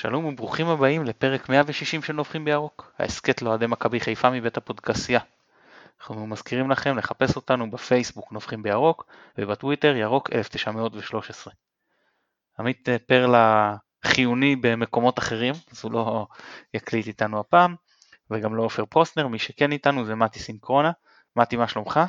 שלום 0.00 0.24
וברוכים 0.24 0.66
הבאים 0.66 1.04
לפרק 1.04 1.48
160 1.48 2.02
של 2.02 2.12
נובחים 2.12 2.44
בירוק, 2.44 2.92
ההסכת 2.98 3.42
לאוהדי 3.42 3.66
מכבי 3.66 4.00
חיפה 4.00 4.30
מבית 4.30 4.56
הפודקסייה. 4.56 5.20
אנחנו 6.00 6.26
מזכירים 6.26 6.70
לכם 6.70 6.98
לחפש 6.98 7.36
אותנו 7.36 7.70
בפייסבוק 7.70 8.32
נובחים 8.32 8.62
בירוק 8.62 9.06
ובטוויטר 9.38 9.96
ירוק 9.96 10.32
1913. 10.32 11.52
עמית 12.58 12.88
אה, 12.88 12.96
פרלה 12.98 13.76
חיוני 14.04 14.56
במקומות 14.56 15.18
אחרים, 15.18 15.54
אז 15.72 15.80
הוא 15.82 15.92
לא 15.92 16.26
יקליט 16.74 17.06
איתנו 17.06 17.40
הפעם, 17.40 17.74
וגם 18.30 18.54
לא 18.54 18.62
עופר 18.62 18.84
פוסטנר, 18.84 19.26
מי 19.28 19.38
שכן 19.38 19.72
איתנו 19.72 20.04
זה 20.04 20.14
מתי 20.14 20.38
סינקרונה. 20.38 20.90
מתי, 21.36 21.56
מה 21.56 21.68
שלומך? 21.68 22.00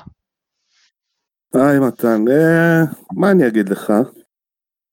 היי 1.54 1.80
מתן, 1.80 2.26
אה, 2.32 2.84
מה 3.12 3.32
אני 3.32 3.48
אגיד 3.48 3.70
לך? 3.70 3.94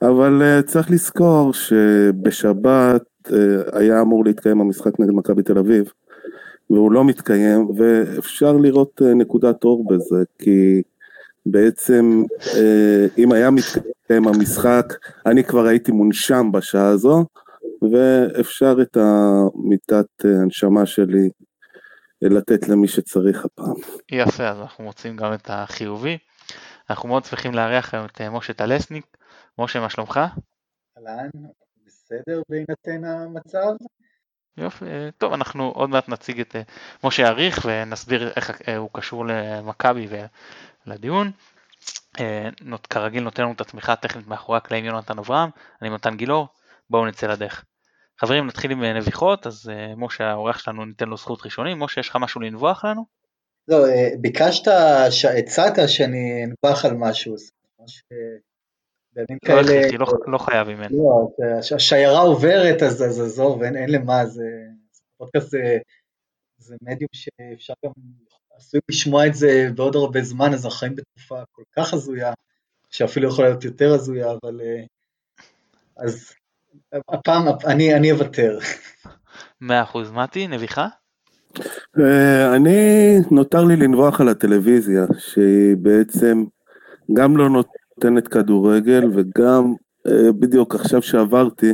אבל 0.02 0.42
uh, 0.42 0.62
צריך 0.62 0.90
לזכור 0.90 1.52
שבשבת 1.52 3.02
uh, 3.28 3.32
היה 3.72 4.00
אמור 4.00 4.24
להתקיים 4.24 4.60
המשחק 4.60 5.00
נגד 5.00 5.12
מכבי 5.12 5.42
תל 5.42 5.58
אביב, 5.58 5.92
והוא 6.70 6.92
לא 6.92 7.04
מתקיים, 7.04 7.68
ואפשר 7.76 8.52
לראות 8.52 9.00
uh, 9.02 9.04
נקודת 9.04 9.64
אור 9.64 9.86
בזה, 9.88 10.24
כי 10.38 10.82
בעצם 11.46 12.22
אם 13.18 13.32
היה 13.32 13.50
מתקיים 13.50 14.28
המשחק, 14.28 14.94
אני 15.26 15.44
כבר 15.44 15.66
הייתי 15.66 15.92
מונשם 15.92 16.52
בשעה 16.52 16.88
הזו, 16.88 17.24
ואפשר 17.92 18.76
את 18.82 18.96
המיטת 18.96 20.06
הנשמה 20.24 20.86
שלי 20.86 21.28
לתת 22.22 22.68
למי 22.68 22.88
שצריך 22.88 23.44
הפעם. 23.44 23.74
יפה, 24.12 24.48
אז 24.48 24.60
אנחנו 24.60 24.84
מוצאים 24.84 25.16
גם 25.16 25.34
את 25.34 25.50
החיובי. 25.52 26.18
אנחנו 26.90 27.08
מאוד 27.08 27.24
שמחים 27.24 27.54
לארח 27.54 27.94
היום 27.94 28.06
את 28.06 28.20
משה 28.20 28.52
טלסניק, 28.52 29.15
משה, 29.58 29.80
מה 29.80 29.90
שלומך? 29.90 30.20
אהלן, 30.96 31.28
בסדר 31.86 32.42
בהינתן 32.48 33.04
המצב? 33.04 33.76
יופי, 34.56 34.84
טוב, 35.18 35.32
אנחנו 35.32 35.68
עוד 35.68 35.90
מעט 35.90 36.08
נציג 36.08 36.40
את 36.40 36.56
אה, 36.56 36.62
משה 37.04 37.22
יאריך 37.22 37.58
ונסביר 37.64 38.32
איך 38.36 38.62
אה, 38.68 38.76
הוא 38.76 38.90
קשור 38.92 39.26
למכבי 39.26 40.08
ולדיון. 40.86 41.30
אה, 42.20 42.48
כרגיל 42.90 43.22
נותן 43.22 43.42
לנו 43.42 43.52
את 43.52 43.60
התמיכה 43.60 43.92
הטכנית 43.92 44.26
מאחורי 44.26 44.58
הקלעים 44.58 44.84
יונתן 44.84 45.18
אברהם, 45.18 45.50
אני 45.82 45.90
מתן 45.90 46.16
גילאור, 46.16 46.48
בואו 46.90 47.06
נצא 47.06 47.26
לדרך. 47.26 47.64
חברים, 48.20 48.46
נתחיל 48.46 48.70
עם 48.70 48.84
נביחות, 48.84 49.46
אז 49.46 49.70
משה 49.96 50.24
האורח 50.24 50.58
שלנו 50.58 50.84
ניתן 50.84 51.08
לו 51.08 51.16
זכות 51.16 51.44
ראשונים. 51.44 51.78
משה, 51.78 52.00
יש 52.00 52.08
לך 52.08 52.16
משהו 52.16 52.40
לנבוח 52.40 52.84
לנו? 52.84 53.04
לא, 53.68 53.78
ביקשת, 54.20 54.68
הצעת 55.38 55.88
שאני 55.88 56.44
אנבח 56.44 56.84
על 56.84 56.94
משהו, 56.94 57.34
ממש 57.80 58.02
בימים 59.16 59.38
לא 59.42 59.48
כאלה... 59.48 59.98
לא, 59.98 60.06
לא 60.26 60.38
חייב 60.38 60.68
ממנו. 60.68 61.28
לא, 61.38 61.74
השיירה 61.74 62.20
עוברת, 62.20 62.82
אז 62.82 63.20
עזוב, 63.20 63.62
אין, 63.62 63.76
אין 63.76 63.90
למה, 63.90 64.26
זה... 64.26 64.44
פודקאסט 65.16 65.50
זה, 65.50 65.78
זה 66.58 66.76
מדיום 66.82 67.08
שאפשר 67.12 67.74
גם, 67.84 67.90
עשוי 68.56 68.80
לשמוע 68.90 69.26
את 69.26 69.34
זה 69.34 69.68
בעוד 69.74 69.96
הרבה 69.96 70.22
זמן, 70.22 70.52
אז 70.54 70.64
אנחנו 70.64 70.78
חיים 70.78 70.96
בתקופה 70.96 71.42
כל 71.52 71.62
כך 71.76 71.94
הזויה, 71.94 72.32
שאפילו 72.90 73.28
יכולה 73.28 73.48
להיות 73.48 73.64
יותר 73.64 73.94
הזויה, 73.94 74.26
אבל... 74.30 74.60
אה, 74.60 74.82
אז 75.96 76.32
הפעם, 77.08 77.42
אני, 77.66 77.94
אני 77.94 78.12
אוותר. 78.12 78.58
מאה 79.60 79.82
אחוז, 79.82 80.10
מתי, 80.10 80.46
נביחה? 80.48 80.88
אה, 82.00 82.56
אני, 82.56 83.18
נותר 83.30 83.64
לי 83.64 83.76
לנבוח 83.76 84.20
על 84.20 84.28
הטלוויזיה, 84.28 85.02
שהיא 85.18 85.76
בעצם 85.76 86.44
גם 87.14 87.36
לא 87.36 87.50
נות... 87.50 87.68
נותנת 87.96 88.28
כדורגל, 88.28 89.10
וגם 89.14 89.74
אה, 90.06 90.32
בדיוק 90.32 90.74
עכשיו 90.74 91.02
שעברתי, 91.02 91.72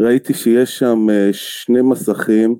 ראיתי 0.00 0.34
שיש 0.34 0.78
שם 0.78 1.06
אה, 1.10 1.28
שני 1.32 1.82
מסכים, 1.82 2.56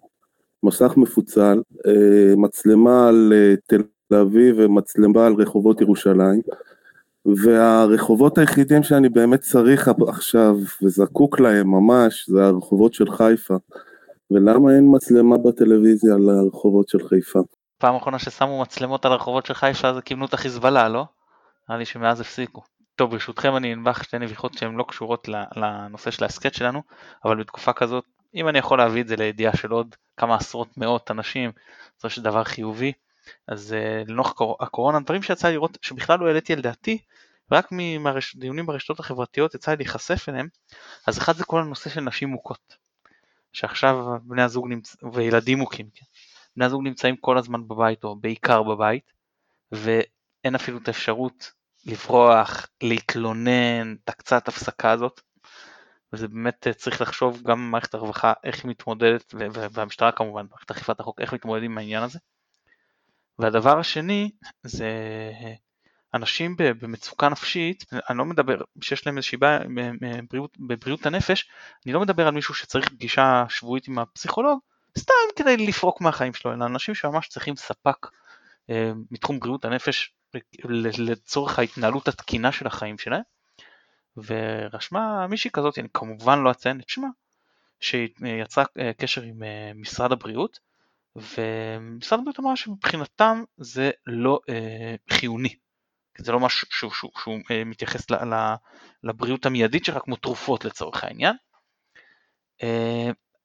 מסך 0.62 0.96
מפוצל, 0.96 1.62
אה, 1.86 2.36
מצלמה 2.36 3.08
על 3.08 3.32
תל 3.66 3.82
אביב 4.20 4.56
ומצלמה 4.58 5.26
על 5.26 5.34
רחובות 5.34 5.80
ירושלים, 5.80 6.40
והרחובות 7.44 8.38
היחידים 8.38 8.82
שאני 8.82 9.08
באמת 9.08 9.40
צריך 9.40 9.88
עכשיו 10.08 10.56
וזקוק 10.82 11.40
להם 11.40 11.70
ממש, 11.70 12.28
זה 12.28 12.44
הרחובות 12.46 12.94
של 12.94 13.10
חיפה. 13.10 13.56
ולמה 14.30 14.70
אין 14.76 14.84
מצלמה 14.94 15.38
בטלוויזיה 15.38 16.14
על 16.14 16.28
הרחובות 16.28 16.88
של 16.88 17.08
חיפה? 17.08 17.40
פעם 17.78 17.96
אחרונה 17.96 18.18
ששמו 18.18 18.60
מצלמות 18.60 19.06
על 19.06 19.12
הרחובות 19.12 19.46
של 19.46 19.54
חיפה 19.54 19.94
זה 19.94 20.02
קיבלו 20.02 20.26
את 20.26 20.34
החיזבאללה, 20.34 20.88
לא? 20.88 21.04
נראה 21.68 21.78
לי 21.78 21.84
שמאז 21.84 22.20
הפסיקו. 22.20 22.62
טוב 22.96 23.10
ברשותכם 23.10 23.56
אני 23.56 23.74
אנבח 23.74 24.02
שתי 24.02 24.18
נביחות 24.18 24.54
שהן 24.54 24.76
לא 24.76 24.84
קשורות 24.88 25.28
לנושא 25.56 26.10
של 26.10 26.24
ההסכת 26.24 26.54
שלנו, 26.54 26.82
אבל 27.24 27.36
בתקופה 27.36 27.72
כזאת, 27.72 28.04
אם 28.34 28.48
אני 28.48 28.58
יכול 28.58 28.78
להביא 28.78 29.02
את 29.02 29.08
זה 29.08 29.16
לידיעה 29.16 29.56
של 29.56 29.70
עוד 29.70 29.96
כמה 30.16 30.36
עשרות 30.36 30.76
מאות 30.76 31.10
אנשים, 31.10 31.52
זה 31.98 32.08
של 32.08 32.22
דבר 32.22 32.44
חיובי, 32.44 32.92
אז 33.48 33.74
uh, 33.74 34.10
לנוכח 34.10 34.40
הקורונה, 34.60 35.00
דברים 35.00 35.22
שיצא 35.22 35.50
לראות 35.50 35.78
שבכלל 35.82 36.20
לא 36.20 36.26
העליתי 36.26 36.52
על 36.52 36.60
דעתי, 36.60 36.98
רק 37.52 37.68
מדיונים 37.72 38.66
ברשתות 38.66 39.00
החברתיות 39.00 39.54
יצא 39.54 39.70
לי 39.70 39.76
להיחשף 39.76 40.28
אליהם, 40.28 40.48
אז 41.06 41.18
אחד 41.18 41.36
זה 41.36 41.44
כל 41.44 41.60
הנושא 41.60 41.90
של 41.90 42.00
נשים 42.00 42.28
מוכות, 42.28 42.76
שעכשיו 43.52 44.06
בני 44.22 44.42
הזוג 44.42 44.68
נמצ... 44.68 44.96
וילדים 45.12 45.58
מוכים, 45.58 45.86
כן? 45.94 46.06
בני 46.56 46.64
הזוג 46.64 46.82
נמצאים 46.82 47.16
כל 47.16 47.38
הזמן 47.38 47.68
בבית 47.68 48.04
או 48.04 48.16
בעיקר 48.16 48.62
בבית, 48.62 49.12
ואין 49.72 50.54
אפילו 50.54 50.78
את 50.78 50.88
האפשרות 50.88 51.52
לברוח, 51.86 52.66
להתלונן, 52.82 53.94
את 54.04 54.08
הקצת 54.08 54.48
הפסקה 54.48 54.90
הזאת. 54.90 55.20
וזה 56.12 56.28
באמת 56.28 56.66
אה, 56.66 56.72
צריך 56.72 57.00
לחשוב 57.00 57.42
גם 57.42 57.70
מערכת 57.70 57.94
הרווחה 57.94 58.32
איך 58.44 58.64
היא 58.64 58.70
מתמודדת, 58.70 59.34
והמשטרה 59.72 60.12
כמובן, 60.12 60.46
מערכת 60.50 60.70
אכיפת 60.70 61.00
החוק, 61.00 61.20
איך 61.20 61.32
מתמודדים 61.32 61.70
עם 61.70 61.78
העניין 61.78 62.02
הזה. 62.02 62.18
והדבר 63.38 63.78
השני 63.78 64.30
זה 64.62 64.90
אנשים 66.14 66.56
במצוקה 66.58 67.28
נפשית, 67.28 67.84
אני 68.10 68.18
לא 68.18 68.24
מדבר, 68.24 68.60
שיש 68.80 69.06
להם 69.06 69.16
איזושהי 69.16 69.38
בעיה 69.38 69.58
בבריאות, 70.00 70.56
בבריאות 70.58 71.06
הנפש, 71.06 71.48
אני 71.86 71.92
לא 71.92 72.00
מדבר 72.00 72.26
על 72.26 72.34
מישהו 72.34 72.54
שצריך 72.54 72.88
פגישה 72.88 73.44
שבועית 73.48 73.88
עם 73.88 73.98
הפסיכולוג, 73.98 74.58
סתם 74.98 75.14
כדי 75.36 75.56
לפרוק 75.56 76.00
מהחיים 76.00 76.34
שלו, 76.34 76.52
אלא 76.52 76.66
אנשים 76.66 76.94
שממש 76.94 77.28
צריכים 77.28 77.56
ספק 77.56 78.06
אה, 78.70 78.92
מתחום 79.10 79.40
בריאות 79.40 79.64
הנפש 79.64 80.14
לצורך 80.98 81.58
ההתנהלות 81.58 82.08
התקינה 82.08 82.52
של 82.52 82.66
החיים 82.66 82.98
שלהם. 82.98 83.22
ורשמה 84.16 85.26
מישהי 85.26 85.50
כזאת, 85.50 85.78
אני 85.78 85.88
כמובן 85.94 86.38
לא 86.38 86.50
אציין 86.50 86.80
את 86.80 86.88
שמה, 86.88 87.08
שיצרה 87.80 88.64
אה, 88.78 88.92
קשר 88.92 89.22
עם 89.22 89.42
אה, 89.42 89.72
משרד 89.74 90.12
הבריאות, 90.12 90.58
ומשרד 91.16 92.18
הבריאות 92.18 92.40
אמר 92.40 92.54
שמבחינתם 92.54 93.42
זה 93.56 93.90
לא 94.06 94.40
אה, 94.48 94.94
חיוני, 95.10 95.54
זה 96.18 96.32
לא 96.32 96.40
משהו 96.40 96.66
שהוא, 96.70 96.90
שהוא, 96.90 97.10
שהוא 97.22 97.38
אה, 97.50 97.64
מתייחס 97.64 98.10
ל, 98.10 98.14
ל, 98.14 98.54
לבריאות 99.02 99.46
המיידית 99.46 99.84
שלך 99.84 99.98
כמו 100.04 100.16
תרופות 100.16 100.64
לצורך 100.64 101.04
העניין. 101.04 101.36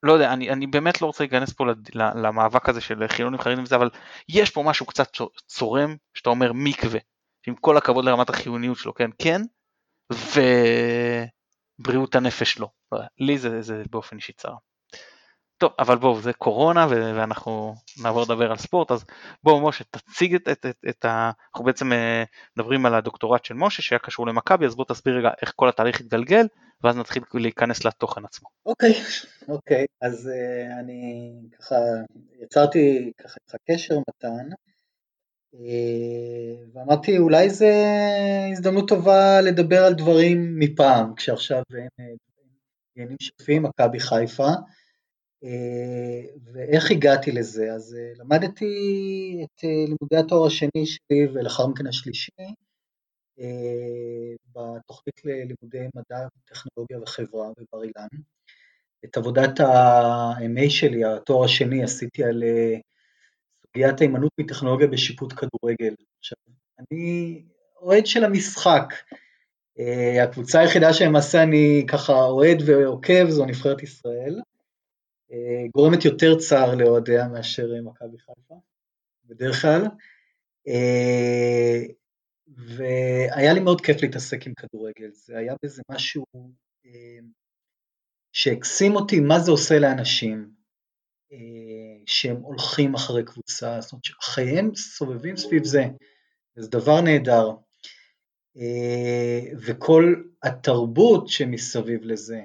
לא 0.02 0.12
יודע, 0.12 0.32
אני, 0.32 0.50
אני 0.50 0.66
באמת 0.66 1.02
לא 1.02 1.06
רוצה 1.06 1.24
להיכנס 1.24 1.52
פה 1.52 1.64
למאבק 1.94 2.68
הזה 2.68 2.80
של 2.80 3.08
חילונים 3.08 3.40
חרדים 3.40 3.64
וזה, 3.64 3.76
אבל 3.76 3.90
יש 4.28 4.50
פה 4.50 4.62
משהו 4.62 4.86
קצת 4.86 5.08
צורם, 5.46 5.96
שאתה 6.14 6.30
אומר 6.30 6.52
מקווה, 6.54 7.00
עם 7.46 7.54
כל 7.54 7.76
הכבוד 7.76 8.04
לרמת 8.04 8.30
החיוניות 8.30 8.76
שלו, 8.76 8.94
כן, 8.94 9.10
כן, 9.18 9.42
ובריאות 11.80 12.14
הנפש 12.14 12.58
לא. 12.58 12.68
לי 13.18 13.38
זה, 13.38 13.62
זה 13.62 13.82
באופן 13.90 14.16
אישי 14.16 14.32
צר. 14.32 14.54
טוב, 15.60 15.70
אבל 15.78 15.96
בואו, 15.98 16.20
זה 16.20 16.32
קורונה 16.32 16.86
ואנחנו 16.90 17.74
נעבור 18.02 18.22
לדבר 18.22 18.50
על 18.50 18.56
ספורט, 18.56 18.90
אז 18.90 19.04
בואו 19.42 19.68
משה, 19.68 19.84
תציג 19.90 20.34
את, 20.34 20.48
את, 20.48 20.66
את, 20.66 20.76
את 20.88 21.04
ה... 21.04 21.30
אנחנו 21.52 21.64
בעצם 21.64 21.92
אה, 21.92 22.24
מדברים 22.56 22.86
על 22.86 22.94
הדוקטורט 22.94 23.44
של 23.44 23.54
משה 23.54 23.82
שהיה 23.82 23.98
קשור 23.98 24.26
למכבי, 24.26 24.66
אז 24.66 24.76
בוא 24.76 24.84
תסביר 24.88 25.16
רגע 25.18 25.30
איך 25.42 25.52
כל 25.56 25.68
התהליך 25.68 26.00
התגלגל, 26.00 26.46
ואז 26.84 26.96
נתחיל 26.96 27.22
להיכנס 27.34 27.84
לתוכן 27.84 28.24
עצמו. 28.24 28.48
אוקיי, 28.66 28.90
okay, 28.90 29.48
אוקיי, 29.48 29.84
okay, 29.84 30.06
אז 30.06 30.30
uh, 30.32 30.80
אני 30.80 31.32
ככה 31.58 31.74
יצרתי 32.42 33.12
ככה 33.18 33.34
איתך 33.40 33.56
קשר 33.70 33.94
מתן, 33.98 34.54
uh, 35.54 35.58
ואמרתי 36.74 37.18
אולי 37.18 37.50
זה 37.50 37.74
הזדמנות 38.52 38.88
טובה 38.88 39.40
לדבר 39.40 39.84
על 39.84 39.94
דברים 39.94 40.58
מפעם, 40.58 41.14
כשעכשיו 41.14 41.62
אין 41.98 42.16
עניינים 42.96 43.16
שוטפים, 43.20 43.62
מכבי 43.62 44.00
חיפה. 44.00 44.48
ואיך 46.52 46.90
הגעתי 46.90 47.32
לזה? 47.32 47.72
אז 47.72 47.96
למדתי 48.16 48.66
את 49.44 49.64
לימודי 49.64 50.16
התואר 50.16 50.46
השני 50.46 50.86
שלי 50.86 51.26
ולאחר 51.34 51.66
מכן 51.66 51.86
השלישי 51.86 52.30
בתוכנית 54.54 55.24
ללימודי 55.24 55.86
מדע, 55.94 56.26
טכנולוגיה 56.44 56.98
וחברה 57.02 57.48
בבר 57.58 57.82
אילן. 57.82 58.22
את 59.04 59.16
עבודת 59.16 59.60
ה-MA 59.60 60.70
שלי, 60.70 61.04
התואר 61.04 61.44
השני, 61.44 61.82
עשיתי 61.82 62.24
על 62.24 62.42
סוגיית 63.66 64.00
ההימנעות 64.00 64.32
מטכנולוגיה 64.40 64.86
בשיפוט 64.86 65.32
כדורגל. 65.32 65.94
עכשיו, 66.18 66.36
אני 66.80 67.42
אוהד 67.76 68.06
של 68.06 68.24
המשחק, 68.24 68.94
אה, 69.78 70.24
הקבוצה 70.24 70.60
היחידה 70.60 70.92
שלמעשה 70.92 71.42
אני 71.42 71.84
ככה 71.88 72.12
אוהד 72.12 72.62
ועוקב 72.66 73.28
זו 73.28 73.44
נבחרת 73.44 73.82
ישראל. 73.82 74.40
אה, 75.32 75.66
גורמת 75.74 76.04
יותר 76.04 76.38
צער 76.38 76.74
לאוהדיה 76.74 77.28
מאשר 77.28 77.68
מכבי 77.82 78.18
חיפה, 78.18 78.54
בדרך 79.24 79.62
כלל. 79.62 79.82
והיה 82.56 83.52
לי 83.52 83.60
מאוד 83.60 83.80
כיף 83.80 84.02
להתעסק 84.02 84.46
עם 84.46 84.54
כדורגל, 84.54 85.10
זה 85.12 85.38
היה 85.38 85.54
בזה 85.64 85.82
משהו 85.90 86.24
שהקסים 88.32 88.96
אותי 88.96 89.20
מה 89.20 89.38
זה 89.38 89.50
עושה 89.50 89.78
לאנשים, 89.78 90.50
שהם 92.06 92.36
הולכים 92.36 92.94
אחרי 92.94 93.24
קבוצה, 93.24 93.80
זאת 93.80 93.92
אומרת 93.92 94.04
שחייהם 94.04 94.74
סובבים 94.74 95.36
סביב 95.36 95.64
זה, 95.64 95.84
וזה 96.56 96.70
דבר 96.70 97.00
נהדר. 97.00 97.50
אה, 98.56 99.40
וכל 99.66 100.14
התרבות 100.42 101.28
שמסביב 101.28 102.04
לזה, 102.04 102.36
אה, 102.36 102.44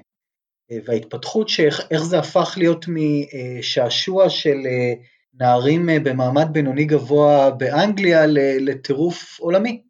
וההתפתחות 0.70 1.48
שאיך 1.48 2.02
זה 2.02 2.18
הפך 2.18 2.54
להיות 2.56 2.86
משעשוע 2.88 4.30
של 4.30 4.56
אה, 4.66 4.92
נערים 5.34 5.88
במעמד 6.04 6.48
בינוני 6.52 6.84
גבוה 6.84 7.50
באנגליה 7.50 8.26
לטירוף 8.60 9.40
עולמי. 9.40 9.82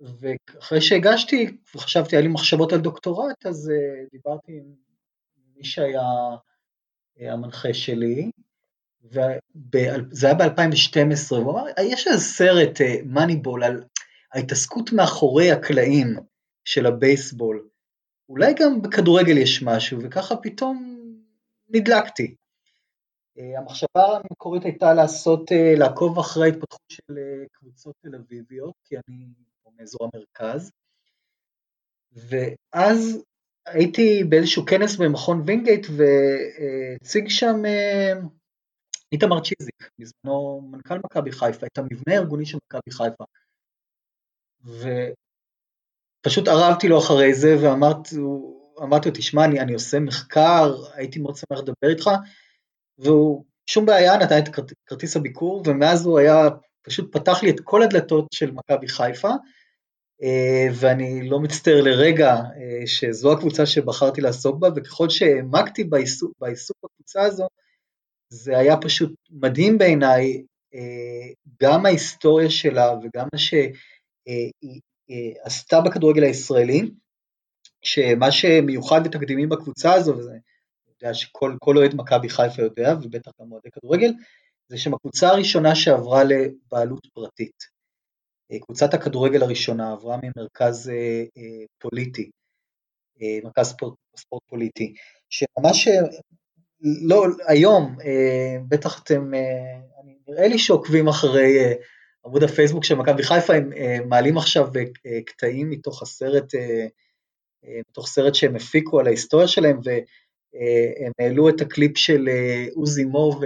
ואחרי 0.00 0.80
שהגשתי 0.80 1.56
וחשבתי, 1.74 2.16
היה 2.16 2.22
לי 2.22 2.28
מחשבות 2.28 2.72
על 2.72 2.80
דוקטורט, 2.80 3.46
אז 3.46 3.72
דיברתי 4.12 4.52
עם 4.52 4.64
מי 5.56 5.64
שהיה 5.64 6.02
המנחה 7.20 7.74
שלי, 7.74 8.30
וזה 9.04 10.26
היה 10.26 10.34
ב-2012, 10.34 11.36
הוא 11.36 11.52
אמר, 11.52 11.64
יש 11.82 12.06
איזה 12.06 12.18
סרט 12.20 12.80
מאניבול 13.04 13.64
על 13.64 13.84
ההתעסקות 14.32 14.92
מאחורי 14.92 15.50
הקלעים 15.50 16.16
של 16.64 16.86
הבייסבול, 16.86 17.68
אולי 18.28 18.54
גם 18.60 18.82
בכדורגל 18.82 19.38
יש 19.38 19.62
משהו, 19.62 19.98
וככה 20.02 20.36
פתאום 20.36 20.98
נדלקתי. 21.68 22.34
אה, 23.38 23.58
המחשבה 23.58 24.18
המקורית 24.24 24.64
הייתה 24.64 24.94
לעשות, 24.94 25.52
אה, 25.52 25.74
לעקוב 25.78 26.18
אחרי 26.18 26.44
ההתפתחות 26.44 26.80
של 26.88 27.18
אה, 27.18 27.44
קבוצות 27.52 27.94
תל 28.02 28.14
אביביות, 28.14 28.74
כי 28.84 28.96
אני 28.96 29.26
מאזור 29.78 30.10
המרכז, 30.14 30.70
ואז 32.12 33.24
הייתי 33.66 34.24
באיזשהו 34.28 34.66
כנס 34.66 34.96
במכון 34.96 35.42
וינגייט 35.46 35.86
והציג 35.96 37.28
שם 37.28 37.62
איתמר 39.12 39.40
צ'יזיק, 39.40 39.90
בזמנו 39.98 40.60
מנכ"ל 40.70 40.98
מכבי 41.04 41.32
חיפה, 41.32 41.66
את 41.66 41.78
המבנה 41.78 42.14
הארגוני 42.14 42.46
של 42.46 42.58
מכבי 42.66 42.90
חיפה. 42.90 43.24
ופשוט 46.22 46.48
ערבתי 46.48 46.88
לו 46.88 46.98
אחרי 46.98 47.34
זה 47.34 47.56
ואמרתי 47.60 48.16
לו, 48.16 49.14
תשמע, 49.14 49.44
אני, 49.44 49.60
אני 49.60 49.74
עושה 49.74 50.00
מחקר, 50.00 50.74
הייתי 50.94 51.18
מאוד 51.18 51.36
שמח 51.36 51.58
לדבר 51.58 51.90
איתך, 51.90 52.10
והוא, 52.98 53.44
שום 53.66 53.86
בעיה, 53.86 54.16
נתן 54.16 54.38
את 54.38 54.48
כרטיס 54.86 55.16
הביקור, 55.16 55.62
ומאז 55.66 56.06
הוא 56.06 56.18
היה, 56.18 56.48
פשוט 56.82 57.16
פתח 57.16 57.42
לי 57.42 57.50
את 57.50 57.60
כל 57.64 57.82
הדלתות 57.82 58.26
של 58.32 58.50
מכבי 58.50 58.88
חיפה, 58.88 59.28
אה, 60.22 60.66
ואני 60.74 61.28
לא 61.28 61.40
מצטער 61.40 61.80
לרגע 61.82 62.34
אה, 62.34 62.86
שזו 62.86 63.32
הקבוצה 63.32 63.66
שבחרתי 63.66 64.20
לעסוק 64.20 64.58
בה, 64.58 64.68
וככל 64.76 65.08
שהעמקתי 65.08 65.84
בעיסוק, 65.84 66.32
בעיסוק 66.40 66.76
בקבוצה 66.84 67.22
הזו, 67.22 67.46
זה 68.28 68.58
היה 68.58 68.76
פשוט 68.76 69.12
מדהים 69.30 69.78
בעיניי, 69.78 70.42
אה, 70.74 71.32
גם 71.62 71.86
ההיסטוריה 71.86 72.50
שלה 72.50 72.92
וגם 73.02 73.28
מה 73.32 73.38
ש... 73.38 73.54
היא 75.08 75.34
עשתה 75.42 75.80
בכדורגל 75.80 76.22
הישראלי, 76.22 76.90
שמה 77.82 78.32
שמיוחד 78.32 79.00
ותקדימי 79.04 79.46
בקבוצה 79.46 79.94
הזו, 79.94 80.16
וזה, 80.16 80.36
יודע 80.88 81.14
שכל 81.14 81.76
אוהד 81.76 81.94
מכבי 81.94 82.28
חיפה 82.28 82.62
יודע, 82.62 82.94
ובטח 83.02 83.30
גם 83.40 83.52
אוהדי 83.52 83.70
כדורגל, 83.70 84.12
זה 84.68 84.78
שהם 84.78 84.94
הקבוצה 84.94 85.28
הראשונה 85.28 85.74
שעברה 85.74 86.24
לבעלות 86.24 87.06
פרטית. 87.14 87.72
קבוצת 88.60 88.94
הכדורגל 88.94 89.42
הראשונה 89.42 89.92
עברה 89.92 90.16
ממרכז 90.22 90.88
אה, 90.88 91.24
אה, 91.36 91.64
פוליטי, 91.78 92.30
אה, 93.22 93.38
מרכז 93.44 93.66
ספורט, 93.66 93.94
ספורט 94.16 94.42
פוליטי, 94.46 94.94
שממש 95.30 95.88
לא, 96.80 97.24
היום, 97.46 97.96
בטח 98.68 99.02
אתם, 99.02 99.30
נראה 100.28 100.48
לי 100.48 100.58
שעוקבים 100.58 101.08
אחרי 101.08 101.74
עמוד 102.26 102.42
הפייסבוק 102.42 102.84
של 102.84 102.94
מכבי 102.94 103.22
חיפה, 103.22 103.54
הם 103.54 103.72
uh, 103.72 104.04
מעלים 104.04 104.38
עכשיו 104.38 104.66
uh, 104.66 105.08
קטעים 105.26 105.70
מתוך 105.70 106.02
הסרט, 106.02 106.54
מתוך 107.88 108.06
סרט 108.06 108.34
שהם 108.34 108.56
הפיקו 108.56 109.00
על 109.00 109.06
ההיסטוריה 109.06 109.48
שלהם, 109.48 109.80
והם 109.84 111.12
העלו 111.18 111.48
את 111.48 111.60
הקליפ 111.60 111.98
של 111.98 112.28
עוזי 112.74 113.04
מור 113.04 113.42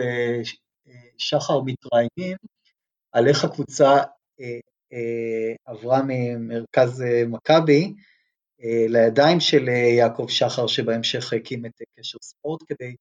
ושחר 1.18 1.60
מתראיינים, 1.60 2.36
על 3.12 3.28
איך 3.28 3.44
הקבוצה 3.44 4.02
עברה 5.64 6.00
ממרכז 6.06 7.04
מכבי 7.26 7.94
לידיים 8.88 9.40
של 9.40 9.68
יעקב 9.68 10.26
שחר, 10.28 10.66
שבהמשך 10.66 11.32
הקים 11.32 11.66
את 11.66 11.72
קשר 11.98 12.18
ספורט, 12.22 12.60
כדי, 12.66 12.94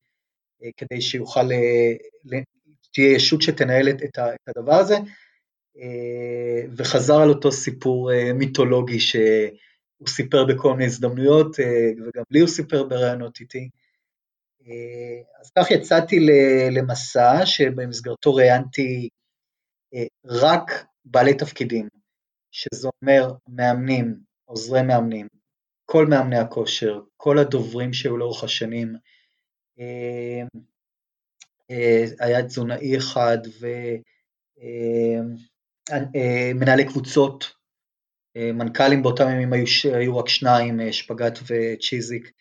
כדי 0.77 1.01
שיוכל, 1.01 1.49
תהיה 2.93 3.15
ישות 3.15 3.41
שתנהל 3.41 3.89
את 3.89 4.19
הדבר 4.47 4.75
הזה. 4.75 4.95
אה, 5.77 6.67
וחזר 6.77 7.21
על 7.21 7.29
אותו 7.29 7.51
סיפור 7.51 8.11
אה, 8.11 8.33
מיתולוגי 8.33 8.99
שהוא 8.99 10.07
סיפר 10.07 10.45
בכל 10.45 10.71
מיני 10.71 10.85
הזדמנויות, 10.85 11.59
אה, 11.59 11.91
וגם 11.97 12.23
לי 12.31 12.39
הוא 12.39 12.49
סיפר 12.49 12.83
בראיונות 12.83 13.39
איתי. 13.39 13.69
אז 15.41 15.51
כך 15.57 15.71
יצאתי 15.71 16.27
למסע 16.71 17.45
שבמסגרתו 17.45 18.35
ראיינתי 18.35 19.09
רק 20.25 20.85
בעלי 21.05 21.33
תפקידים, 21.33 21.87
שזה 22.51 22.87
אומר 22.87 23.31
מאמנים, 23.47 24.15
עוזרי 24.45 24.81
מאמנים, 24.81 25.27
כל 25.85 26.05
מאמני 26.07 26.37
הכושר, 26.37 27.01
כל 27.17 27.37
הדוברים 27.37 27.93
שהיו 27.93 28.17
לאורך 28.17 28.43
השנים, 28.43 28.95
היה 32.19 32.43
תזונאי 32.43 32.97
אחד 32.97 33.37
ו... 33.61 33.67
אה, 35.91 36.51
מנהלי 36.55 36.85
קבוצות, 36.85 37.51
אה, 38.37 38.51
מנכ"לים 38.53 39.03
באותם 39.03 39.29
ימים 39.29 39.53
היו, 39.53 39.65
היו 39.93 40.17
רק 40.17 40.29
שניים, 40.29 40.79
אה, 40.79 40.93
שפגאט 40.93 41.39
וצ'יזיק, 41.47 42.31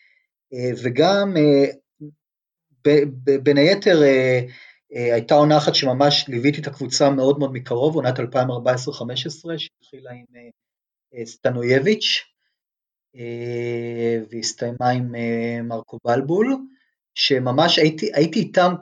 וגם 0.83 1.33
ב, 2.87 2.89
ב, 3.23 3.31
בין 3.43 3.57
היתר 3.57 4.01
הייתה 4.89 5.35
עונה 5.35 5.57
אחת 5.57 5.75
שממש 5.75 6.25
ליוויתי 6.27 6.61
את 6.61 6.67
הקבוצה 6.67 7.09
מאוד 7.09 7.39
מאוד 7.39 7.53
מקרוב, 7.53 7.95
עונת 7.95 8.19
2014-2015, 8.19 8.23
שהתחילה 9.57 10.11
עם 10.11 10.25
סטנויביץ', 11.25 12.23
והסתיימה 14.31 14.89
עם 14.89 15.15
מרקו 15.67 15.97
בלבול, 16.05 16.57
שממש 17.15 17.79
הייתי, 17.79 18.09
הייתי 18.13 18.39
איתם 18.39 18.73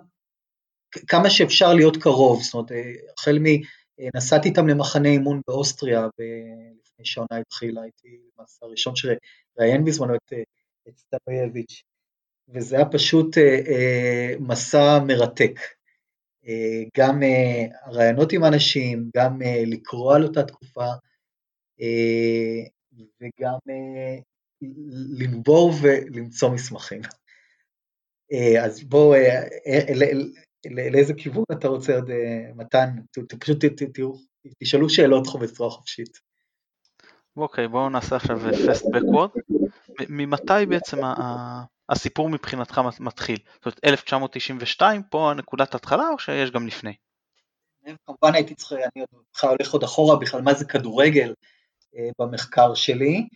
כמה 1.08 1.29
שאפשר 1.29 1.74
להיות 1.74 1.98
קרוב, 1.98 2.41
זאת 2.41 2.53
אומרת, 2.53 2.72
החל 3.17 3.39
מ... 3.39 3.46
נסעתי 4.15 4.50
איתם 4.50 4.67
למחנה 4.67 5.10
אימון 5.10 5.41
באוסטריה 5.48 6.07
לפני 6.81 7.05
שהעונה 7.05 7.38
התחילה, 7.41 7.81
הייתי 7.81 8.17
למעשה 8.38 8.65
הראשון 8.65 8.93
שראיין 8.95 9.86
בזמנו 9.86 10.15
את, 10.15 10.33
את 10.88 10.98
סטנויביץ', 10.98 11.83
וזה 12.48 12.75
היה 12.75 12.86
פשוט 12.86 13.38
אה, 13.38 13.60
אה, 13.67 14.33
מסע 14.39 15.00
מרתק. 15.07 15.60
אה, 16.48 16.83
גם 16.98 17.22
הרעיונות 17.81 18.33
עם 18.33 18.43
אנשים, 18.43 19.10
גם 19.15 19.39
לקרוא 19.65 20.15
על 20.15 20.24
אותה 20.24 20.43
תקופה, 20.43 20.88
וגם 23.22 23.57
לנבור 25.19 25.72
ולמצוא 25.81 26.50
מסמכים. 26.50 27.01
אז 28.63 28.83
בואו, 28.83 29.15
לאיזה 30.72 31.13
כיוון 31.13 31.43
אתה 31.51 31.67
רוצה 31.67 31.96
עוד, 31.96 32.10
אה, 32.10 32.51
מתן? 32.55 32.89
פשוט 33.39 33.65
תשאלו 34.60 34.89
שאלות 34.89 35.27
בצורה 35.41 35.70
חופשית. 35.70 36.20
אוקיי, 37.38 37.67
בואו 37.67 37.89
נעשה 37.89 38.15
עכשיו 38.15 38.39
פסט 38.70 38.86
בקוורד. 38.93 39.29
ממתי 40.10 40.65
בעצם 40.70 40.98
הסיפור 41.89 42.29
מבחינתך 42.29 42.82
מתחיל? 43.00 43.38
זאת 43.55 43.65
אומרת, 43.65 43.79
1992 43.86 45.03
פה 45.10 45.32
נקודת 45.38 45.75
התחלה 45.75 46.10
או 46.10 46.20
שיש 46.20 46.51
גם 46.51 46.67
לפני? 46.67 46.93
כמובן 48.05 48.36
הייתי 48.36 48.55
צריך, 48.55 48.72
אני 48.74 49.03
בכלל 49.36 49.50
הולך 49.50 49.74
עוד 49.74 49.84
אחורה 49.84 50.20
בכלל, 50.20 50.41
מה 50.41 50.53
זה 50.53 50.65
כדורגל 50.65 51.34
אה, 51.98 52.10
במחקר 52.20 52.74
שלי, 52.74 53.27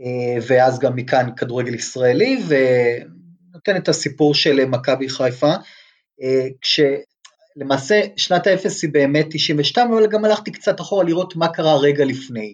אה, 0.00 0.36
ואז 0.48 0.78
גם 0.78 0.96
מכאן 0.96 1.34
כדורגל 1.36 1.74
ישראלי, 1.74 2.42
ונותן 2.48 3.76
את 3.76 3.88
הסיפור 3.88 4.34
של 4.34 4.64
מכבי 4.64 5.08
חיפה. 5.08 5.52
אה, 6.22 6.46
כשלמעשה 6.60 8.00
שנת 8.16 8.46
האפס 8.46 8.82
היא 8.82 8.92
באמת 8.92 9.26
92, 9.30 9.92
אבל 9.92 10.06
גם 10.06 10.24
הלכתי 10.24 10.52
קצת 10.52 10.80
אחורה 10.80 11.04
לראות 11.04 11.36
מה 11.36 11.48
קרה 11.48 11.76
רגע 11.80 12.04
לפני. 12.04 12.52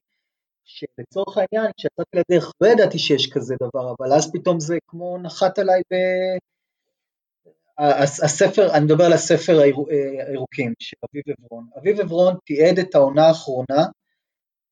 שלצורך 0.65 1.37
העניין, 1.37 1.73
כשיצאתי 1.77 2.17
לדרך 2.17 2.53
לא 2.61 2.69
ידעתי 2.69 2.99
שיש 2.99 3.31
כזה 3.33 3.55
דבר, 3.63 3.95
אבל 3.99 4.13
אז 4.13 4.33
פתאום 4.33 4.61
זה 4.61 4.79
כמו 4.87 5.19
נחת 5.19 5.59
עליי 5.59 5.81
ב... 5.93 5.95
הספר, 8.23 8.75
אני 8.75 8.85
מדבר 8.85 9.05
על 9.05 9.13
הספר 9.13 9.61
הירוקים 10.29 10.73
של 10.79 10.97
אביב 11.11 11.23
עברון. 11.39 11.67
אביב 11.79 12.01
עברון 12.01 12.35
תיעד 12.45 12.79
את 12.79 12.95
העונה 12.95 13.27
האחרונה 13.27 13.85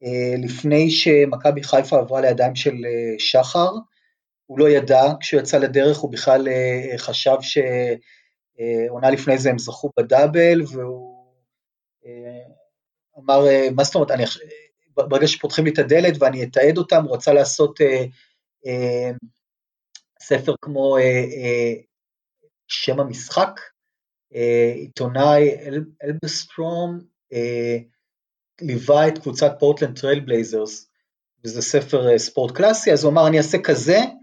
אה, 0.05 0.35
לפני 0.39 0.91
שמכבי 0.91 1.63
חיפה 1.63 1.99
עברה 1.99 2.21
לידיים 2.21 2.55
של 2.55 2.75
אה, 2.85 3.15
שחר, 3.19 3.71
הוא 4.47 4.59
לא 4.59 4.69
ידע, 4.69 5.03
כשהוא 5.21 5.41
יצא 5.41 5.59
לדרך 5.59 5.99
הוא 5.99 6.13
בכלל 6.13 6.49
אה, 6.49 6.99
חשב 6.99 7.37
שעונה 8.57 9.11
לפני 9.11 9.39
זה 9.39 9.51
הם 9.51 9.59
זכו 9.59 9.91
בדאבל, 9.99 10.63
והוא 10.73 11.35
אמר, 13.19 13.41
מה 13.75 13.85
זאת 13.85 13.95
אומרת, 13.95 14.11
אני, 14.11 14.25
ברגע 14.97 15.27
שפותחים 15.27 15.65
לי 15.65 15.71
את 15.71 15.79
הדלת 15.79 16.15
ואני 16.19 16.43
אתעד 16.43 16.79
אותם, 16.79 17.05
הוא 17.05 17.17
רצה 17.17 17.33
לעשות 17.33 17.81
אה, 17.81 18.05
אה, 18.67 19.11
ספר 20.23 20.55
כמו 20.63 20.97
אה, 20.97 21.03
אה, 21.03 21.75
שם 22.69 23.01
המשחק, 23.01 23.61
אה, 24.35 24.73
עיתונאי 24.75 25.51
הל, 25.51 25.85
הלברסטם 26.05 27.01
אה, 27.33 27.77
ליווה 28.61 29.09
את 29.09 29.19
קבוצת 29.19 29.53
פורטלנד 29.59 30.01
טרייל 30.01 30.21
בלייזרס, 30.21 30.91
וזה 31.45 31.63
ספר 31.63 32.11
אה, 32.11 32.19
ספורט 32.19 32.57
קלאסי, 32.57 32.93
אז 32.93 33.05
הוא 33.05 33.13
אמר 33.13 33.29
אני 33.29 33.39
אעשה 33.39 33.59
כזה 33.59 33.97
אה, 33.97 34.03
אה, 34.03 34.20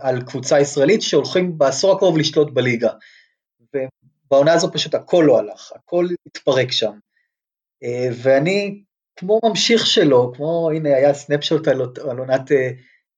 על 0.00 0.22
קבוצה 0.22 0.60
ישראלית 0.60 1.02
שהולכים 1.02 1.58
בעשור 1.58 1.92
הקרוב 1.92 2.18
לשלוט 2.18 2.50
בליגה. 2.52 2.90
ובעונה 3.74 4.52
הזו 4.52 4.72
פשוט 4.72 4.94
הכל 4.94 5.24
לא 5.26 5.38
הלך, 5.38 5.72
הכל 5.74 6.06
התפרק 6.26 6.72
שם. 6.72 6.92
אה, 7.82 8.08
ואני 8.22 8.82
כמו 9.16 9.40
ממשיך 9.44 9.86
שלו, 9.86 10.32
כמו 10.34 10.70
הנה 10.70 10.88
היה 10.88 11.14
סנפשוט 11.14 11.68
על, 11.68 11.80
על 12.10 12.18
עונת 12.18 12.50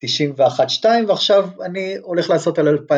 91-2 0.05 0.87
אה, 0.87 1.01
ועכשיו 1.09 1.49
אני 1.63 1.97
הולך 1.97 2.31
לעשות 2.31 2.59
על 2.59 2.69
2014-2015, 2.69 2.93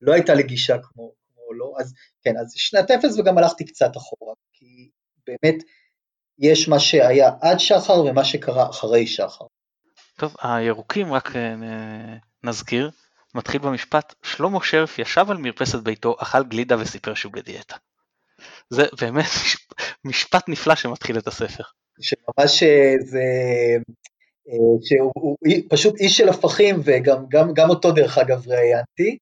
לא 0.00 0.12
הייתה 0.12 0.34
לי 0.34 0.42
גישה 0.42 0.76
כמו, 0.82 1.12
כמו 1.34 1.52
לא, 1.52 1.74
אז 1.78 1.94
כן, 2.22 2.36
אז 2.40 2.52
שנת 2.56 2.90
אפס 2.90 3.18
וגם 3.18 3.38
הלכתי 3.38 3.64
קצת 3.64 3.96
אחורה, 3.96 4.34
כי 4.52 4.90
באמת 5.26 5.62
יש 6.38 6.68
מה 6.68 6.80
שהיה 6.80 7.30
עד 7.40 7.58
שחר 7.58 8.04
ומה 8.04 8.24
שקרה 8.24 8.70
אחרי 8.70 9.06
שחר. 9.06 9.44
טוב, 10.20 10.34
הירוקים 10.42 11.12
רק 11.12 11.36
אה, 11.36 11.54
נזכיר, 12.44 12.90
מתחיל 13.34 13.60
במשפט, 13.60 14.14
שלמה 14.22 14.58
שרף 14.62 14.98
ישב 14.98 15.26
על 15.28 15.36
מרפסת 15.36 15.78
ביתו, 15.78 16.16
אכל 16.18 16.44
גלידה 16.44 16.76
וסיפר 16.80 17.14
שהוא 17.14 17.32
בדיאטה. 17.32 17.76
זה 18.70 18.82
באמת 19.00 19.30
משפט 20.04 20.48
נפלא 20.48 20.74
שמתחיל 20.74 21.18
את 21.18 21.26
הספר. 21.26 21.62
שממש 22.00 22.62
אה, 22.62 22.94
זה, 23.00 23.22
אה, 24.48 24.78
שהוא 24.82 25.36
פשוט 25.68 26.00
איש 26.00 26.16
של 26.16 26.28
הפכים 26.28 26.76
וגם 26.84 27.24
גם, 27.28 27.52
גם 27.54 27.70
אותו 27.70 27.92
דרך 27.92 28.18
אגב 28.18 28.48
ראיינתי. 28.48 29.18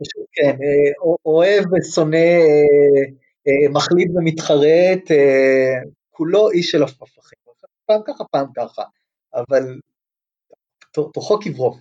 פשוט 0.00 0.26
כן, 0.32 0.56
אוהב 1.26 1.64
ושונא, 1.72 2.38
מחליט 3.70 4.08
ומתחרט, 4.14 5.10
כולו 6.10 6.50
איש 6.50 6.70
של 6.70 6.82
הפכים. 6.82 7.38
פעם 7.86 8.00
ככה, 8.06 8.24
פעם 8.24 8.46
ככה, 8.56 8.82
אבל 9.34 9.80
תוכו 10.92 11.40
קברו. 11.40 11.78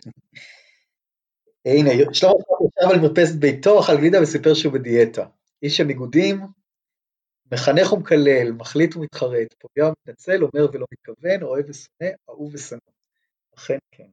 הנה, 1.65 1.89
שלמה 2.13 2.33
ישב 2.33 2.89
על 2.89 2.99
מרפסת 2.99 3.35
ביתו, 3.35 3.79
אכל 3.79 3.97
גלידה 3.97 4.21
וסיפר 4.21 4.53
שהוא 4.53 4.73
בדיאטה. 4.73 5.25
איש 5.63 5.79
הניגודים, 5.79 6.41
מחנך 7.51 7.93
ומקלל, 7.93 8.51
מחליט 8.51 8.95
ומתחרט, 8.95 9.53
פוגע 9.59 9.87
ומתנצל, 9.87 10.43
אומר 10.43 10.67
ולא 10.73 10.85
מתכוון, 10.93 11.43
אוהב 11.43 11.69
ושונא, 11.69 12.09
אהוב 12.29 12.53
ושנוא. 12.53 12.79
אכן 13.57 13.77
כן, 13.91 14.07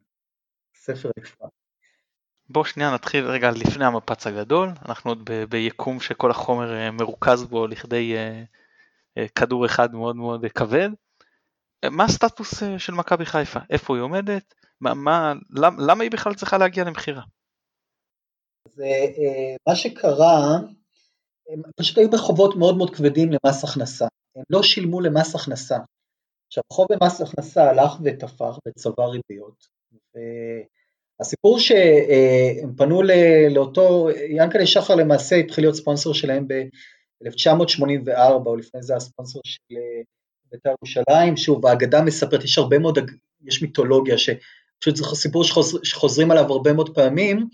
ספר 0.74 1.10
נפלא. 1.18 1.48
בואו 2.48 2.64
שנייה 2.64 2.94
נתחיל 2.94 3.24
רגע 3.24 3.50
לפני 3.50 3.84
המפץ 3.84 4.26
הגדול, 4.26 4.68
אנחנו 4.88 5.10
עוד 5.10 5.30
ב- 5.30 5.44
ביקום 5.44 6.00
שכל 6.00 6.30
החומר 6.30 6.74
אה, 6.74 6.90
מרוכז 6.90 7.44
בו 7.44 7.66
לכדי 7.66 8.14
uh, 8.14 8.46
uh, 9.18 9.28
כדור 9.34 9.66
אחד 9.66 9.94
מאוד 9.94 10.16
מאוד 10.16 10.46
כבד. 10.54 10.88
מה 11.90 12.04
הסטטוס 12.04 12.62
uh, 12.62 12.78
של 12.78 12.92
מכבי 12.92 13.26
חיפה? 13.26 13.60
איפה 13.70 13.96
היא 13.96 14.02
עומדת? 14.02 14.54
מה, 14.80 14.94
מה, 14.94 15.32
למ, 15.50 15.76
למה 15.80 16.02
היא 16.02 16.10
בכלל 16.10 16.34
צריכה 16.34 16.58
להגיע 16.58 16.84
למכירה? 16.84 17.22
זה, 18.68 18.84
uh, 18.84 19.56
מה 19.68 19.76
שקרה, 19.76 20.58
הם 21.48 21.62
פשוט 21.76 21.98
היו 21.98 22.10
בחובות 22.10 22.56
מאוד 22.56 22.76
מאוד 22.76 22.94
כבדים 22.94 23.30
למס 23.32 23.64
הכנסה, 23.64 24.06
הם 24.36 24.42
לא 24.50 24.62
שילמו 24.62 25.00
למס 25.00 25.34
הכנסה. 25.34 25.78
עכשיו 26.46 26.62
חוב 26.72 26.86
במס 26.90 27.20
הכנסה 27.20 27.70
הלך 27.70 27.92
ותפח 28.04 28.58
וצבר 28.68 29.10
ריביות, 29.10 29.66
והסיפור 31.20 31.58
שהם 31.58 32.76
פנו 32.76 33.02
לאותו, 33.50 34.08
ינקלה 34.28 34.66
שחר 34.66 34.94
למעשה 34.94 35.36
התחיל 35.36 35.64
להיות 35.64 35.74
ספונסר 35.74 36.12
שלהם 36.12 36.48
ב-1984, 36.48 38.46
או 38.46 38.56
לפני 38.56 38.82
זה 38.82 38.96
הספונסר 38.96 39.40
של 39.44 39.74
בית"ר 40.54 40.70
ירושלים, 40.70 41.36
שוב 41.36 41.66
האגדה 41.66 42.02
מספרת, 42.02 42.44
יש 42.44 42.58
הרבה 42.58 42.78
מאוד, 42.78 42.98
יש 43.44 43.62
מיתולוגיה, 43.62 44.18
שפשוט 44.18 44.96
זה 44.96 45.04
סיפור 45.04 45.44
שחוזרים 45.82 46.30
עליו 46.30 46.52
הרבה 46.52 46.72
מאוד 46.72 46.94
פעמים, 46.94 47.48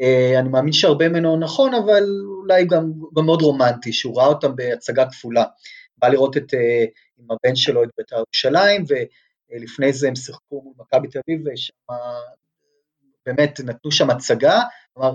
אה, 0.00 0.40
אני 0.40 0.48
מאמין 0.48 0.72
שהרבה 0.72 1.08
ממנו 1.08 1.36
נכון, 1.36 1.74
אבל 1.74 2.02
אולי 2.24 2.64
גם, 2.66 2.92
גם 3.16 3.26
מאוד 3.26 3.42
רומנטי, 3.42 3.92
שהוא 3.92 4.18
ראה 4.18 4.26
אותם 4.26 4.56
בהצגה 4.56 5.10
כפולה. 5.10 5.44
בא 5.98 6.08
לראות 6.08 6.36
את, 6.36 6.54
אה, 6.54 6.84
עם 7.18 7.26
הבן 7.30 7.56
שלו 7.56 7.84
את 7.84 7.88
בית"ר 7.98 8.16
ירושלים, 8.16 8.84
ולפני 9.50 9.92
זה 9.92 10.08
הם 10.08 10.16
שיחקו 10.16 10.62
מול 10.64 10.74
מכבי 10.78 11.08
תל 11.08 11.18
אביב, 11.28 11.40
ושם 11.46 11.72
באמת 13.26 13.60
נתנו 13.60 13.92
שם 13.92 14.10
הצגה, 14.10 14.60
כלומר, 14.94 15.14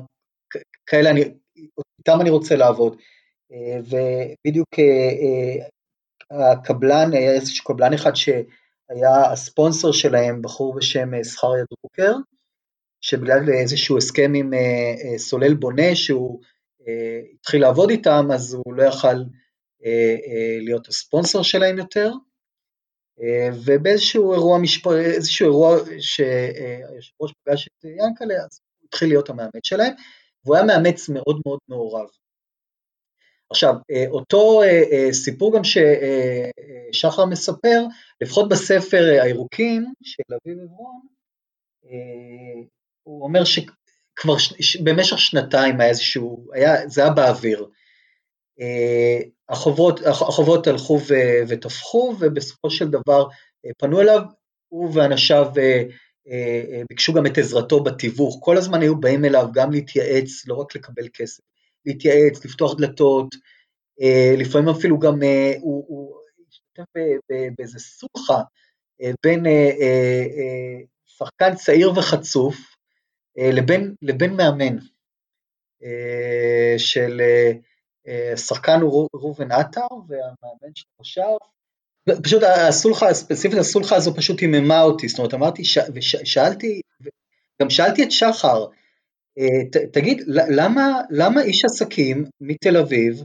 כאלה 0.85 1.09
אני, 1.09 1.21
איתם 1.99 2.21
אני 2.21 2.29
רוצה 2.29 2.55
לעבוד. 2.55 2.95
אה, 3.51 3.79
ובדיוק 3.79 4.69
הקבלן, 6.31 7.13
היה 7.13 7.31
איזשהו 7.31 7.65
קבלן 7.65 7.93
אחד 7.93 8.15
שהיה 8.15 9.31
הספונסר 9.31 9.91
שלהם, 9.91 10.41
בחור 10.41 10.75
בשם 10.75 11.23
זכריה 11.23 11.63
דרוקר, 11.71 12.13
שבגלל 13.01 13.49
איזשהו 13.49 13.97
הסכם 13.97 14.31
עם 14.35 14.53
אה, 14.53 14.59
אה, 14.59 15.17
סולל 15.17 15.53
בונה 15.53 15.95
שהוא 15.95 16.41
אה, 16.87 17.19
התחיל 17.33 17.61
לעבוד 17.61 17.89
איתם, 17.89 18.27
אז 18.33 18.53
הוא 18.53 18.73
לא 18.73 18.83
יכל 18.83 19.23
להיות 20.61 20.87
הספונסר 20.87 21.41
שלהם 21.41 21.77
יותר. 21.77 22.11
ובאיזשהו 23.65 24.33
אירוע, 24.33 24.59
משפ... 24.59 24.87
איזשהו 24.87 25.45
אירוע 25.45 25.77
שהיושב 25.99 27.13
ראש 27.21 27.33
פגש 27.43 27.67
את 27.67 27.83
ינקלה, 27.83 28.35
אז 28.35 28.59
הוא 28.79 28.87
התחיל 28.87 29.09
להיות 29.09 29.29
המאמץ 29.29 29.63
שלהם, 29.63 29.93
והוא 30.45 30.55
היה 30.55 30.65
מאמץ 30.65 31.09
מאוד 31.09 31.41
מאוד 31.45 31.59
מעורב. 31.67 32.07
עכשיו, 33.51 33.75
אותו 34.09 34.61
סיפור 35.11 35.57
גם 35.57 35.61
ששחר 36.93 37.25
מספר, 37.25 37.83
לפחות 38.21 38.49
בספר 38.49 39.19
הירוקים 39.21 39.93
של 40.03 40.23
אביב 40.43 40.57
עברון, 40.59 41.01
הוא 43.03 43.23
אומר 43.23 43.43
שכבר. 43.43 43.73
במשך 44.83 45.19
שנתיים 45.19 45.81
היה 45.81 45.89
איזשהו, 45.89 46.47
היה, 46.53 46.87
זה 46.87 47.01
היה 47.01 47.09
באוויר. 47.09 47.65
אה, 48.61 49.19
החובות, 49.49 49.99
החובות 50.05 50.67
הלכו 50.67 50.99
ו, 51.09 51.13
ותפחו 51.47 52.15
ובסופו 52.19 52.69
של 52.69 52.89
דבר 52.89 53.27
אה, 53.65 53.71
פנו 53.77 54.01
אליו, 54.01 54.21
הוא 54.69 54.91
ואנשיו 54.93 55.47
אה, 55.57 56.81
ביקשו 56.89 57.13
גם 57.13 57.25
את 57.25 57.37
עזרתו 57.37 57.83
בתיווך, 57.83 58.39
כל 58.41 58.57
הזמן 58.57 58.81
היו 58.81 58.99
באים 58.99 59.25
אליו 59.25 59.47
גם 59.53 59.71
להתייעץ, 59.71 60.47
לא 60.47 60.53
רק 60.53 60.75
לקבל 60.75 61.07
כסף, 61.13 61.43
להתייעץ, 61.85 62.45
לפתוח 62.45 62.75
דלתות, 62.77 63.35
לפעמים 64.37 64.69
אפילו 64.69 64.99
גם 64.99 65.19
הוא 65.61 66.17
השתתף 66.49 66.83
באיזה 67.57 67.79
סוכה 67.79 68.41
בין 69.23 69.45
שחקן 71.05 71.55
צעיר 71.55 71.91
וחצוף, 71.91 72.55
אה, 73.39 73.51
לבין, 73.51 73.95
לבין 74.01 74.33
מאמן 74.33 74.77
אה, 75.83 76.73
של 76.77 77.21
אה, 78.07 78.37
שחקן 78.37 78.79
ראובן 79.13 79.51
עטר 79.51 79.87
והמאמן 80.07 80.75
של 80.75 80.85
השער. 80.99 81.37
פשוט 82.23 82.43
הסולחה, 82.43 83.13
ספציפית 83.13 83.59
הסולחה 83.59 83.95
הזו 83.95 84.15
פשוט 84.15 84.39
היממה 84.39 84.81
אותי, 84.81 85.07
זאת 85.07 85.19
אומרת 85.19 85.33
אמרתי, 85.33 85.65
ש, 85.65 85.77
ושאלתי, 85.93 86.81
גם 87.61 87.69
שאלתי 87.69 88.03
את 88.03 88.11
שחר, 88.11 88.65
תגיד, 89.93 90.23
למה, 90.27 91.01
למה 91.09 91.41
איש 91.41 91.65
עסקים 91.65 92.25
מתל 92.41 92.77
אביב 92.77 93.23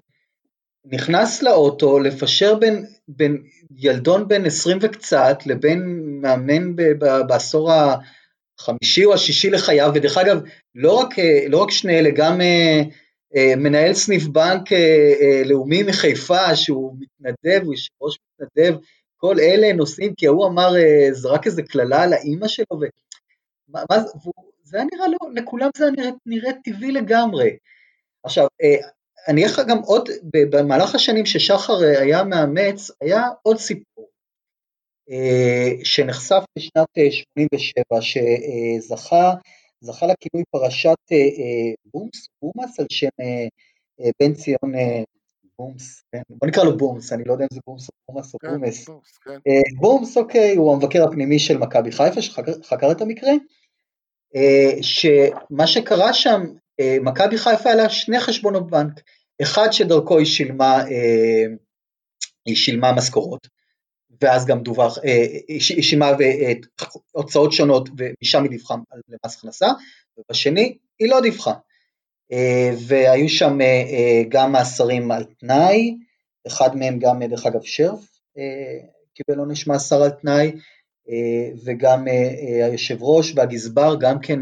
נכנס 0.85 1.43
לאוטו 1.43 1.99
לפשר 1.99 2.55
בין, 2.55 2.85
בין 3.09 3.43
ילדון 3.77 4.29
בן 4.29 4.47
20 4.47 4.79
וקצת 4.81 5.39
לבין 5.47 5.81
מאמן 6.23 6.77
ב, 6.77 6.83
ב, 6.83 7.21
בעשור 7.29 7.71
החמישי 7.73 9.05
או 9.05 9.15
השישי 9.15 9.51
לחייו, 9.51 9.91
ודרך 9.95 10.19
אגב, 10.19 10.41
לא 10.75 10.93
רק, 10.93 11.19
אה, 11.19 11.45
לא 11.49 11.59
רק 11.59 11.71
שני 11.71 11.99
אלה, 11.99 12.11
גם 12.17 12.41
אה, 12.41 12.83
אה, 13.37 13.57
מנהל 13.57 13.95
סניף 13.95 14.25
בנק 14.25 14.63
לאומי 15.45 15.83
מחיפה, 15.83 16.57
שהוא 16.57 16.97
מתנדב, 16.99 17.65
הוא 17.65 17.75
יושב 17.75 17.91
ראש 18.03 18.19
מתנדב, 18.41 18.77
כל 19.25 19.41
אלה 19.41 19.73
נושאים, 19.73 20.15
כי 20.15 20.27
הוא 20.27 20.47
אמר, 20.47 20.77
אה, 20.77 21.09
זרק 21.13 21.47
איזה 21.47 21.63
קללה 21.63 22.03
על 22.03 22.13
האימא 22.13 22.49
שלו, 22.49 22.81
ו... 22.81 22.85
מה, 23.69 23.81
מה 23.91 23.97
זה, 24.75 24.79
היה 24.79 24.87
נראה 24.93 25.09
לו, 25.09 25.31
לכולם 25.35 25.71
זה 25.77 25.85
היה 25.85 25.93
נראה, 25.93 26.11
נראה 26.27 26.51
טבעי 26.65 26.93
לגמרי. 26.93 27.57
עכשיו, 28.25 28.47
אה, 28.63 28.89
אני 29.29 29.41
אגיד 29.41 29.55
לך 29.55 29.63
גם 29.69 29.79
עוד, 29.79 30.09
במהלך 30.51 30.95
השנים 30.95 31.27
ששחר 31.27 31.79
היה 32.01 32.25
מאמץ, 32.25 32.91
היה 33.01 33.23
עוד 33.43 33.59
סיפור, 33.59 34.09
שנחשף 35.85 36.43
בשנת 36.59 36.89
87, 36.95 38.01
שזכה 38.01 39.35
זכה 39.81 40.07
לכינוי 40.07 40.45
פרשת 40.51 40.97
בומס, 41.85 42.29
בומאס, 42.43 42.81
על 42.81 42.87
שם 42.91 43.09
בן 44.21 44.35
ציון 44.35 44.73
בומס, 45.59 46.03
כן? 46.13 46.23
בוא 46.31 46.49
נקרא 46.49 46.65
לו 46.65 46.77
בומס, 46.77 47.13
אני 47.13 47.25
לא 47.25 47.33
יודע 47.33 47.45
אם 47.45 47.55
זה 47.55 47.61
בומס 47.67 47.89
או 47.89 47.95
בומאס 48.09 48.35
או 48.35 48.39
כן, 48.39 48.49
בומס. 48.49 48.89
בומס, 48.89 49.19
כן. 49.19 49.31
אה, 49.31 49.81
בומס, 49.81 50.17
אוקיי, 50.17 50.57
הוא 50.57 50.73
המבקר 50.73 51.05
הפנימי 51.05 51.39
של 51.39 51.59
מכבי 51.59 51.93
חיפה 51.93 52.23
שחקר 52.23 52.93
את 52.93 53.01
המקרה, 53.01 53.31
אה, 53.31 53.37
שמה 54.83 55.67
שקרה 55.67 56.13
שם, 56.13 56.43
אה, 56.81 56.97
מכבי 57.03 57.39
חיפה 57.39 57.69
היה 57.69 57.75
לה 57.75 57.89
שני 57.89 58.21
חשבונות 58.21 58.71
בנק, 58.71 59.01
אחד 59.43 59.71
שדרכו 59.71 60.19
היא 60.19 60.27
שילמה, 60.27 60.85
היא 62.47 62.57
שילמה 62.57 62.93
משכורות, 62.93 63.49
ואז 64.21 64.47
גם 64.47 64.63
דווח, 64.63 64.99
היא 65.49 65.61
שילמה 65.61 66.11
הוצאות 67.13 67.53
שונות 67.53 67.89
ומשם 67.99 68.43
היא 68.43 68.51
דיווחה 68.51 68.75
למס 69.09 69.37
הכנסה, 69.37 69.69
ובשני 70.19 70.79
היא 70.99 71.11
לא 71.11 71.21
דיווחה. 71.21 71.53
אה, 72.33 72.71
והיו 72.87 73.29
שם 73.29 73.61
אה, 73.61 73.67
אה, 73.67 74.23
גם 74.29 74.53
מאסרים 74.53 75.11
על 75.11 75.25
תנאי, 75.25 75.97
אחד 76.47 76.77
מהם 76.77 76.99
גם 76.99 77.23
דרך 77.23 77.47
אגב 77.47 77.63
שרף 77.63 78.21
קיבל 79.15 79.39
עונש 79.39 79.67
מאסר 79.67 80.03
על 80.03 80.11
תנאי, 80.11 80.53
וגם 81.65 82.05
היושב 82.65 83.03
ראש 83.03 83.33
והגזבר 83.37 83.95
גם 84.01 84.21
כן 84.21 84.39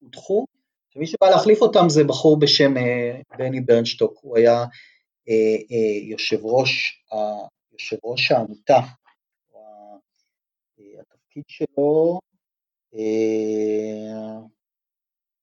הודחו, 0.00 0.46
ומי 0.96 1.06
שבא 1.06 1.30
להחליף 1.30 1.62
אותם 1.62 1.88
זה 1.88 2.04
בחור 2.04 2.38
בשם 2.38 2.74
בני 3.38 3.60
ברנשטוק, 3.60 4.18
הוא 4.22 4.36
היה 4.36 4.64
יושב 6.02 6.38
ראש, 6.42 7.02
יושב 7.72 7.96
ראש 8.04 8.32
העמותה, 8.32 8.78
התפקיד 11.00 11.44
שלו, 11.48 12.20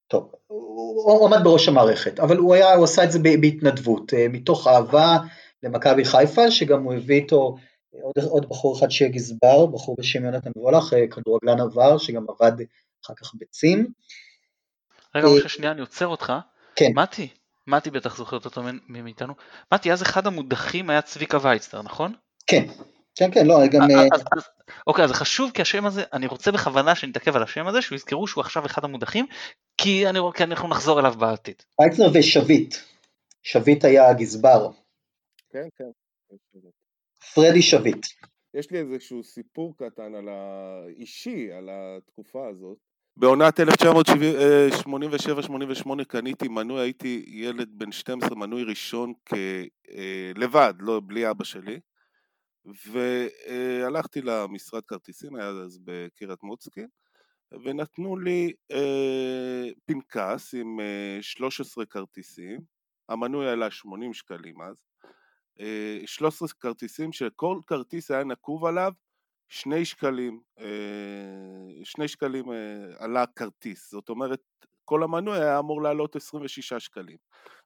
טוב, 0.08 0.32
הוא 0.48 1.28
עמד 1.28 1.44
בראש 1.44 1.68
המערכת, 1.68 2.20
אבל 2.20 2.38
הוא, 2.38 2.54
היה, 2.54 2.74
הוא 2.74 2.84
עשה 2.84 3.04
את 3.04 3.12
זה 3.12 3.20
בהתנדבות, 3.20 4.14
אה, 4.14 4.28
מתוך 4.30 4.68
אהבה 4.68 5.18
למכבי 5.64 6.06
חיפה, 6.06 6.52
שגם 6.52 6.84
הוא 6.84 6.94
הביא 6.94 7.16
איתו 7.16 7.56
עוד, 8.02 8.14
עוד 8.30 8.50
בחור 8.50 8.78
אחד 8.80 8.92
שיהיה 8.92 9.12
גזבר, 9.12 9.66
בחור 9.66 9.96
בשם 10.00 10.26
יונתן 10.26 10.52
וולך, 10.56 10.94
אה, 10.94 11.08
כדורגלן 11.08 11.60
עבר, 11.60 11.98
שגם 11.98 12.26
עבד 12.30 12.52
אחר 13.06 13.14
כך 13.14 13.32
בצים. 13.36 13.88
רגע, 15.16 15.28
משה, 15.38 15.50
שנייה, 15.50 15.72
אני 15.72 15.82
עוצר 15.82 16.08
אותך. 16.08 16.34
כן. 16.76 16.92
מתי, 16.96 17.28
מתי 17.68 17.92
בטח 17.92 18.18
זוכרת 18.18 18.46
אותו 18.46 18.62
מאיתנו. 18.88 19.34
מתי, 19.74 19.92
אז 19.92 20.02
אחד 20.02 20.28
המודחים 20.28 20.90
היה 20.90 21.02
צביקה 21.02 21.38
וייצטר, 21.42 21.82
נכון? 21.82 22.14
כן, 22.48 22.66
כן, 23.16 23.32
כן, 23.32 23.48
לא, 23.48 23.68
גם... 23.72 23.82
אז, 24.14 24.22
אז, 24.38 24.44
אוקיי, 24.88 25.04
אז 25.04 25.10
זה 25.10 25.16
חשוב 25.16 25.52
כי 25.54 25.62
השם 25.62 25.86
הזה, 25.86 26.04
אני 26.14 26.28
רוצה 26.28 26.52
בכוונה 26.52 26.96
שנתעכב 26.96 27.36
על 27.36 27.44
השם 27.44 27.68
הזה, 27.68 27.82
שיזכרו 27.82 28.28
שהוא 28.28 28.42
עכשיו 28.42 28.66
אחד 28.66 28.84
המודחים, 28.84 29.26
כי, 29.78 30.10
אני, 30.10 30.20
כי 30.34 30.44
אנחנו 30.44 30.68
נחזור 30.68 31.00
אליו 31.00 31.14
בעתיד. 31.20 31.64
וייצנר 31.82 32.08
ושביט, 32.14 32.76
שביט 33.44 33.86
היה 33.86 34.10
הגזבר. 34.10 34.70
כן, 35.50 35.68
כן. 35.78 35.90
פרדי 37.36 37.62
שביט. 37.62 38.06
יש 38.54 38.72
לי 38.72 38.80
איזשהו 38.80 39.24
סיפור 39.24 39.78
קטן 39.78 40.16
על 40.16 40.30
האישי, 40.30 41.52
על 41.52 41.70
התקופה 41.72 42.48
הזאת. 42.48 42.78
בעונת 43.18 43.60
1987-88 43.60 43.64
קניתי 46.08 46.48
מנוי, 46.48 46.82
הייתי 46.82 47.26
ילד 47.28 47.70
בן 47.72 47.92
12, 47.92 48.36
מנוי 48.36 48.64
ראשון 48.64 49.14
לבד, 50.36 50.74
לא 50.80 51.02
בלי 51.06 51.30
אבא 51.30 51.44
שלי. 51.44 51.80
והלכתי 52.66 54.22
למשרד 54.22 54.86
כרטיסים, 54.86 55.36
היה 55.36 55.48
אז 55.48 55.80
בקריית 55.84 56.44
מוצקין, 56.44 56.88
ונתנו 57.64 58.18
לי 58.18 58.54
אה, 58.72 59.70
פנקס 59.86 60.54
עם 60.54 60.80
אה, 60.80 61.18
13 61.22 61.86
כרטיסים, 61.86 62.60
המנוי 63.10 63.50
עלה 63.50 63.72
80 63.72 64.14
שקלים 64.14 64.62
אז, 64.62 64.76
אה, 64.76 64.95
13 66.06 66.48
כרטיסים 66.60 67.14
שכל 67.14 67.60
כרטיס 67.68 68.12
היה 68.12 68.24
נקוב 68.24 68.66
עליו 68.66 68.92
שני 69.50 69.86
שקלים, 69.86 70.40
אה, 70.60 70.66
שני 71.84 72.08
שקלים 72.08 72.52
אה, 72.52 72.56
עלה 72.98 73.26
כרטיס, 73.36 73.92
זאת 73.92 74.10
אומרת 74.10 74.42
כל 74.86 75.04
המנוי 75.04 75.38
היה 75.38 75.60
אמור 75.60 75.82
לעלות 75.82 76.16
26 76.16 76.74
שקלים, 76.74 77.18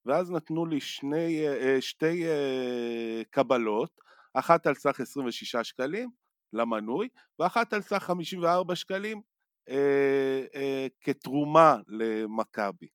ואז 0.05 0.31
נתנו 0.31 0.65
לי 0.65 0.79
שני, 0.79 1.47
אה, 1.47 1.81
שתי 1.81 2.27
אה, 2.27 3.21
קבלות, 3.29 4.01
אחת 4.33 4.67
על 4.67 4.75
סך 4.75 4.99
26 4.99 5.55
שקלים 5.55 6.09
למנוי, 6.53 7.07
ואחת 7.39 7.73
על 7.73 7.81
סך 7.81 8.03
54 8.03 8.75
שקלים 8.75 9.21
אה, 9.69 10.45
אה, 10.55 10.87
כתרומה 11.01 11.77
למכבי. 11.87 12.87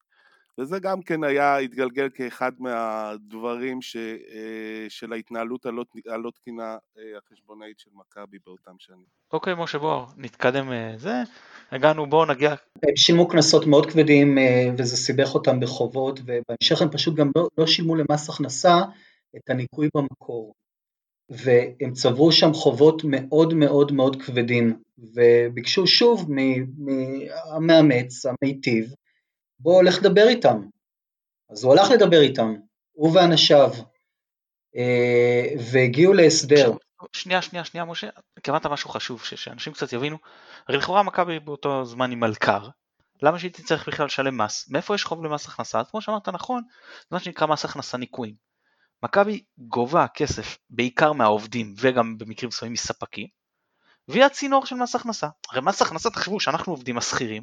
וזה 0.61 0.79
גם 0.79 1.03
כן 1.03 1.25
היה, 1.25 1.57
התגלגל 1.57 2.09
כאחד 2.15 2.53
מהדברים 2.59 3.83
ש, 3.83 3.97
אה, 3.97 4.87
של 4.89 5.13
ההתנהלות 5.13 5.67
הלא, 5.67 5.85
הלא 6.07 6.31
תקינה 6.31 6.77
אה, 6.99 7.19
החשבונאית 7.19 7.79
של 7.79 7.91
מכבי 7.95 8.39
באותם 8.47 8.73
שנים. 8.79 9.05
אוקיי 9.33 9.53
okay, 9.53 9.57
משה 9.57 9.79
בוא 9.79 10.07
נתקדם 10.17 10.73
אה, 10.73 10.93
זה, 10.97 11.23
הגענו 11.71 12.07
בואו 12.07 12.27
נגיע. 12.27 12.51
הם 12.83 12.97
שילמו 12.97 13.29
קנסות 13.29 13.67
מאוד 13.67 13.87
כבדים 13.91 14.39
וזה 14.79 14.97
סיבך 14.97 15.35
אותם 15.35 15.61
בחובות 15.61 16.21
ובהמשך 16.21 16.83
הם 16.83 16.91
פשוט 16.91 17.15
גם 17.15 17.31
לא, 17.37 17.49
לא 17.59 17.67
שילמו 17.67 17.97
למס 17.97 18.31
הכנסה 18.31 18.79
את 19.37 19.51
הניכוי 19.51 19.89
במקור. 19.97 20.55
והם 21.31 21.93
צברו 21.93 22.33
שם 22.33 22.53
חובות 22.53 23.03
מאוד 23.05 23.55
מאוד 23.55 23.93
מאוד 23.93 24.23
כבדים, 24.23 24.77
וביקשו 24.99 25.87
שוב 25.87 26.31
מהמאמץ, 26.79 28.27
המיטיב, 28.27 28.95
בוא 29.59 29.75
הולך 29.75 29.99
לדבר 29.99 30.29
איתם. 30.29 30.63
אז 31.51 31.65
הוא 31.65 31.73
הלך 31.73 31.91
לדבר 31.91 32.21
איתם, 32.21 32.55
הוא 32.93 33.17
ואנשיו, 33.17 33.71
אה, 34.77 35.47
והגיעו 35.73 36.13
להסדר. 36.13 36.73
שנייה, 37.13 37.43
שנייה, 37.43 37.65
שנייה, 37.65 37.85
משה, 37.85 38.09
קראת 38.43 38.67
משהו 38.67 38.91
חשוב, 38.91 39.25
שאנשים 39.25 39.73
קצת 39.73 39.93
יבינו, 39.93 40.17
הרי 40.69 40.79
לכאורה 40.79 41.03
מכבי 41.03 41.41
באותו 41.41 41.85
זמן 41.85 42.11
היא 42.11 42.19
מלכ"ר, 42.19 42.69
למה 43.23 43.39
שהיא 43.39 43.51
תצטרך 43.51 43.89
בכלל 43.89 44.07
לשלם 44.07 44.41
מס? 44.41 44.69
מאיפה 44.69 44.95
יש 44.95 45.05
חוב 45.05 45.25
למס 45.25 45.47
הכנסה? 45.47 45.81
אז 45.81 45.91
כמו 45.91 46.01
שאמרת 46.01 46.29
נכון, 46.29 46.63
זה 47.01 47.07
מה 47.11 47.21
שנקרא 47.21 47.47
מס 47.47 47.65
הכנסה 47.65 47.99
ניכויים. 47.99 48.35
מכבי 49.03 49.45
גובה 49.59 50.07
כסף 50.15 50.59
בעיקר 50.71 51.13
מהעובדים 51.13 51.75
וגם 51.79 52.19
במקרים 52.19 52.49
מסוימים 52.49 52.73
מספקים, 52.73 53.27
והיא 54.09 54.25
הצינור 54.25 54.67
של 54.67 54.77
מס 54.77 54.95
הכנסה. 54.95 55.29
הרי 55.51 55.61
מס 55.61 55.83
הכנסה, 55.83 56.11
תחשבו 56.11 56.41
שאנחנו 56.41 56.73
עובדים 56.73 56.99
השכירים, 56.99 57.43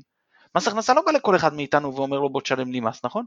מס 0.55 0.67
הכנסה 0.67 0.93
לא 0.93 1.01
בא 1.05 1.11
לכל 1.11 1.35
אחד 1.35 1.53
מאיתנו 1.53 1.95
ואומר 1.95 2.19
לו 2.19 2.29
בוא 2.29 2.41
תשלם 2.41 2.71
לי 2.71 2.79
מס, 2.79 3.05
נכון? 3.05 3.25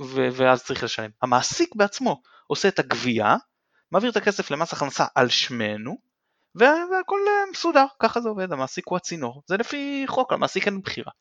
ו- 0.00 0.28
ואז 0.32 0.64
צריך 0.64 0.84
לשלם. 0.84 1.10
המעסיק 1.22 1.74
בעצמו 1.74 2.22
עושה 2.46 2.68
את 2.68 2.78
הגבייה, 2.78 3.36
מעביר 3.90 4.10
את 4.10 4.16
הכסף 4.16 4.50
למס 4.50 4.72
הכנסה 4.72 5.06
על 5.14 5.28
שמנו, 5.28 5.96
והכל 6.54 7.18
אה, 7.28 7.50
מסודר, 7.50 7.86
ככה 7.98 8.20
זה 8.20 8.28
עובד, 8.28 8.52
המעסיק 8.52 8.88
הוא 8.88 8.96
הצינור, 8.96 9.42
זה 9.46 9.56
לפי 9.56 10.04
חוק, 10.06 10.32
למעסיק 10.32 10.66
אין 10.66 10.80
בחירה. 10.80 11.12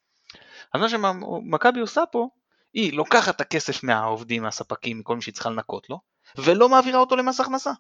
אז 0.74 0.82
מה 0.82 0.90
שמכבי 0.90 1.80
עושה 1.80 2.06
פה, 2.12 2.30
היא 2.74 2.94
לוקחת 2.94 3.36
את 3.36 3.42
הכסף 3.42 3.84
מהעובדים, 3.84 4.44
מהספקים, 4.44 5.00
מכל 5.00 5.16
מי 5.16 5.22
שהיא 5.22 5.34
צריכה 5.34 5.50
לנקות 5.50 5.90
לו, 5.90 6.00
ולא 6.38 6.70
מעבירה 6.70 7.00
אותו 7.00 7.16
למס 7.16 7.40
הכנסה. 7.40 7.72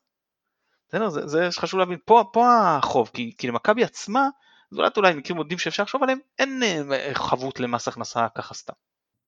בסדר? 0.90 1.10
זה, 1.10 1.28
זה 1.28 1.48
חשוב 1.52 1.80
להבין, 1.80 1.98
פה, 2.06 2.24
פה 2.34 2.48
החוב, 2.78 3.10
כי, 3.14 3.34
כי 3.38 3.48
למכבי 3.48 3.84
עצמה, 3.84 4.28
זולת 4.72 4.98
אולי 4.98 5.14
מקרים 5.14 5.38
מודים 5.38 5.58
שאפשר 5.58 5.84
לחשוב 5.84 6.04
עליהם, 6.04 6.20
אין 6.40 6.64
אה, 6.64 7.14
חבות 7.14 7.60
למס 7.60 7.88
הכנסה 7.88 8.28
ככה 8.36 8.54
סתם. 8.54 8.74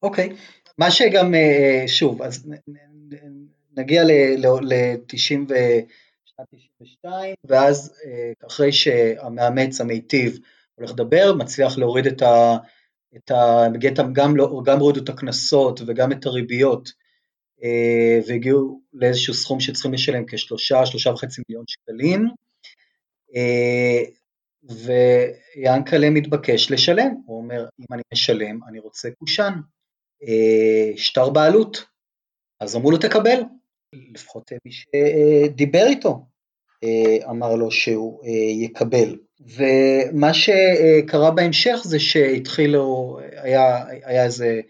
אוקיי, 0.03 0.29
okay. 0.29 0.33
מה 0.77 0.91
שגם, 0.91 1.35
אה, 1.35 1.83
שוב, 1.87 2.21
אז 2.21 2.49
נגיע 3.77 4.03
ל-90 4.03 5.15
ושנת 5.15 6.47
92, 6.49 7.35
ואז 7.43 7.93
אה, 8.05 8.47
אחרי 8.47 8.71
שהמאמץ 8.71 9.81
המיטיב 9.81 10.39
הולך 10.75 10.91
לדבר, 10.91 11.33
מצליח 11.33 11.77
להוריד 11.77 12.05
את 12.05 12.21
ה... 12.21 12.57
את 13.15 13.31
ה... 13.31 13.63
גם, 14.13 14.35
לא, 14.35 14.61
גם 14.65 14.79
הורידו 14.79 15.03
את 15.03 15.09
הקנסות 15.09 15.81
וגם 15.87 16.11
את 16.11 16.25
הריביות 16.25 16.91
והגיעו 18.27 18.81
לאיזשהו 18.93 19.33
סכום 19.33 19.59
שצריכים 19.59 19.93
לשלם 19.93 20.25
כשלושה, 20.27 20.85
שלושה 20.85 21.09
וחצי 21.09 21.41
מיליון 21.49 21.65
שקלים, 21.67 22.27
ויענקלה 24.63 26.09
מתבקש 26.09 26.71
לשלם, 26.71 27.15
הוא 27.25 27.37
אומר, 27.37 27.65
אם 27.79 27.85
אני 27.91 28.01
משלם, 28.13 28.59
אני 28.67 28.79
רוצה 28.79 29.09
קושאן, 29.19 29.53
אה, 30.23 30.97
שטר 30.97 31.29
בעלות, 31.29 31.85
אז 32.59 32.75
אמרו 32.75 32.91
לו 32.91 32.97
תקבל, 32.97 33.41
לפחות 34.13 34.51
מי 34.65 34.71
שדיבר 34.71 35.85
איתו, 35.87 36.25
אמר 37.29 37.55
לו 37.55 37.71
שהוא 37.71 38.25
יקבל. 38.63 39.17
ומה 39.39 40.33
שקרה 40.33 41.31
בהמשך 41.31 41.75
זה 41.83 41.99
שהתחילו, 41.99 43.17
היה, 43.31 43.85
היה 43.87 44.25
איזה, 44.25 44.61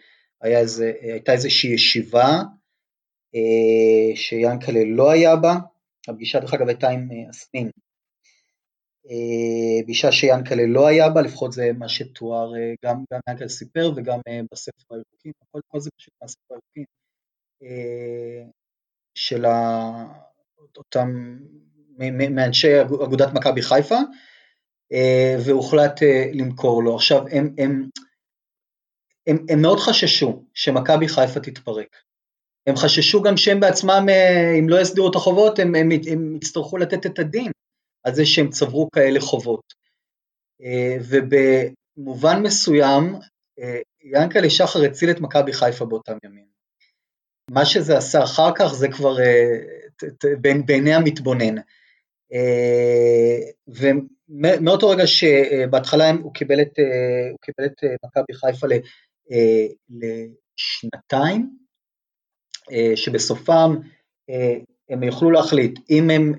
היה 0.41 0.59
איזה, 0.59 0.91
הייתה 1.01 1.31
איזושהי 1.31 1.73
ישיבה 1.73 2.41
שיאנקלה 4.15 4.79
לא 4.85 5.11
היה 5.11 5.35
בה, 5.35 5.55
הפגישה 6.07 6.39
דרך 6.39 6.53
אגב 6.53 6.67
הייתה 6.67 6.89
עם 6.89 7.07
אסמין, 7.29 7.69
פגישה 9.83 10.11
שיאנקלה 10.11 10.63
לא 10.67 10.87
היה 10.87 11.09
בה, 11.09 11.21
לפחות 11.21 11.51
זה 11.51 11.71
מה 11.77 11.89
שתואר, 11.89 12.51
גם, 12.85 13.03
גם 13.13 13.19
יאנקלה 13.27 13.49
סיפר 13.49 13.91
וגם 13.95 14.19
בספר 14.51 14.95
הירוקים, 14.95 15.31
כל 15.67 15.79
זה 15.79 15.89
פשוט 15.97 16.13
מהספר 16.21 16.53
הירוקים, 16.53 16.85
של 19.15 19.45
אותם, 20.77 21.37
מאנשי 22.09 22.81
אגודת 22.81 23.33
מכבי 23.33 23.61
חיפה, 23.61 23.97
והוחלט 25.45 25.99
למכור 26.33 26.83
לו. 26.83 26.95
עכשיו, 26.95 27.27
הם, 27.27 27.55
הם, 27.57 27.89
הם, 29.27 29.45
הם 29.49 29.61
מאוד 29.61 29.79
חששו 29.79 30.43
שמכבי 30.53 31.07
חיפה 31.07 31.39
תתפרק. 31.39 31.95
הם 32.67 32.75
חששו 32.75 33.21
גם 33.21 33.37
שהם 33.37 33.59
בעצמם, 33.59 34.05
אם 34.59 34.69
לא 34.69 34.81
יסדירו 34.81 35.09
את 35.09 35.15
החובות, 35.15 35.59
הם, 35.59 35.75
הם, 35.75 35.89
הם 36.11 36.35
יצטרכו 36.35 36.77
לתת 36.77 37.05
את 37.05 37.19
הדין 37.19 37.51
על 38.03 38.15
זה 38.15 38.25
שהם 38.25 38.49
צברו 38.49 38.89
כאלה 38.91 39.19
חובות. 39.19 39.73
ובמובן 41.09 42.41
מסוים, 42.43 43.15
ינקלה 44.03 44.49
שחר 44.49 44.83
הציל 44.83 45.11
את 45.11 45.19
מכבי 45.19 45.53
חיפה 45.53 45.85
באותם 45.85 46.17
ימים. 46.25 46.45
מה 47.51 47.65
שזה 47.65 47.97
עשה 47.97 48.23
אחר 48.23 48.51
כך 48.55 48.73
זה 48.73 48.87
כבר 48.87 49.15
בעיני 50.65 50.93
המתבונן. 50.93 51.55
ומאותו 53.67 54.89
רגע 54.89 55.07
שבהתחלה 55.07 56.11
הוא 56.23 56.33
קיבל 56.33 56.61
את, 56.61 56.79
הוא 57.31 57.39
קיבל 57.41 57.65
את 57.65 57.83
מכבי 58.05 58.33
חיפה 58.33 58.67
לשנתיים, 59.89 61.57
שבסופם 62.95 63.75
הם 64.93 65.03
יוכלו 65.03 65.31
להחליט 65.31 65.79
אם 65.89 66.09
הם 66.09 66.33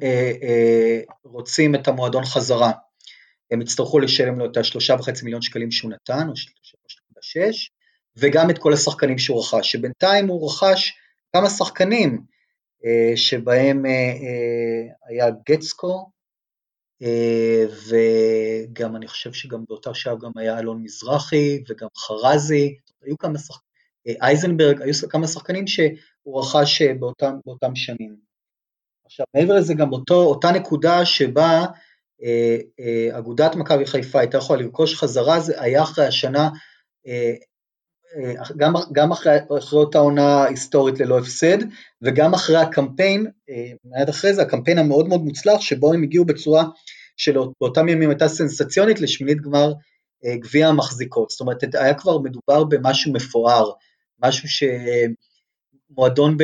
רוצים 1.25 1.75
את 1.75 1.89
המועדון 1.89 2.25
חזרה, 2.25 2.73
הם 3.51 3.63
יצטרכו 3.63 3.99
לשלם 3.99 4.39
לו 4.39 4.47
את 4.47 4.57
השלושה 4.57 4.95
וחצי 4.99 5.25
מיליון 5.25 5.43
שקלים 5.43 5.71
שהוא 5.71 5.91
נתן, 5.91 6.29
או 6.29 6.37
שלושה 6.37 6.77
נקודה 7.01 7.21
שש, 7.21 7.71
וגם 8.17 8.51
את 8.51 8.59
כל 8.59 8.73
השחקנים 8.73 9.19
שהוא 9.19 9.41
רכש, 9.41 9.73
שבינתיים 9.73 10.27
הוא 10.29 10.51
רכש 10.51 10.93
כמה 11.33 11.51
שחקנים, 11.51 12.21
שבהם 13.17 13.85
היה 15.09 15.27
גטסקו, 15.51 16.11
וגם 17.89 18.97
אני 18.97 19.07
חושב 19.09 19.33
שגם 19.33 19.65
באותה 19.69 19.95
שעה 19.95 20.15
גם 20.17 20.31
היה 20.37 20.59
אלון 20.59 20.83
מזרחי 20.83 21.63
וגם 21.69 21.89
חרזי, 21.97 22.75
היו 23.03 23.19
כמה 23.19 23.39
שחקנים, 23.39 23.65
אייזנברג, 24.23 24.83
היו 24.83 24.95
כמה 25.11 25.27
שחקנים 25.27 25.67
שהוא 25.67 26.41
רכש 26.41 26.83
באותם, 26.83 27.35
באותם 27.47 27.77
שנים. 27.77 28.34
עכשיו 29.15 29.27
מעבר 29.35 29.55
לזה 29.55 29.75
גם 29.75 29.93
אותו, 29.93 30.15
אותה 30.15 30.51
נקודה 30.51 31.05
שבה 31.05 31.65
אה, 32.23 32.57
אה, 32.81 33.19
אגודת 33.19 33.55
מכבי 33.55 33.87
חיפה 33.87 34.21
הייתה 34.21 34.39
יכולה 34.39 34.63
לרכוש 34.63 34.95
חזרה, 34.95 35.41
זה 35.41 35.63
היה 35.63 35.83
אחרי 35.83 36.07
השנה, 36.07 36.49
אה, 37.07 37.35
גם, 38.57 38.73
גם 38.93 39.13
אחרי, 39.13 39.37
אחרי 39.59 39.79
אותה 39.79 39.99
עונה 39.99 40.45
היסטורית 40.45 41.01
ללא 41.01 41.19
הפסד, 41.19 41.59
וגם 42.03 42.35
אחרי 42.35 42.57
הקמפיין, 42.57 43.27
מיד 43.85 44.09
אחרי 44.09 44.35
זה, 44.35 44.43
הקמפיין 44.43 44.79
המאוד 44.79 45.09
מאוד 45.09 45.21
מוצלח, 45.21 45.61
שבו 45.61 45.93
הם 45.93 46.03
הגיעו 46.03 46.25
בצורה 46.25 46.65
שבאותם 47.17 47.89
ימים 47.89 48.11
הייתה 48.11 48.29
סנסציונית 48.29 49.01
לשמינית 49.01 49.41
גמר 49.41 49.73
גביע 50.27 50.69
המחזיקות, 50.69 51.31
זאת 51.31 51.41
אומרת 51.41 51.75
היה 51.75 51.95
כבר 51.95 52.19
מדובר 52.19 52.65
במשהו 52.65 53.13
מפואר, 53.13 53.71
משהו 54.23 54.49
שמועדון 55.95 56.37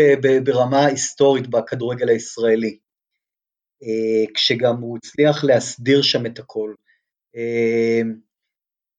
ברמה 0.44 0.86
היסטורית 0.86 1.46
בכדורגל 1.46 2.08
הישראלי, 2.08 2.78
כשגם 4.34 4.76
הוא 4.80 4.98
הצליח 4.98 5.44
להסדיר 5.44 6.02
שם 6.02 6.26
את 6.26 6.38
הכל. 6.38 6.74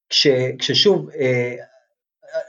כש, 0.09 0.27
כששוב, 0.59 1.09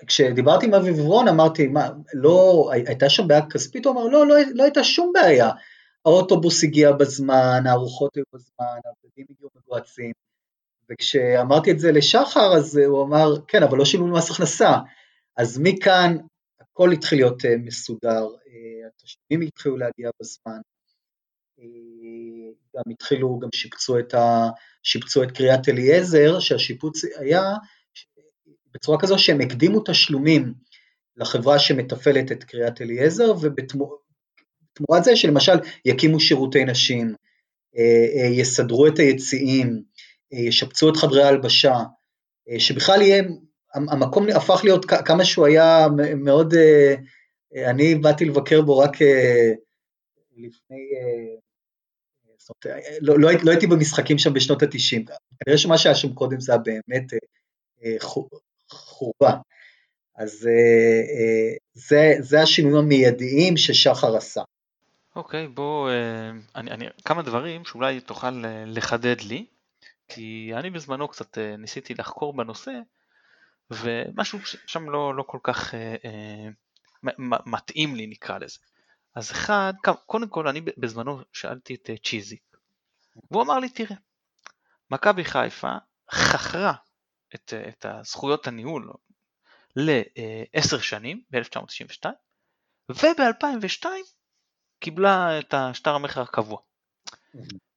כשדיברתי 0.07 0.67
עם 0.67 0.75
אבי 0.75 0.91
וברון 0.91 1.29
אמרתי, 1.29 1.67
מה, 1.67 1.89
לא, 2.15 2.71
הייתה 2.73 3.09
שם 3.09 3.29
בעיה 3.29 3.51
כספית? 3.51 3.87
הוא 3.87 3.93
אמר, 3.95 4.05
לא, 4.05 4.27
לא, 4.27 4.35
לא 4.55 4.63
הייתה 4.65 4.85
שום 4.85 5.13
בעיה. 5.15 5.51
האוטובוס 6.05 6.65
הגיע 6.65 6.93
בזמן, 6.93 7.63
הארוחות 7.67 8.17
היו 8.17 8.25
בזמן, 8.35 8.67
הבגדים 8.67 9.27
הגיעו 9.31 9.51
מגועצים. 9.57 10.13
וכשאמרתי 10.91 11.71
את 11.71 11.79
זה 11.79 11.93
לשחר, 11.93 12.57
אז 12.57 12.77
הוא 12.77 13.05
אמר, 13.05 13.35
כן, 13.49 13.63
אבל 13.63 13.79
לא 13.79 13.85
שילמו 13.85 14.07
מס 14.07 14.31
הכנסה. 14.31 14.77
אז 15.37 15.59
מכאן 15.63 16.17
הכל 16.73 16.93
התחיל 16.93 17.19
להיות 17.19 17.43
מסודר, 17.65 18.27
התשלומים 18.87 19.49
התחילו 19.49 19.77
להגיע 19.77 20.11
בזמן. 20.21 20.61
גם 22.77 22.83
התחילו, 22.91 23.39
גם 23.39 23.49
שיפצו 23.55 23.99
את, 23.99 24.15
ה, 24.15 24.49
את 25.23 25.31
קריית 25.31 25.69
אליעזר, 25.69 26.41
שהשיפוץ 26.41 27.05
היה 27.05 27.43
בצורה 28.75 29.01
כזו 29.01 29.19
שהם 29.19 29.41
הקדימו 29.41 29.81
תשלומים 29.87 30.55
לחברה 31.17 31.59
שמתפעלת 31.59 32.33
את 32.33 32.45
קריית 32.45 32.81
אליעזר, 32.81 33.33
ובתמורת 33.41 35.05
זה 35.05 35.17
שלמשל 35.17 35.53
יקימו 35.85 36.21
שירותי 36.21 36.65
נשים, 36.65 37.15
יסדרו 38.31 38.87
את 38.87 38.99
היציעים, 38.99 39.83
ישפצו 40.33 40.89
את 40.89 40.97
חדרי 40.97 41.23
ההלבשה, 41.23 41.75
שבכלל 42.59 43.03
יהיה, 43.03 43.23
המקום 43.75 44.27
הפך 44.37 44.61
להיות 44.65 44.85
כמה 44.85 45.25
שהוא 45.25 45.47
היה 45.47 45.87
מאוד, 46.17 46.55
אני 47.67 47.95
באתי 47.95 48.25
לבקר 48.25 48.63
בו 48.63 48.79
רק 48.79 48.97
לפני, 50.37 50.79
לא, 53.01 53.19
לא, 53.19 53.31
לא 53.43 53.51
הייתי 53.51 53.67
במשחקים 53.67 54.19
שם 54.19 54.33
בשנות 54.33 54.63
ה-90, 54.63 55.13
כנראה 55.45 55.59
שמה 55.59 55.79
שהיה 55.79 55.95
שם 55.95 56.15
קודם 56.15 56.41
זה 56.41 56.53
היה 56.53 56.59
באמת 56.59 57.13
חורבה. 58.71 59.33
אז 60.17 60.49
זה, 61.75 62.15
זה 62.21 62.41
השינויים 62.41 62.77
המיידיים 62.77 63.57
ששחר 63.57 64.17
עשה. 64.17 64.43
אוקיי, 65.17 65.47
okay, 65.47 65.49
בוא, 65.49 65.91
אני, 66.55 66.71
אני, 66.71 66.87
כמה 67.05 67.23
דברים 67.23 67.65
שאולי 67.65 68.01
תוכל 68.01 68.45
לחדד 68.67 69.21
לי, 69.21 69.47
כי 70.09 70.51
אני 70.55 70.71
בזמנו 70.71 71.09
קצת 71.09 71.39
ניסיתי 71.59 71.95
לחקור 71.95 72.37
בנושא, 72.37 72.71
ומשהו 73.81 74.39
שם 74.67 74.91
לא, 74.91 75.15
לא 75.15 75.23
כל 75.23 75.39
כך 75.43 75.75
אה, 75.75 75.95
אה, 76.05 76.49
מתאים 77.47 77.95
לי 77.95 78.07
נקרא 78.07 78.39
לזה. 78.39 78.59
אז 79.15 79.31
אחד, 79.31 79.73
קודם 80.07 80.29
כל 80.29 80.49
אני 80.49 80.61
בזמנו 80.61 81.21
שאלתי 81.33 81.75
את 81.75 81.91
צ'יזיק, 82.05 82.43
והוא 83.31 83.43
אמר 83.43 83.59
לי 83.59 83.69
תראה, 83.69 83.97
מכבי 84.91 85.25
חיפה 85.25 85.73
חכרה 86.11 86.75
את, 87.35 87.55
את 87.69 87.87
הזכויות 87.89 88.47
הניהול 88.47 88.93
לעשר 89.77 90.79
שנים 90.79 91.23
ב-1992 91.31 92.07
וב-2002 92.89 93.87
קיבלה 94.79 95.39
את 95.39 95.55
השטר 95.55 95.95
המכר 95.95 96.23
הקבוע. 96.23 96.59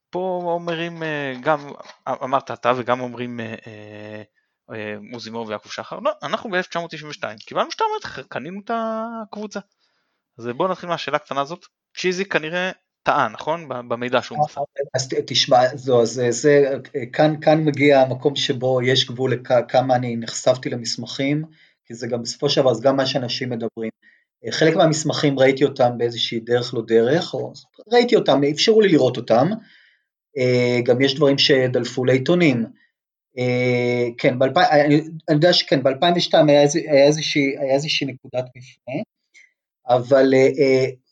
פה 0.09 0.41
אומרים 0.43 1.03
גם, 1.41 1.59
אמרת 2.07 2.51
אתה 2.51 2.73
וגם 2.77 2.99
אומרים 2.99 3.39
מוזימור 5.01 5.47
ויעקב 5.47 5.69
שחר, 5.69 5.99
לא, 5.99 6.11
אנחנו 6.23 6.49
ב-1992 6.49 7.23
קיבלנו 7.45 7.71
שטר 7.71 7.85
מכר, 7.97 8.21
קנינו 8.23 8.61
את 8.65 8.71
הקבוצה. 8.73 9.59
אז 10.39 10.47
בואו 10.57 10.71
נתחיל 10.71 10.89
מהשאלה 10.89 11.17
הקטנה 11.17 11.41
הזאת, 11.41 11.65
צ'יזי 11.97 12.25
כנראה 12.25 12.71
טעה, 13.03 13.27
נכון? 13.27 13.67
במידע 13.69 14.21
שהוא 14.21 14.37
מסר. 14.45 14.61
אז 14.95 15.09
תשמע, 15.27 15.75
זו, 15.75 16.01
אז 16.01 16.21
זה, 16.29 16.73
כאן, 17.13 17.33
כאן 17.41 17.63
מגיע 17.63 18.01
המקום 18.01 18.35
שבו 18.35 18.81
יש 18.81 19.07
גבול 19.07 19.33
לכמה 19.33 19.95
אני 19.95 20.17
נחשפתי 20.17 20.69
למסמכים, 20.69 21.43
כי 21.85 21.93
זה 21.93 22.07
גם 22.07 22.21
בסופו 22.21 22.49
של 22.49 22.61
דבר, 22.61 22.73
זה 22.73 22.83
גם 22.83 22.97
מה 22.97 23.05
שאנשים 23.05 23.49
מדברים. 23.49 23.89
חלק 24.51 24.75
מהמסמכים 24.75 25.39
ראיתי 25.39 25.63
אותם 25.63 25.97
באיזושהי 25.97 26.39
דרך 26.39 26.73
לא 26.73 26.81
דרך, 26.87 27.33
או 27.33 27.53
ראיתי 27.91 28.15
אותם, 28.15 28.41
אפשרו 28.43 28.81
לי 28.81 28.87
לראות 28.87 29.17
אותם, 29.17 29.49
גם 30.83 31.01
יש 31.01 31.15
דברים 31.15 31.37
שדלפו 31.37 32.05
לעיתונים. 32.05 32.65
כן, 34.17 34.39
ב- 34.39 34.57
אני, 34.57 34.95
אני 34.95 35.35
יודע 35.35 35.53
שכן, 35.53 35.83
ב-2002 35.83 36.33
היה, 36.47 36.61
היה, 36.91 37.05
איזושהי, 37.07 37.57
היה 37.59 37.73
איזושהי 37.73 38.07
נקודת 38.07 38.45
מפנה, 38.55 39.01
אבל 39.87 40.33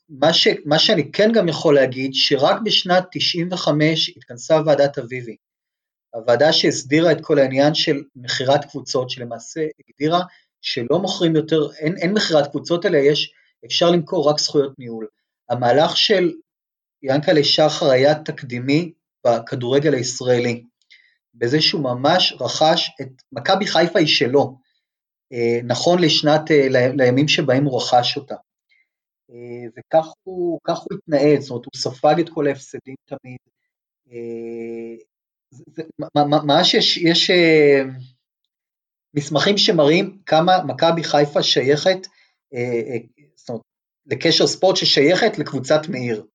מה, 0.09 0.33
ש, 0.33 0.47
מה 0.65 0.79
שאני 0.79 1.11
כן 1.11 1.31
גם 1.33 1.47
יכול 1.47 1.75
להגיד, 1.75 2.11
שרק 2.13 2.61
בשנת 2.63 3.03
95 3.11 4.13
התכנסה 4.17 4.61
ועדת 4.65 4.97
אביבי, 4.97 5.35
הוועדה 6.13 6.53
שהסדירה 6.53 7.11
את 7.11 7.17
כל 7.21 7.39
העניין 7.39 7.75
של 7.75 8.03
מכירת 8.15 8.65
קבוצות, 8.65 9.09
שלמעשה 9.09 9.61
הגדירה 9.79 10.21
שלא 10.61 10.99
מוכרים 10.99 11.35
יותר, 11.35 11.71
אין, 11.77 11.97
אין 11.97 12.13
מכירת 12.13 12.51
קבוצות 12.51 12.85
אלא 12.85 12.97
יש, 12.97 13.33
אפשר 13.65 13.91
למכור 13.91 14.29
רק 14.29 14.39
זכויות 14.39 14.79
ניהול. 14.79 15.07
המהלך 15.49 15.97
של 15.97 16.31
ינקלה 17.03 17.43
שחר 17.43 17.89
היה 17.89 18.15
תקדימי 18.15 18.91
בכדורגל 19.27 19.93
הישראלי. 19.93 20.63
בזה 21.33 21.61
שהוא 21.61 21.83
ממש 21.83 22.33
רכש 22.39 22.91
את, 23.01 23.07
מכבי 23.31 23.67
חיפה 23.67 23.99
היא 23.99 24.07
שלו, 24.07 24.57
אה, 25.33 25.59
נכון 25.63 25.99
לשנת, 26.01 26.51
אה, 26.51 26.67
לימים 26.69 27.27
שבהם 27.27 27.65
הוא 27.65 27.81
רכש 27.81 28.17
אותה. 28.17 28.35
אה, 29.31 29.69
וכך 29.77 30.05
הוא, 30.23 30.59
הוא 30.65 30.97
התנהל, 30.97 31.41
זאת 31.41 31.49
אומרת 31.49 31.65
הוא 31.65 31.71
ספג 31.75 32.19
את 32.19 32.29
כל 32.29 32.47
ההפסדים 32.47 32.95
תמיד. 33.05 33.37
ממש 36.15 36.73
יש, 36.73 36.97
יש 36.97 37.31
מסמכים 39.13 39.57
שמראים 39.57 40.17
כמה 40.25 40.63
מכבי 40.63 41.03
חיפה 41.03 41.43
שייכת, 41.43 42.07
זאת 43.35 43.49
אומרת, 43.49 43.61
לקשר 44.05 44.47
ספורט 44.47 44.75
ששייכת 44.75 45.37
לקבוצת 45.39 45.89
מאיר, 45.89 46.25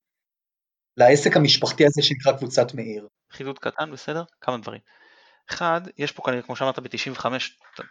לעסק 0.97 1.37
המשפחתי 1.37 1.87
הזה 1.87 2.03
שנקרא 2.03 2.39
קבוצת 2.39 2.75
מאיר. 2.75 3.09
חידוד 3.39 3.59
קטן, 3.59 3.91
בסדר? 3.93 4.23
כמה 4.41 4.57
דברים. 4.57 4.81
אחד, 5.51 5.81
יש 5.99 6.13
פה 6.13 6.23
כנראה, 6.23 6.43
כמו 6.43 6.57
שאמרת 6.57 6.79
ב-95, 6.79 7.27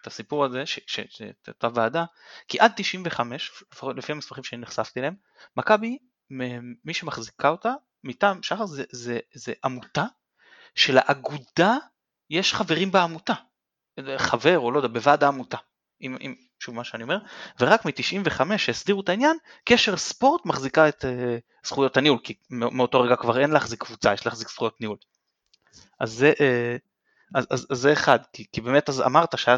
את 0.01 0.07
הסיפור 0.07 0.45
הזה, 0.45 0.63
את 1.41 1.47
אותה 1.47 1.67
ועדה, 1.73 2.05
כי 2.47 2.59
עד 2.59 2.71
95, 2.75 3.51
לפחות 3.71 3.95
לפי 3.95 4.11
המסמכים 4.11 4.43
שאני 4.43 4.61
נחשפתי 4.61 4.99
אליהם, 4.99 5.15
מכבי, 5.57 5.97
מי 6.85 6.93
שמחזיקה 6.93 7.49
אותה, 7.49 7.73
מטעם 8.03 8.43
שחר 8.43 8.65
זה, 8.65 8.83
זה, 8.91 9.19
זה 9.33 9.53
עמותה 9.65 10.05
שלאגודה 10.75 11.77
יש 12.29 12.53
חברים 12.53 12.91
בעמותה, 12.91 13.33
חבר 14.17 14.59
או 14.59 14.71
לא 14.71 14.77
יודע, 14.77 14.87
בוועד 14.87 15.23
העמותה, 15.23 15.57
אם, 16.01 16.17
אם, 16.21 16.35
שוב 16.59 16.75
מה 16.75 16.83
שאני 16.83 17.03
אומר, 17.03 17.17
ורק 17.59 17.85
מ-95 17.85 18.57
שהסדירו 18.57 19.01
את 19.01 19.09
העניין, 19.09 19.37
קשר 19.65 19.97
ספורט 19.97 20.45
מחזיקה 20.45 20.89
את 20.89 21.05
uh, 21.05 21.67
זכויות 21.67 21.97
הניהול, 21.97 22.19
כי 22.23 22.33
מאותו 22.49 23.01
רגע 23.01 23.15
כבר 23.15 23.39
אין 23.39 23.51
להחזיק 23.51 23.83
קבוצה, 23.83 24.13
יש 24.13 24.25
להחזיק 24.25 24.49
זכויות 24.49 24.81
ניהול. 24.81 24.97
אז 25.99 26.11
זה, 26.11 26.33
uh, 26.37 26.79
אז, 27.35 27.47
אז, 27.49 27.67
אז 27.71 27.77
זה 27.77 27.93
אחד, 27.93 28.19
כי, 28.33 28.45
כי 28.51 28.61
באמת 28.61 28.89
אז 28.89 29.01
אמרת 29.01 29.37
שהיה 29.37 29.57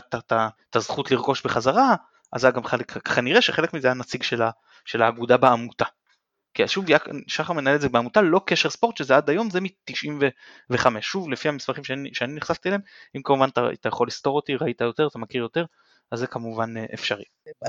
את 0.69 0.75
הזכות 0.75 1.11
לרכוש 1.11 1.45
בחזרה, 1.45 1.95
אז 2.33 2.43
היה 2.43 2.51
גם 2.51 2.63
חלק, 2.63 2.91
כנראה 2.91 3.41
שחלק 3.41 3.73
מזה 3.73 3.87
היה 3.87 3.93
נציג 3.93 4.23
של, 4.23 4.41
ה, 4.41 4.49
של 4.85 5.01
האגודה 5.01 5.37
בעמותה. 5.37 5.85
כי 6.53 6.67
שוב, 6.67 6.85
שחר 7.27 7.53
מנהל 7.53 7.75
את 7.75 7.81
זה 7.81 7.89
בעמותה, 7.89 8.21
לא 8.21 8.41
קשר 8.45 8.69
ספורט, 8.69 8.97
שזה 8.97 9.15
עד 9.15 9.29
היום, 9.29 9.49
זה 9.49 9.61
מ-95. 9.61 11.01
שוב, 11.01 11.29
לפי 11.29 11.49
המסמכים 11.49 11.83
שאני, 11.83 12.09
שאני 12.13 12.33
נחשפתי 12.33 12.69
אליהם, 12.69 12.81
אם 13.15 13.21
כמובן 13.23 13.49
אתה, 13.49 13.61
אתה 13.73 13.87
יכול 13.87 14.07
לסתור 14.07 14.35
אותי, 14.35 14.55
ראית 14.55 14.81
יותר, 14.81 15.07
אתה 15.07 15.19
מכיר 15.19 15.41
יותר, 15.41 15.65
אז 16.11 16.19
זה 16.19 16.27
כמובן 16.27 16.77
אה, 16.77 16.85
אפשרי. 16.93 17.23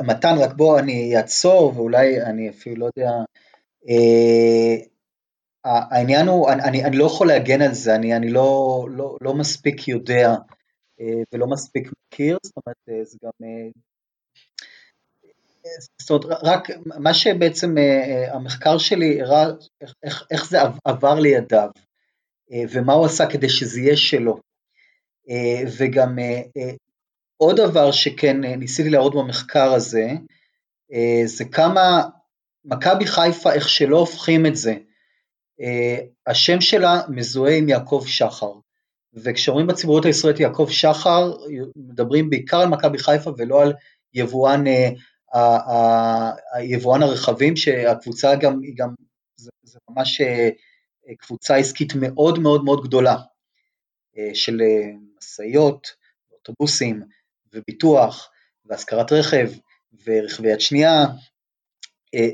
מתן, 0.06 0.34
רק 0.38 0.52
בוא 0.52 0.78
אני 0.78 1.16
אעצור, 1.16 1.72
ואולי 1.76 2.22
אני 2.22 2.50
אפילו 2.50 2.76
לא 2.76 2.90
יודע, 2.96 3.10
אה, 3.88 4.76
העניין 5.64 6.28
הוא, 6.28 6.50
אני, 6.50 6.84
אני 6.84 6.96
לא 6.96 7.04
יכול 7.04 7.26
להגן 7.26 7.62
על 7.62 7.74
זה, 7.74 7.94
אני, 7.94 8.16
אני 8.16 8.30
לא, 8.30 8.86
לא, 8.90 9.16
לא 9.20 9.34
מספיק 9.34 9.88
יודע 9.88 10.34
אה, 11.00 11.22
ולא 11.34 11.46
מספיק 11.46 11.90
מכיר, 12.06 12.38
זאת 12.42 12.54
אומרת, 12.56 12.76
אה, 12.88 13.04
זה 13.04 13.18
גם... 13.24 13.30
אה, 13.42 13.68
זאת 16.00 16.10
אומרת, 16.10 16.38
רק 16.42 16.68
מה 16.84 17.14
שבעצם 17.14 17.74
המחקר 18.32 18.78
שלי 18.78 19.22
הראה, 19.22 19.46
איך, 20.04 20.26
איך 20.30 20.46
זה 20.50 20.58
עבר 20.84 21.14
לידיו, 21.14 21.68
ומה 22.70 22.92
הוא 22.92 23.06
עשה 23.06 23.26
כדי 23.26 23.48
שזה 23.48 23.80
יהיה 23.80 23.96
שלו. 23.96 24.40
וגם 25.78 26.18
עוד 27.36 27.56
דבר 27.56 27.92
שכן 27.92 28.40
ניסיתי 28.40 28.90
להראות 28.90 29.14
במחקר 29.14 29.72
הזה, 29.72 30.08
זה 31.24 31.44
כמה 31.52 32.02
מכבי 32.64 33.06
חיפה, 33.06 33.52
איך 33.52 33.68
שלא 33.68 33.98
הופכים 33.98 34.46
את 34.46 34.56
זה, 34.56 34.74
השם 36.26 36.60
שלה 36.60 37.00
מזוהה 37.08 37.56
עם 37.56 37.68
יעקב 37.68 38.04
שחר, 38.06 38.52
וכשאומרים 39.14 39.66
בציבוריות 39.66 40.04
הישראלית 40.04 40.40
יעקב 40.40 40.68
שחר, 40.70 41.32
מדברים 41.76 42.30
בעיקר 42.30 42.60
על 42.60 42.68
מכבי 42.68 42.98
חיפה 42.98 43.30
ולא 43.38 43.62
על 43.62 43.72
יבואן, 44.14 44.64
אה, 45.34 46.30
יבואן 46.62 47.02
הרכבים, 47.02 47.56
שהקבוצה 47.56 48.34
גם, 48.36 48.60
היא 48.62 48.74
גם, 48.76 48.88
זה, 49.36 49.50
זה 49.62 49.78
ממש 49.90 50.20
אה, 50.20 50.50
קבוצה 51.18 51.56
עסקית 51.56 51.92
מאוד 51.96 52.38
מאוד 52.38 52.64
מאוד 52.64 52.82
גדולה, 52.84 53.16
של 54.34 54.60
משאיות, 55.18 55.86
אוטובוסים, 56.32 57.02
וביטוח, 57.54 58.30
והשכרת 58.64 59.12
רכב, 59.12 59.50
ורכבי 60.06 60.48
יד 60.50 60.60
שנייה, 60.60 60.92
אה, 60.92 61.06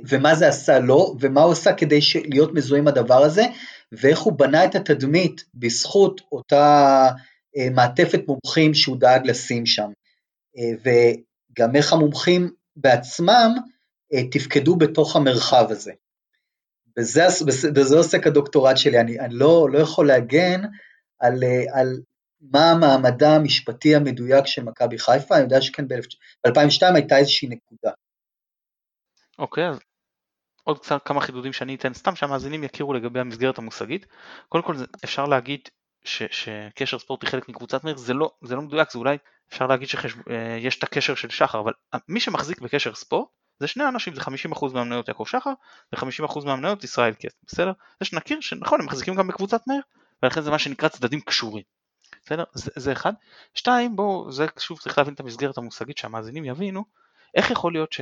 ומה 0.08 0.34
זה 0.34 0.48
עשה 0.48 0.78
לו, 0.78 1.16
ומה 1.20 1.42
הוא 1.42 1.52
עשה 1.52 1.72
כדי 1.72 1.98
להיות 2.24 2.54
מזוהה 2.54 2.80
עם 2.80 2.88
הדבר 2.88 3.22
הזה, 3.22 3.44
ואיך 3.92 4.18
הוא 4.18 4.32
בנה 4.32 4.64
את 4.64 4.74
התדמית 4.74 5.44
בזכות 5.54 6.20
אותה 6.32 7.08
אה, 7.56 7.70
מעטפת 7.70 8.20
מומחים 8.28 8.74
שהוא 8.74 8.96
דאג 8.96 9.26
לשים 9.26 9.66
שם. 9.66 9.90
אה, 10.58 10.92
וגם 11.52 11.76
איך 11.76 11.92
המומחים 11.92 12.50
בעצמם 12.76 13.54
תפקדו 14.30 14.76
בתוך 14.76 15.16
המרחב 15.16 15.66
הזה. 15.70 15.92
בזה, 16.96 17.26
בזה 17.74 17.96
עוסק 17.96 18.26
הדוקטורט 18.26 18.76
שלי, 18.76 19.00
אני, 19.00 19.20
אני 19.20 19.34
לא, 19.34 19.68
לא 19.72 19.78
יכול 19.78 20.06
להגן 20.06 20.62
על, 21.20 21.44
על 21.72 22.00
מה 22.40 22.70
המעמדה 22.70 23.36
המשפטי 23.36 23.96
המדויק 23.96 24.46
של 24.46 24.62
מכבי 24.62 24.98
חיפה, 24.98 25.34
אני 25.34 25.42
יודע 25.42 25.60
שכן 25.60 25.88
ב-2002 25.88 26.94
הייתה 26.94 27.18
איזושהי 27.18 27.48
נקודה. 27.48 27.90
אוקיי, 29.38 29.68
אז 29.68 29.79
עוד 30.64 30.79
קצת 30.79 31.03
כמה 31.05 31.20
חידודים 31.20 31.53
שאני 31.53 31.75
אתן 31.75 31.94
סתם 31.94 32.16
שהמאזינים 32.16 32.64
יכירו 32.64 32.92
לגבי 32.92 33.20
המסגרת 33.20 33.59
המושגית. 33.59 34.07
קודם 34.49 34.64
כל 34.64 34.75
אפשר 35.05 35.27
להגיד 35.27 35.68
ש, 36.05 36.22
שקשר 36.31 36.99
ספורט 36.99 37.22
היא 37.22 37.31
חלק 37.31 37.49
מקבוצת 37.49 37.85
מאיר, 37.85 37.96
זה 37.96 38.14
לא, 38.14 38.31
זה 38.42 38.57
לא 38.57 38.62
מדויק, 38.62 38.90
זה 38.90 38.99
אולי 38.99 39.16
אפשר 39.49 39.66
להגיד 39.66 39.88
שיש 39.88 40.14
אה, 40.31 40.79
את 40.79 40.83
הקשר 40.83 41.14
של 41.14 41.31
שחר, 41.31 41.61
אבל 41.61 41.72
מי 42.09 42.20
שמחזיק 42.20 42.61
בקשר 42.61 42.94
ספורט 42.94 43.29
זה 43.61 43.66
שני 43.66 43.88
אנשים, 43.88 44.14
זה 44.14 44.20
50% 44.20 44.75
מהמניות 44.75 45.09
יעקב 45.09 45.25
שחר 45.27 45.53
ו-50% 45.92 46.44
מהמניות 46.44 46.85
ישראל 46.85 47.12
קט, 47.12 47.35
בסדר? 47.46 47.72
זה 48.01 48.07
שנכיר 48.07 48.40
שנכון, 48.40 48.81
הם 48.81 48.87
מחזיקים 48.87 49.14
גם 49.14 49.29
בקבוצת 49.29 49.61
מאיר, 49.66 49.83
ולכן 50.22 50.40
זה 50.40 50.51
מה 50.51 50.59
שנקרא 50.59 50.88
צדדים 50.88 51.20
קשורים, 51.20 51.62
בסדר? 52.25 52.44
זה, 52.53 52.70
זה 52.77 52.92
אחד. 52.92 53.12
שתיים, 53.55 53.96
בואו, 53.96 54.33
זה 54.33 54.46
שוב 54.59 54.79
צריך 54.79 54.99
להבין 54.99 55.14
את 55.14 55.20
המסגרת 55.20 55.59
המושגית 55.59 55.99
שהמאזינים 55.99 56.44
יבינו, 56.44 56.85
איך 57.37 57.51
יכול 57.51 57.72
להיות 57.72 57.94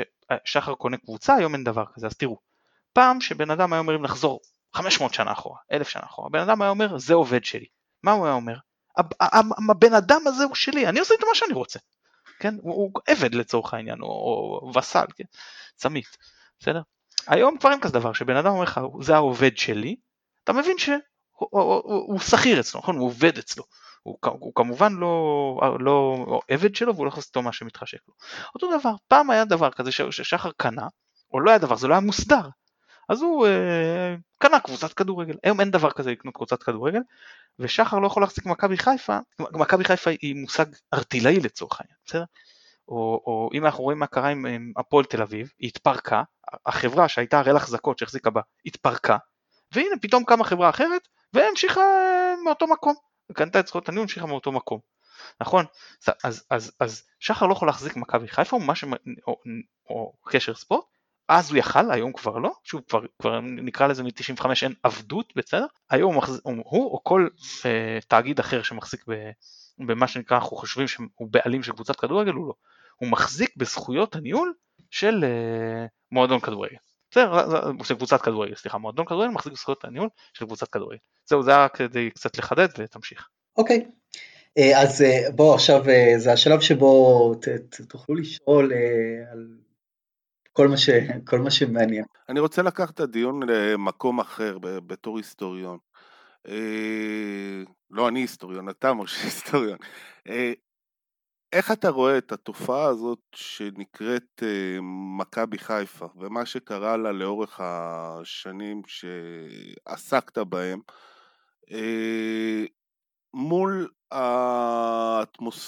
ששחר 0.44 0.74
קונה 0.74 0.96
קבוצה, 0.96 1.34
היום 1.34 1.54
אין 1.54 1.64
דבר 1.64 1.84
כזה, 1.94 2.06
אז 2.06 2.16
תראו, 2.16 2.38
פעם 2.92 3.20
שבן 3.20 3.50
אדם 3.50 3.72
היה 3.72 3.80
אומר 3.80 3.96
אם 3.96 4.04
לחזור 4.04 4.40
500 4.72 5.14
שנה 5.14 5.32
אחורה, 5.32 5.58
1,000 5.72 5.88
שנה 5.88 6.02
אחורה, 6.04 6.30
בן 6.30 6.40
אדם 6.40 6.62
היה 6.62 6.70
אומר 6.70 6.98
זה 6.98 7.14
עובד 7.14 7.44
שלי, 7.44 7.66
מה 8.02 8.12
הוא 8.12 8.26
היה 8.26 8.34
אומר? 8.34 8.56
הבן 9.70 9.94
אדם 9.94 10.20
הזה 10.26 10.44
הוא 10.44 10.54
שלי, 10.54 10.86
אני 10.86 11.00
עושה 11.00 11.14
איתו 11.14 11.26
מה 11.26 11.34
שאני 11.34 11.52
רוצה, 11.52 11.78
כן? 12.38 12.54
הוא, 12.62 12.74
הוא 12.74 12.90
עבד 13.06 13.34
לצורך 13.34 13.74
העניין, 13.74 14.00
או, 14.00 14.06
או 14.62 14.72
וסל, 14.78 15.04
כן? 15.16 15.24
צמית, 15.76 16.16
בסדר? 16.60 16.80
היום 17.26 17.58
כבר 17.58 17.70
אין 17.70 17.80
כזה 17.80 17.92
דבר, 17.92 18.12
שבן 18.12 18.36
אדם 18.36 18.52
אומר 18.52 18.62
לך 18.62 18.80
זה 19.00 19.14
העובד 19.14 19.56
שלי, 19.56 19.96
אתה 20.44 20.52
מבין 20.52 20.78
שהוא 20.78 22.20
שכיר 22.20 22.60
אצלו, 22.60 22.80
נכון? 22.80 22.96
הוא 22.96 23.06
עובד 23.06 23.38
אצלו. 23.38 23.64
הוא, 24.04 24.18
הוא 24.22 24.52
כמובן 24.54 24.92
לא, 24.92 25.76
לא 25.80 26.40
עבד 26.48 26.74
שלו 26.74 26.94
והוא 26.94 27.06
לא 27.06 27.08
יכול 27.08 27.20
לעשות 27.20 27.36
מה 27.36 27.52
שמתחשק 27.52 27.98
לו. 28.08 28.14
אותו 28.54 28.78
דבר, 28.78 28.94
פעם 29.08 29.30
היה 29.30 29.44
דבר 29.44 29.70
כזה 29.70 29.92
ששחר 29.92 30.50
קנה, 30.56 30.86
או 31.32 31.40
לא 31.40 31.50
היה 31.50 31.58
דבר, 31.58 31.76
זה 31.76 31.88
לא 31.88 31.94
היה 31.94 32.00
מוסדר, 32.00 32.48
אז 33.08 33.22
הוא 33.22 33.46
אה, 33.46 34.14
קנה 34.38 34.60
קבוצת 34.60 34.92
כדורגל, 34.92 35.36
היום 35.44 35.60
אין 35.60 35.70
דבר 35.70 35.90
כזה 35.90 36.10
לקנות 36.10 36.34
קבוצת 36.34 36.62
כדורגל, 36.62 37.00
ושחר 37.58 37.98
לא 37.98 38.06
יכול 38.06 38.22
להחזיק 38.22 38.46
מכבי 38.46 38.76
חיפה, 38.76 39.18
מכבי 39.40 39.84
חיפה 39.84 40.10
היא 40.10 40.34
מושג 40.36 40.64
ארטילאי 40.94 41.40
לצורך 41.40 41.80
העניין, 41.80 41.96
בסדר? 42.06 42.24
או, 42.88 43.22
או 43.26 43.50
אם 43.54 43.64
אנחנו 43.64 43.84
רואים 43.84 43.98
מה 43.98 44.06
קרה 44.06 44.28
עם, 44.28 44.46
עם 44.46 44.72
הפועל 44.76 45.04
תל 45.04 45.22
אביב, 45.22 45.52
היא 45.58 45.68
התפרקה, 45.68 46.22
החברה 46.66 47.08
שהייתה 47.08 47.38
הראל 47.38 47.56
החזקות 47.56 47.98
שהחזיקה 47.98 48.30
בה 48.30 48.40
התפרקה, 48.66 49.16
והנה 49.72 49.96
פתאום 50.02 50.24
קמה 50.24 50.44
חברה 50.44 50.70
אחרת 50.70 51.08
והמשיכה 51.32 51.80
אה, 51.80 52.34
מאותו 52.44 52.66
מקום. 52.66 52.94
קנתה 53.32 53.60
את 53.60 53.66
זכויות 53.66 53.88
הניהול, 53.88 54.04
המשיכה 54.04 54.26
מאותו 54.26 54.52
מקום. 54.52 54.80
נכון? 55.40 55.64
אז, 56.24 56.44
אז, 56.50 56.72
אז 56.80 57.02
שחר 57.18 57.46
לא 57.46 57.52
יכול 57.52 57.68
להחזיק 57.68 57.96
מכבי 57.96 58.28
חיפה 58.28 58.56
או. 58.56 58.62
או, 59.26 59.36
או 59.88 60.12
קשר 60.24 60.54
ספורט, 60.54 60.84
אז 61.28 61.50
הוא 61.50 61.58
יכל, 61.58 61.90
היום 61.90 62.12
כבר 62.12 62.38
לא, 62.38 62.52
שוב 62.64 62.82
כבר, 62.88 63.00
כבר 63.18 63.40
נקרא 63.40 63.86
לזה 63.86 64.02
מ-95 64.02 64.46
אין 64.62 64.74
עבדות, 64.82 65.32
בסדר? 65.36 65.66
היום 65.90 66.14
הוא, 66.14 66.22
מחז... 66.22 66.40
הוא 66.44 66.90
או 66.92 67.04
כל 67.04 67.28
אה, 67.66 67.98
תאגיד 68.08 68.38
אחר 68.38 68.62
שמחזיק 68.62 69.04
ב... 69.08 69.30
במה 69.78 70.08
שנקרא, 70.08 70.36
אנחנו 70.36 70.56
חושבים 70.56 70.88
שהוא 70.88 71.28
בעלים 71.30 71.62
של 71.62 71.72
קבוצת 71.72 71.96
כדורגל, 71.96 72.32
הוא 72.32 72.48
לא. 72.48 72.54
הוא 72.96 73.08
מחזיק 73.08 73.56
בזכויות 73.56 74.16
הניהול 74.16 74.54
של 74.90 75.24
אה, 75.24 75.86
מועדון 76.12 76.40
כדורגל. 76.40 76.76
של 77.84 77.94
קבוצת 77.94 78.22
כדורגל, 78.22 78.54
סליחה, 78.54 78.78
מועדון 78.78 79.04
כדורגל 79.04 79.32
מחזיק 79.32 79.52
בזכויות 79.52 79.84
הניהול 79.84 80.08
של 80.32 80.44
קבוצת 80.44 80.68
כדורגל. 80.68 80.98
זהו, 81.26 81.42
זה 81.42 81.50
היה 81.50 81.68
כדי 81.68 82.10
קצת 82.10 82.38
לחדד 82.38 82.68
ותמשיך. 82.78 83.28
אוקיי, 83.56 83.86
אה, 84.58 84.82
אז 84.82 85.02
אה, 85.02 85.30
בואו 85.34 85.54
עכשיו, 85.54 85.88
אה, 85.88 86.14
זה 86.16 86.32
השלב 86.32 86.60
שבו 86.60 87.34
תוכלו 87.88 88.14
לשאול 88.14 88.72
על 89.32 89.48
כל 90.52 90.68
מה, 90.68 90.76
ש, 90.76 90.90
כל 91.26 91.38
מה 91.38 91.50
שמעניין. 91.50 92.04
אני 92.28 92.40
רוצה 92.40 92.62
לקחת 92.62 92.94
את 92.94 93.00
הדיון 93.00 93.40
למקום 93.48 94.20
אחר 94.20 94.58
בתור 94.60 95.16
היסטוריון. 95.16 95.78
לא 97.90 98.08
אני 98.08 98.20
היסטוריון, 98.20 98.68
אתה 98.68 98.92
משה 98.92 99.24
היסטוריון. 99.24 99.78
איך 101.54 101.72
אתה 101.72 101.88
רואה 101.88 102.18
את 102.18 102.32
התופעה 102.32 102.84
הזאת 102.84 103.18
שנקראת 103.34 104.42
אה, 104.42 104.78
מכבי 105.18 105.58
חיפה 105.58 106.06
ומה 106.16 106.46
שקרה 106.46 106.96
לה 106.96 107.12
לאורך 107.12 107.60
השנים 107.62 108.82
שעסקת 108.86 110.38
בהם 110.38 110.80
אה, 111.72 112.64
מול 113.34 113.88
האטמוספירה 114.10 115.66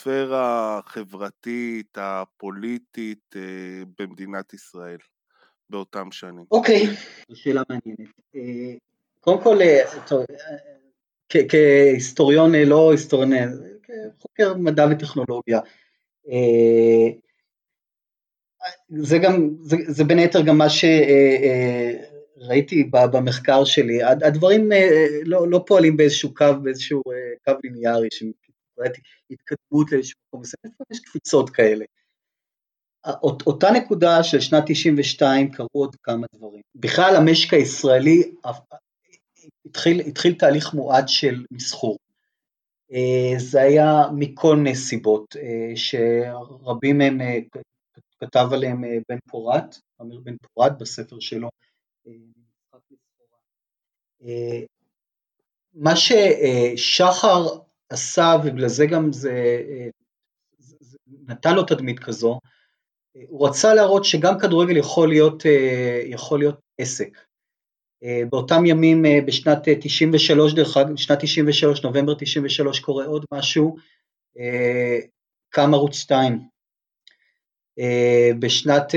החברתית, 0.78 1.98
הפוליטית 2.00 3.36
אה, 3.36 3.82
במדינת 3.98 4.54
ישראל 4.54 4.98
באותם 5.70 6.12
שנים? 6.12 6.44
אוקיי, 6.50 6.82
okay. 6.82 6.90
זו 7.28 7.36
שאלה 7.36 7.62
מעניינת. 7.68 8.10
קודם 9.20 9.42
כל, 9.42 9.58
טוב, 10.06 10.24
כהיסטוריון, 11.28 12.54
לא 12.54 12.90
היסטוריון, 12.92 13.32
חוקר 14.18 14.54
מדע 14.54 14.86
וטכנולוגיה. 14.90 15.60
אה, 16.30 17.08
זה 18.88 19.18
גם, 19.18 19.50
זה, 19.60 19.76
זה 19.86 20.04
בין 20.04 20.18
היתר 20.18 20.42
גם 20.42 20.58
מה 20.58 20.66
שראיתי 20.68 21.96
אה, 22.94 23.00
אה, 23.00 23.06
במחקר 23.06 23.64
שלי, 23.64 24.02
הדברים 24.02 24.70
לא, 25.24 25.50
לא 25.50 25.64
פועלים 25.66 25.96
באיזשהו 25.96 26.34
קו, 26.34 26.46
באיזשהו 26.62 27.02
קו 27.44 27.52
ליניארי, 27.64 28.08
שראיתי 28.10 29.00
התקדמות 29.30 29.92
לאיזשהו 29.92 30.18
מקום 30.28 30.42
יש 30.90 31.00
קפיצות 31.00 31.50
כאלה. 31.50 31.84
אותה 33.22 33.70
נקודה 33.70 34.22
של 34.22 34.40
שנת 34.40 34.64
92 34.66 35.50
קרו 35.50 35.68
עוד 35.72 35.96
כמה 36.02 36.26
דברים. 36.34 36.62
בכלל 36.74 37.16
המשק 37.16 37.54
הישראלי 37.54 38.32
התחיל, 39.66 40.00
התחיל 40.00 40.34
תהליך 40.34 40.74
מועד 40.74 41.08
של 41.08 41.44
מסחור. 41.50 41.98
אה, 42.92 43.34
זה 43.38 43.60
היה 43.60 44.02
מכל 44.14 44.56
מיני 44.56 44.74
סיבות, 44.74 45.36
אה, 45.36 45.72
שרבים 45.76 46.98
מהם 46.98 47.20
אה, 47.20 47.38
כתב 48.20 48.48
עליהם 48.52 48.82
בן 49.08 49.18
פורת, 49.28 49.76
אמיר 50.00 50.20
בן 50.24 50.36
פורת 50.36 50.78
בספר 50.78 51.20
שלו. 51.20 51.48
מה 55.74 55.92
ששחר 55.96 57.46
עשה, 57.88 58.36
ובגלל 58.42 58.68
זה 58.68 58.86
גם 58.86 59.12
זה, 59.12 59.62
זה 60.58 60.98
נתן 61.28 61.54
לו 61.54 61.62
תדמית 61.62 61.98
כזו, 61.98 62.40
הוא 63.28 63.48
רצה 63.48 63.74
להראות 63.74 64.04
שגם 64.04 64.38
כדורגל 64.38 64.76
יכול 64.76 65.08
להיות, 65.08 65.42
יכול 66.06 66.38
להיות 66.38 66.60
עסק. 66.78 67.25
אה, 68.04 68.22
באותם 68.30 68.66
ימים 68.66 69.06
אה, 69.06 69.18
בשנת 69.26 69.58
93, 69.80 70.52
אה, 70.52 70.56
דרך 70.56 70.76
אגב, 70.76 70.92
בשנת 70.92 71.18
93, 71.20 71.82
נובמבר 71.82 72.14
93 72.14 72.80
קורה 72.80 73.04
עוד 73.04 73.24
משהו, 73.34 73.76
קם 75.50 75.74
ערוץ 75.74 75.94
2. 75.96 76.48
בשנת, 78.38 78.94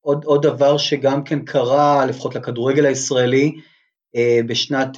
עוד, 0.00 0.24
עוד 0.24 0.42
דבר 0.42 0.78
שגם 0.78 1.24
כן 1.24 1.44
קרה, 1.44 2.06
לפחות 2.06 2.34
לכדורגל 2.34 2.86
הישראלי, 2.86 3.52
בשנת 4.46 4.88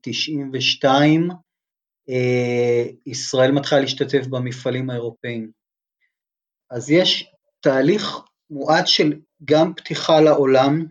92, 0.00 1.30
ישראל 3.06 3.52
מתחילה 3.52 3.80
להשתתף 3.80 4.26
במפעלים 4.26 4.90
האירופאיים. 4.90 5.50
אז 6.70 6.90
יש 6.90 7.32
תהליך 7.60 8.18
מועט 8.50 8.86
של 8.86 9.12
גם 9.44 9.74
פתיחה 9.74 10.20
לעולם, 10.20 10.86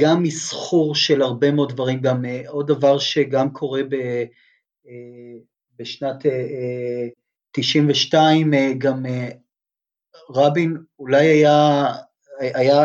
גם 0.00 0.22
מסחור 0.22 0.94
של 0.94 1.22
הרבה 1.22 1.50
מאוד 1.52 1.72
דברים, 1.72 2.00
גם 2.00 2.24
אה, 2.24 2.42
עוד 2.48 2.66
דבר 2.66 2.98
שגם 2.98 3.52
קורה 3.52 3.82
ב, 3.82 3.94
אה, 4.86 5.34
בשנת 5.78 6.16
92, 7.50 8.52
גם 8.78 9.02
רבין 10.30 10.76
אולי 10.98 11.26
היה, 11.26 11.86
היה 12.40 12.76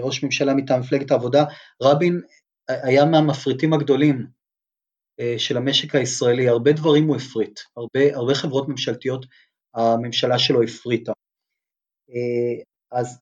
ראש 0.00 0.24
ממשלה 0.24 0.54
מטעם 0.54 0.80
מפלגת 0.80 1.10
העבודה, 1.10 1.44
רבין 1.82 2.20
היה 2.68 3.04
מהמפריטים 3.04 3.72
הגדולים 3.72 4.26
של 5.38 5.56
המשק 5.56 5.94
הישראלי, 5.94 6.48
הרבה 6.48 6.72
דברים 6.72 7.06
הוא 7.06 7.16
הפריט, 7.16 7.60
הרבה, 7.76 8.16
הרבה 8.16 8.34
חברות 8.34 8.68
ממשלתיות 8.68 9.26
הממשלה 9.74 10.38
שלו 10.38 10.62
הפריטה. 10.62 11.12
אז 12.92 13.20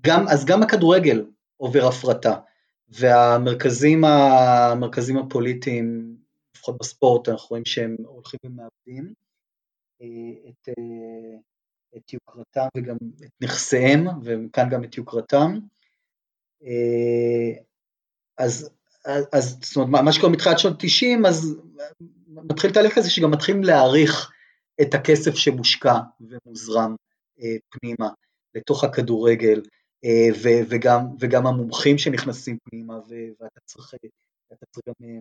גם, 0.00 0.28
אז 0.28 0.44
גם 0.44 0.62
הכדורגל 0.62 1.24
עובר 1.56 1.86
הפרטה. 1.88 2.36
והמרכזים 2.88 4.04
המרכזים 4.04 5.16
הפוליטיים, 5.16 6.16
לפחות 6.56 6.78
בספורט, 6.78 7.28
אנחנו 7.28 7.46
רואים 7.50 7.64
שהם 7.64 7.96
הולכים 8.04 8.40
ומאבדים 8.44 9.14
אה, 10.02 10.50
את, 10.50 10.68
אה, 10.68 11.38
את 11.96 12.12
יוקרתם 12.12 12.66
וגם 12.76 12.96
את 13.24 13.30
נכסיהם, 13.40 14.06
וכאן 14.24 14.68
גם 14.70 14.84
את 14.84 14.96
יוקרתם. 14.96 15.58
אה, 16.64 17.62
אז, 18.38 18.70
אז 19.32 19.58
זאת 19.62 19.76
אומרת, 19.76 20.02
מה 20.04 20.12
שקורה 20.12 20.32
מתחילת 20.32 20.58
שנות 20.58 20.76
90, 20.78 21.26
אז 21.26 21.56
מתחיל 22.28 22.72
תהליך 22.72 22.94
כזה 22.94 23.10
שגם 23.10 23.30
מתחילים 23.30 23.62
להעריך 23.62 24.32
את 24.82 24.94
הכסף 24.94 25.34
שמושקע 25.34 25.94
ומוזרם 26.20 26.94
פנימה 27.70 28.08
לתוך 28.54 28.84
הכדורגל, 28.84 29.62
אה, 30.06 30.28
וגם, 30.68 31.00
וגם 31.20 31.46
המומחים 31.46 31.98
שנכנסים 31.98 32.58
פנימה, 32.64 32.94
ואתה 33.40 33.60
צריך, 33.64 33.94
אתה 34.52 34.66
צריך 34.70 34.86
גם, 34.88 35.20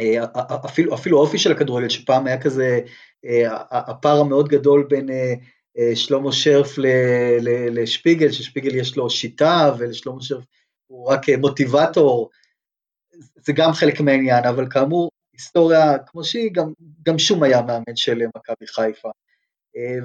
אה, 0.00 0.24
אה, 0.36 0.56
אפילו, 0.64 0.94
אפילו 0.94 1.18
האופי 1.18 1.38
של 1.38 1.52
הכדורגל, 1.52 1.88
שפעם 1.88 2.26
היה 2.26 2.42
כזה, 2.42 2.80
הפער 3.70 4.20
המאוד 4.20 4.48
גדול 4.48 4.86
בין 4.90 5.08
שלמה 5.94 6.32
שרף 6.32 6.74
לשפיגל, 7.70 8.30
ששפיגל 8.30 8.74
יש 8.74 8.96
לו 8.96 9.10
שיטה, 9.10 9.70
ולשלמה 9.78 10.22
שרף 10.22 10.44
הוא 10.86 11.08
רק 11.08 11.28
מוטיבטור, 11.28 12.30
זה 13.36 13.52
גם 13.52 13.72
חלק 13.72 14.00
מהעניין, 14.00 14.44
אבל 14.44 14.66
כאמור, 14.70 15.10
היסטוריה 15.32 15.98
כמו 16.06 16.24
שהיא, 16.24 16.50
גם, 16.52 16.72
גם 17.02 17.18
שום 17.18 17.42
היה 17.42 17.62
מאמן 17.62 17.96
של 17.96 18.22
מכבי 18.36 18.66
חיפה. 18.66 19.10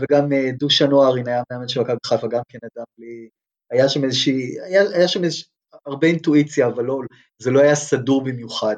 וגם 0.02 0.30
דושן 0.58 0.90
נוארין 0.90 1.28
היה 1.28 1.44
מאמן 1.52 1.68
של 1.68 1.82
מכבי 1.82 1.98
חיפה, 2.06 2.28
גם 2.28 2.42
כן 2.50 2.60
אדם 2.64 2.86
בלי, 2.98 3.30
היה 3.72 3.90
שם 3.90 4.04
איזושהי, 4.04 4.62
היה, 4.62 4.82
היה 4.82 5.08
שם 5.08 5.24
איזוש, 5.24 5.50
הרבה 5.86 6.08
אינטואיציה, 6.08 6.68
אבל 6.68 6.84
לא, 6.84 7.00
זה 7.38 7.52
לא 7.52 7.60
היה 7.60 7.76
סדור 7.76 8.24
במיוחד. 8.24 8.76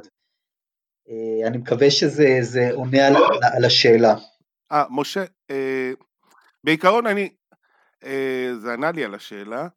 אה, 1.10 1.48
אני 1.48 1.58
מקווה 1.58 1.92
שזה 1.92 2.70
עונה 2.74 3.08
על, 3.08 3.16
על 3.58 3.66
השאלה. 3.66 4.16
אה, 4.72 4.84
משה, 4.90 5.24
אה, 5.52 5.92
בעיקרון 6.64 7.08
אני, 7.08 7.30
אה, 8.04 8.52
זה 8.62 8.74
ענה 8.74 8.92
לי 8.92 9.06
על 9.06 9.16
השאלה, 9.16 9.68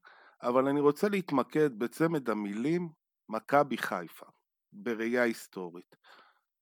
אבל 0.43 0.69
אני 0.69 0.81
רוצה 0.81 1.09
להתמקד 1.09 1.79
בצמד 1.79 2.31
המילים 2.31 2.89
מכבי 3.29 3.77
חיפה, 3.77 4.27
בראייה 4.73 5.23
היסטורית. 5.23 5.97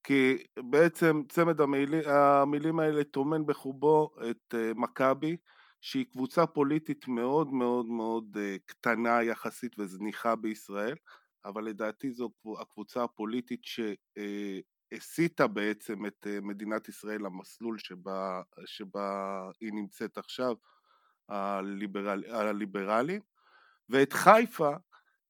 כי 0.02 0.38
בעצם 0.58 1.22
צמד 1.28 1.60
המילים, 1.60 2.02
המילים 2.06 2.80
האלה 2.80 3.04
טומן 3.04 3.46
בחובו 3.46 4.10
את 4.30 4.54
אה, 4.54 4.72
מכבי, 4.76 5.36
שהיא 5.80 6.06
קבוצה 6.12 6.46
פוליטית 6.46 7.08
מאוד 7.08 7.52
מאוד 7.52 7.86
מאוד 7.86 8.36
אה, 8.40 8.56
קטנה 8.66 9.22
יחסית 9.22 9.78
וזניחה 9.78 10.36
בישראל, 10.36 10.96
אבל 11.44 11.64
לדעתי 11.64 12.12
זו 12.12 12.30
הקבוצה 12.60 13.04
הפוליטית 13.04 13.60
שהסיטה 13.64 15.46
בעצם 15.46 16.06
את 16.06 16.26
אה, 16.26 16.40
מדינת 16.40 16.88
ישראל 16.88 17.22
למסלול 17.22 17.78
שבה, 17.78 18.42
שבה 18.66 19.40
היא 19.60 19.72
נמצאת 19.72 20.18
עכשיו, 20.18 20.54
הליברל, 21.28 22.24
הליברלי, 22.28 23.20
ואת 23.88 24.12
חיפה, 24.12 24.70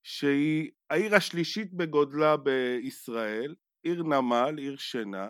שהיא 0.03 0.71
העיר 0.89 1.15
השלישית 1.15 1.73
בגודלה 1.73 2.37
בישראל, 2.37 3.55
עיר 3.83 4.03
נמל, 4.03 4.57
עיר 4.57 4.77
שינה, 4.77 5.29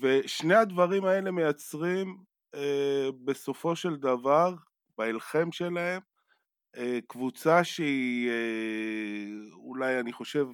ושני 0.00 0.54
הדברים 0.54 1.04
האלה 1.04 1.30
מייצרים 1.30 2.08
אה, 2.08 2.35
בסופו 3.24 3.76
של 3.76 3.96
דבר, 3.96 4.54
בהלחם 4.98 5.52
שלהם, 5.52 6.00
אה, 6.76 6.98
קבוצה 7.06 7.64
שהיא 7.64 8.30
אה, 8.30 9.26
אולי, 9.52 10.00
אני 10.00 10.12
חושב, 10.12 10.46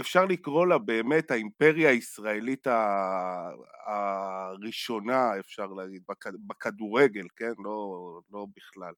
אפשר 0.00 0.24
לקרוא 0.24 0.66
לה 0.66 0.78
באמת 0.78 1.30
האימפריה 1.30 1.90
הישראלית 1.90 2.66
הראשונה, 3.86 5.38
אפשר 5.38 5.66
להגיד, 5.66 6.02
בכדורגל, 6.46 7.26
כן? 7.36 7.52
לא, 7.64 8.20
לא 8.32 8.46
בכלל. 8.56 8.92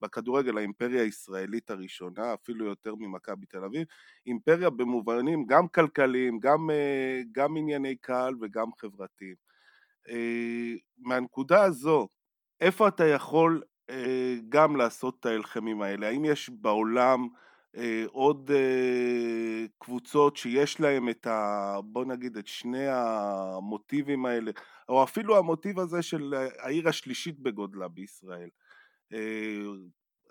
בכדורגל 0.00 0.58
האימפריה 0.58 1.02
הישראלית 1.02 1.70
הראשונה, 1.70 2.34
אפילו 2.34 2.66
יותר 2.66 2.94
ממכבי 2.94 3.46
תל 3.46 3.64
אביב, 3.64 3.86
אימפריה 4.26 4.70
במובנים 4.70 5.46
גם 5.46 5.68
כלכליים, 5.68 6.38
גם, 6.40 6.70
גם 7.32 7.56
ענייני 7.56 7.96
קהל 7.96 8.34
וגם 8.40 8.66
חברתיים. 8.78 9.45
אה, 10.08 10.74
מהנקודה 10.98 11.62
הזו, 11.62 12.08
איפה 12.60 12.88
אתה 12.88 13.04
יכול 13.04 13.62
גם 14.48 14.76
לעשות 14.76 15.16
את 15.20 15.26
ההלחמים 15.26 15.82
האלה? 15.82 16.08
האם 16.08 16.24
יש 16.24 16.50
בעולם 16.50 17.28
עוד 18.06 18.50
קבוצות 19.78 20.36
שיש 20.36 20.80
להם 20.80 21.08
את 21.08 21.26
ה... 21.26 21.76
בוא 21.84 22.04
נגיד 22.04 22.36
את 22.36 22.46
שני 22.46 22.86
המוטיבים 22.88 24.26
האלה, 24.26 24.50
או 24.88 25.04
אפילו 25.04 25.36
המוטיב 25.36 25.78
הזה 25.78 26.02
של 26.02 26.34
העיר 26.58 26.88
השלישית 26.88 27.40
בגודלה 27.40 27.88
בישראל. 27.88 28.48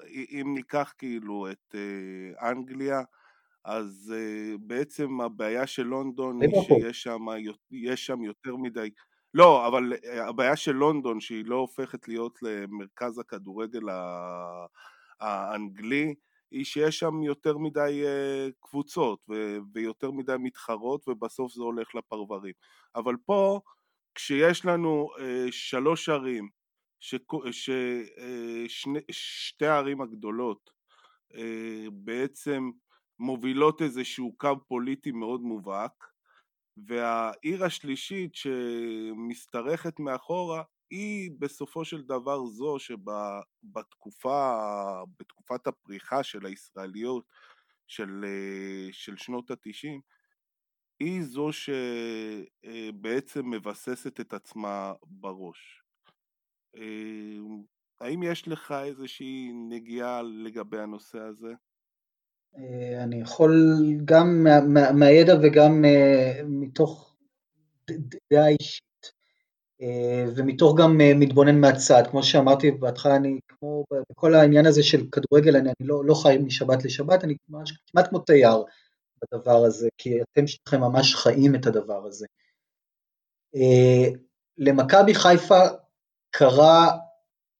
אם 0.09 0.53
ניקח 0.55 0.93
כאילו 0.97 1.51
את 1.51 1.75
אנגליה, 2.41 3.01
אז 3.65 4.13
בעצם 4.59 5.21
הבעיה 5.21 5.67
של 5.67 5.83
לונדון 5.83 6.41
היא 6.41 6.61
שיש 6.61 7.03
שם, 7.03 7.25
שם 7.95 8.23
יותר 8.23 8.55
מדי 8.55 8.89
לא, 9.35 9.67
אבל 9.67 9.93
אה, 10.05 10.27
הבעיה 10.27 10.55
של 10.55 10.71
לונדון 10.71 11.19
שהיא 11.19 11.45
לא 11.45 11.55
הופכת 11.55 12.07
להיות 12.07 12.39
למרכז 12.41 13.19
הכדורגל 13.19 13.81
האנגלי 15.19 16.15
היא 16.51 16.65
שיש 16.65 16.99
שם 16.99 17.23
יותר 17.23 17.57
מדי 17.57 18.01
אה, 18.05 18.47
קבוצות 18.59 19.19
ויותר 19.73 20.11
מדי 20.11 20.35
מתחרות 20.39 21.07
ובסוף 21.07 21.53
זה 21.53 21.63
הולך 21.63 21.95
לפרברים. 21.95 22.53
אבל 22.95 23.15
פה 23.25 23.61
כשיש 24.15 24.65
לנו 24.65 25.09
אה, 25.19 25.45
שלוש 25.51 26.09
ערים, 26.09 26.49
ששתי 29.11 29.65
הערים 29.65 30.01
הגדולות 30.01 30.69
בעצם 31.91 32.69
מובילות 33.19 33.81
איזשהו 33.81 34.35
קו 34.37 34.53
פוליטי 34.67 35.11
מאוד 35.11 35.41
מובהק 35.41 36.14
והעיר 36.77 37.63
השלישית 37.65 38.35
שמשתרכת 38.35 39.99
מאחורה 39.99 40.63
היא 40.89 41.31
בסופו 41.39 41.85
של 41.85 42.01
דבר 42.01 42.45
זו 42.45 42.79
שבתקופה, 42.79 44.57
בתקופת 45.19 45.67
הפריחה 45.67 46.23
של 46.23 46.45
הישראליות 46.45 47.25
של, 47.87 48.25
של 48.91 49.17
שנות 49.17 49.51
התשעים, 49.51 50.01
היא 50.99 51.23
זו 51.23 51.49
שבעצם 52.63 53.49
מבססת 53.49 54.19
את 54.19 54.33
עצמה 54.33 54.93
בראש. 55.03 55.81
האם 58.01 58.23
יש 58.23 58.47
לך 58.47 58.71
איזושהי 58.71 59.51
נגיעה 59.69 60.21
לגבי 60.21 60.79
הנושא 60.79 61.19
הזה? 61.19 61.53
אה, 62.57 63.03
אני 63.03 63.21
יכול 63.21 63.79
גם 64.05 64.43
מה, 64.43 64.61
מה, 64.61 64.91
מהידע 64.91 65.35
וגם 65.43 65.85
uh, 65.85 66.43
מתוך 66.43 67.15
דעה 68.31 68.47
אישית 68.47 69.11
uh, 69.81 69.85
ומתוך 70.35 70.77
גם 70.79 70.97
מתבונן 70.97 71.61
מהצד, 71.61 72.03
כמו 72.11 72.23
שאמרתי 72.23 72.71
בהתחלה, 72.71 73.15
אני 73.15 73.39
כמו 73.47 73.83
בכל 74.11 74.35
העניין 74.35 74.65
הזה 74.65 74.83
של 74.83 75.03
כדורגל, 75.11 75.55
אני, 75.55 75.69
אני 75.79 75.87
לא, 75.87 76.05
לא 76.05 76.13
חי 76.13 76.37
משבת 76.45 76.85
לשבת, 76.85 77.23
אני 77.23 77.35
ממש 77.49 77.73
כמעט 77.91 78.09
כמו 78.09 78.19
תייר 78.19 78.63
בדבר 79.21 79.65
הזה, 79.65 79.87
כי 79.97 80.21
אתם 80.21 80.47
שלכם 80.47 80.79
ממש 80.79 81.15
חיים 81.15 81.55
את 81.55 81.65
הדבר 81.65 82.05
הזה. 82.05 82.25
למכבי 84.57 85.15
חיפה 85.15 85.61
קרה 86.31 86.97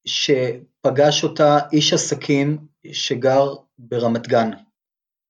שפגש 0.05 1.23
אותה 1.23 1.59
איש 1.73 1.93
עסקים 1.93 2.57
שגר 2.91 3.55
ברמת 3.77 4.27
גן. 4.27 4.49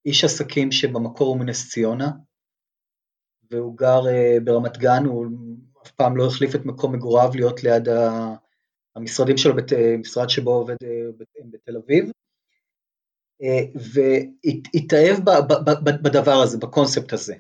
איש 0.06 0.24
עסקים 0.24 0.72
שבמקור 0.72 1.28
הוא 1.28 1.38
מנס 1.38 1.70
ציונה, 1.70 2.10
והוא 3.52 3.78
גר 3.78 4.02
uh, 4.02 4.44
ברמת 4.44 4.78
גן, 4.78 5.06
הוא 5.06 5.26
אף 5.84 5.92
פעם 5.92 6.18
לא 6.18 6.28
החליף 6.28 6.56
את 6.56 6.66
מקום 6.66 6.96
מגוריו 6.96 7.30
להיות 7.36 7.64
ליד 7.64 7.88
המשרדים 8.96 9.38
שלו, 9.38 9.56
בת, 9.56 9.74
משרד 10.00 10.30
שבו 10.30 10.52
עובד 10.52 10.76
uh, 10.84 11.24
בתל 11.52 11.78
אביב, 11.78 12.12
והתאהב 13.76 15.18
בדבר 16.04 16.36
הזה, 16.44 16.58
בקונספט 16.58 17.14
הזה, 17.14 17.36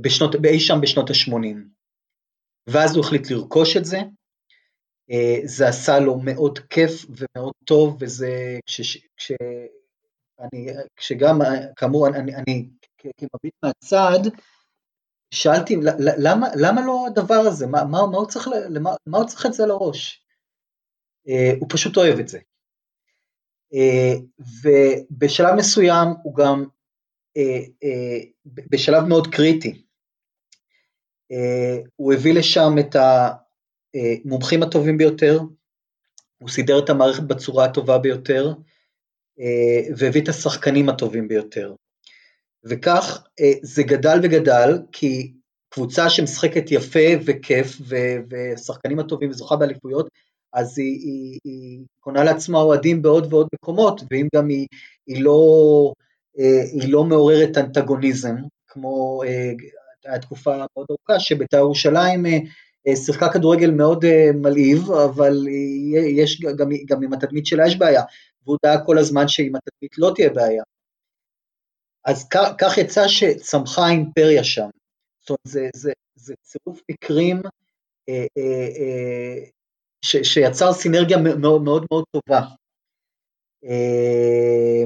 בשנות, 0.00 0.34
אי 0.44 0.60
שם 0.60 0.78
בשנות 0.82 1.10
ה-80. 1.10 1.56
ואז 2.66 2.96
הוא 2.96 3.04
החליט 3.04 3.30
לרכוש 3.30 3.76
את 3.76 3.84
זה, 3.84 3.98
זה 5.44 5.68
עשה 5.68 5.98
לו 5.98 6.18
מאוד 6.18 6.58
כיף 6.58 7.06
ומאוד 7.08 7.52
טוב, 7.64 7.96
וזה, 8.00 8.58
כש, 8.66 8.80
כש, 9.16 9.32
אני, 10.40 10.68
כשגם, 10.96 11.38
כאמור, 11.76 12.08
אני, 12.08 12.34
אני 12.34 12.68
כמביט 12.98 13.54
מהצד, 13.62 14.30
שאלתי, 15.30 15.76
למה, 16.18 16.48
למה 16.56 16.86
לא 16.86 17.06
הדבר 17.06 17.34
הזה? 17.34 17.66
מה, 17.66 17.84
מה, 17.84 18.06
מה, 18.06 18.18
הוא 18.18 18.26
צריך, 18.26 18.48
למה, 18.70 18.90
מה 19.06 19.18
הוא 19.18 19.26
צריך 19.26 19.46
את 19.46 19.52
זה 19.52 19.66
לראש? 19.66 20.24
Uh, 21.28 21.56
הוא 21.60 21.68
פשוט 21.70 21.96
אוהב 21.96 22.18
את 22.18 22.28
זה. 22.28 22.38
Uh, 23.74 24.44
ובשלב 24.62 25.54
מסוים 25.56 26.08
הוא 26.22 26.36
גם, 26.36 26.64
uh, 27.38 27.86
בשלב 28.70 29.04
מאוד 29.04 29.26
קריטי, 29.34 29.84
הוא 31.96 32.12
הביא 32.12 32.34
לשם 32.34 32.78
את 32.80 32.96
המומחים 32.96 34.62
הטובים 34.62 34.98
ביותר, 34.98 35.38
הוא 36.38 36.48
סידר 36.48 36.78
את 36.84 36.90
המערכת 36.90 37.22
בצורה 37.22 37.64
הטובה 37.64 37.98
ביותר, 37.98 38.52
והביא 39.96 40.22
את 40.22 40.28
השחקנים 40.28 40.88
הטובים 40.88 41.28
ביותר. 41.28 41.74
וכך 42.64 43.24
אה, 43.40 43.52
זה 43.62 43.82
גדל 43.82 44.18
וגדל, 44.22 44.78
כי 44.92 45.32
קבוצה 45.68 46.10
שמשחקת 46.10 46.70
יפה 46.70 47.08
וכיף, 47.24 47.78
ושחקנים 48.30 48.98
הטובים 48.98 49.30
וזוכה 49.30 49.56
באליפויות, 49.56 50.08
אז 50.52 50.78
היא, 50.78 50.98
היא, 51.00 51.38
היא 51.44 51.80
קונה 52.00 52.24
לעצמה 52.24 52.58
אוהדים 52.58 53.02
בעוד 53.02 53.32
ועוד 53.32 53.48
מקומות, 53.54 54.00
ואם 54.10 54.28
גם 54.34 54.48
היא, 54.48 54.66
היא, 55.06 55.22
לא, 55.22 55.40
אה, 56.38 56.62
היא 56.72 56.92
לא 56.92 57.04
מעוררת 57.04 57.58
אנטגוניזם, 57.58 58.36
כמו 58.68 59.22
התקופה 60.06 60.54
המאוד 60.54 60.86
ארוכה, 60.90 61.20
שבית"ר 61.20 61.56
ירושלים 61.56 62.24
שיחקה 62.94 63.28
כדורגל 63.28 63.70
מאוד 63.70 64.04
מלהיב, 64.34 64.90
אבל 64.90 65.46
יש 66.16 66.40
גם, 66.40 66.68
גם 66.86 67.02
עם 67.02 67.12
התדמית 67.12 67.46
שלה 67.46 67.66
יש 67.66 67.78
בעיה. 67.78 68.02
והוא 68.48 68.58
דאג 68.62 68.86
כל 68.86 68.98
הזמן 68.98 69.28
שעם 69.28 69.52
התדמית 69.56 69.98
לא 69.98 70.12
תהיה 70.14 70.30
בעיה. 70.30 70.62
אז 72.04 72.28
כך, 72.28 72.48
כך 72.58 72.78
יצא 72.78 73.08
שצמחה 73.08 73.82
האימפריה 73.82 74.44
שם. 74.44 74.68
זאת 75.20 75.30
אומרת, 75.30 75.40
זה, 75.44 75.68
זה, 75.74 75.92
זה 76.14 76.34
צירוף 76.42 76.80
מקרים 76.90 77.42
אה, 78.08 78.26
אה, 78.38 78.68
אה, 78.78 79.44
ש, 80.02 80.16
שיצר 80.16 80.72
סינרגיה 80.72 81.16
מאוד 81.18 81.62
מאוד, 81.62 81.86
מאוד 81.90 82.04
טובה. 82.10 82.40
אה, 83.64 84.84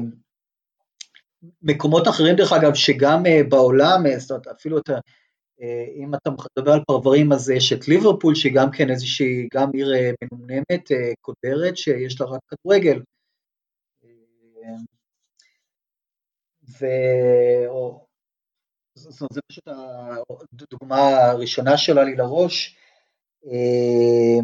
מקומות 1.61 2.07
אחרים 2.07 2.35
דרך 2.35 2.53
אגב 2.53 2.73
שגם 2.73 3.25
אה, 3.25 3.41
בעולם, 3.49 4.05
אה, 4.05 4.19
זאת 4.19 4.31
אומרת 4.31 4.47
אפילו 4.47 4.77
אתה, 4.77 4.93
אם 5.95 6.15
אתה 6.15 6.29
מדבר 6.29 6.71
על 6.71 6.83
פרברים 6.87 7.31
אז 7.31 7.49
יש 7.49 7.73
את 7.73 7.87
ליברפול 7.87 8.35
שהיא 8.35 8.53
גם 8.55 8.71
כן 8.71 8.89
איזושהי, 8.89 9.47
גם 9.53 9.69
עיר 9.73 9.91
מנומנמת, 10.21 10.91
קודרת 11.21 11.77
שיש 11.77 12.21
לה 12.21 12.27
רק 12.27 12.39
כדורגל, 12.47 13.01
ו... 16.79 16.85
זאת 18.95 19.21
אומרת, 19.21 19.33
זו 19.33 19.41
פשוט 19.47 19.67
הדוגמה 20.51 21.07
הראשונה 21.07 21.77
שעולה 21.77 22.03
לי 22.03 22.15
לראש. 22.15 22.77
אה, 23.45 24.39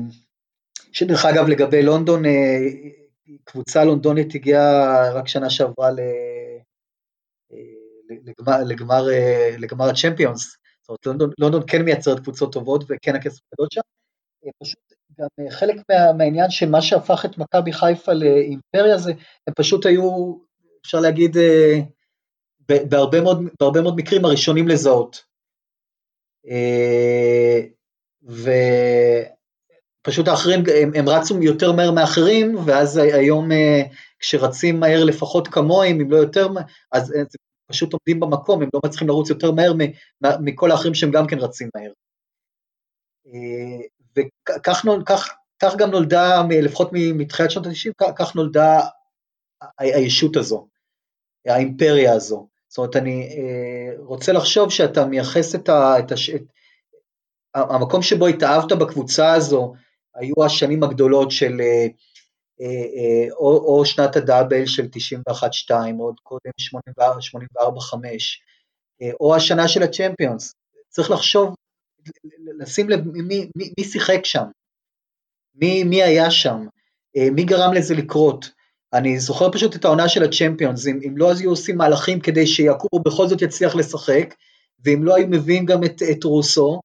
שדרך 0.91 1.25
אגב 1.25 1.47
לגבי 1.47 1.83
לונדון, 1.83 2.25
אה, 2.25 2.59
קבוצה 3.43 3.83
לונדונית 3.83 4.35
הגיעה 4.35 5.11
רק 5.13 5.27
שנה 5.27 5.49
שעברה 5.49 5.89
אה, 5.89 6.57
לגמר, 8.09 8.63
לגמר, 8.63 9.03
לגמר 9.59 9.89
הצ'מפיונס, 9.89 10.57
זאת 10.81 10.89
אומרת 10.89 11.05
לונדון, 11.05 11.31
לונדון 11.39 11.61
כן 11.67 11.81
מייצרת 11.81 12.19
קבוצות 12.19 12.53
טובות 12.53 12.83
וכן 12.89 13.15
הכסף 13.15 13.39
גדול 13.53 13.67
שם, 13.71 13.81
פשוט 14.63 14.88
גם 15.19 15.27
חלק 15.49 15.75
מה, 15.89 16.13
מהעניין 16.17 16.49
של 16.49 16.69
מה 16.69 16.81
שהפך 16.81 17.25
את 17.25 17.37
מכבי 17.37 17.73
חיפה 17.73 18.13
לאימפריה 18.13 18.97
זה, 18.97 19.11
הם 19.47 19.53
פשוט 19.53 19.85
היו, 19.85 20.35
אפשר 20.81 20.99
להגיד, 20.99 21.37
בהרבה 22.69 23.21
מאוד, 23.21 23.43
בהרבה 23.59 23.81
מאוד 23.81 23.95
מקרים 23.97 24.25
הראשונים 24.25 24.67
לזהות. 24.67 25.23
אה, 26.49 27.59
ופשוט 30.01 30.27
האחרים, 30.27 30.63
הם, 30.83 30.91
הם 30.95 31.09
רצו 31.09 31.43
יותר 31.43 31.71
מהר 31.71 31.91
מאחרים, 31.91 32.55
ואז 32.65 32.97
היום 32.97 33.51
אה, 33.51 33.81
כשרצים 34.19 34.79
מהר 34.79 35.03
לפחות 35.03 35.47
כמוהם, 35.47 35.99
אם 36.01 36.11
לא 36.11 36.17
יותר, 36.17 36.47
אז 36.91 37.11
הם 37.11 37.25
פשוט 37.71 37.93
עומדים 37.93 38.19
במקום, 38.19 38.61
הם 38.61 38.69
לא 38.73 38.79
מצליחים 38.85 39.07
לרוץ 39.07 39.29
יותר 39.29 39.51
מהר 39.51 39.73
מכל 40.41 40.71
האחרים 40.71 40.93
שהם 40.93 41.11
גם 41.11 41.27
כן 41.27 41.39
רצים 41.39 41.69
מהר. 41.75 41.91
אה, 44.17 44.23
וכך 44.59 44.85
כך, 45.05 45.29
כך 45.59 45.75
גם 45.75 45.91
נולדה, 45.91 46.41
לפחות 46.49 46.89
מתחילת 46.93 47.51
שנות 47.51 47.65
ה-90, 47.65 48.13
כך 48.15 48.35
נולדה 48.35 48.79
הישות 49.79 50.35
הזו, 50.35 50.67
האימפריה 51.47 52.13
הזו. 52.13 52.47
זאת 52.67 52.77
אומרת, 52.77 52.95
אני 52.95 53.27
אה, 53.27 53.93
רוצה 53.97 54.31
לחשוב 54.31 54.71
שאתה 54.71 55.05
מייחס 55.05 55.55
את, 55.55 55.69
ה, 55.69 55.99
את, 55.99 56.11
הש, 56.11 56.29
את 56.29 56.41
המקום 57.55 58.01
שבו 58.01 58.27
התאהבת 58.27 58.71
בקבוצה 58.71 59.33
הזו, 59.33 59.73
היו 60.15 60.45
השנים 60.45 60.83
הגדולות 60.83 61.31
של 61.31 61.61
או, 63.31 63.57
או 63.57 63.85
שנת 63.85 64.15
הדאבל 64.15 64.65
של 64.65 64.87
91-2, 65.29 65.71
עוד 65.99 66.15
קודם 66.23 66.51
84-5, 67.57 67.63
או 69.19 69.35
השנה 69.35 69.67
של 69.67 69.83
הצ'מפיונס. 69.83 70.55
צריך 70.89 71.11
לחשוב, 71.11 71.55
לשים 72.59 72.89
לב 72.89 73.07
מי, 73.07 73.49
מי, 73.55 73.71
מי 73.77 73.83
שיחק 73.83 74.25
שם, 74.25 74.43
מי, 75.55 75.83
מי 75.83 76.03
היה 76.03 76.31
שם, 76.31 76.65
מי 77.31 77.43
גרם 77.43 77.73
לזה 77.73 77.95
לקרות. 77.95 78.49
אני 78.93 79.19
זוכר 79.19 79.51
פשוט 79.51 79.75
את 79.75 79.85
העונה 79.85 80.09
של 80.09 80.23
הצ'מפיונס, 80.23 80.87
אם, 80.87 80.99
אם 81.07 81.17
לא 81.17 81.31
היו 81.31 81.49
עושים 81.49 81.77
מהלכים 81.77 82.19
כדי 82.19 82.47
שיעקובו 82.47 82.99
בכל 83.03 83.27
זאת 83.27 83.41
יצליח 83.41 83.75
לשחק, 83.75 84.35
ואם 84.85 85.03
לא 85.03 85.15
היו 85.15 85.27
מביאים 85.27 85.65
גם 85.65 85.83
את, 85.83 86.01
את 86.11 86.23
רוסו, 86.23 86.81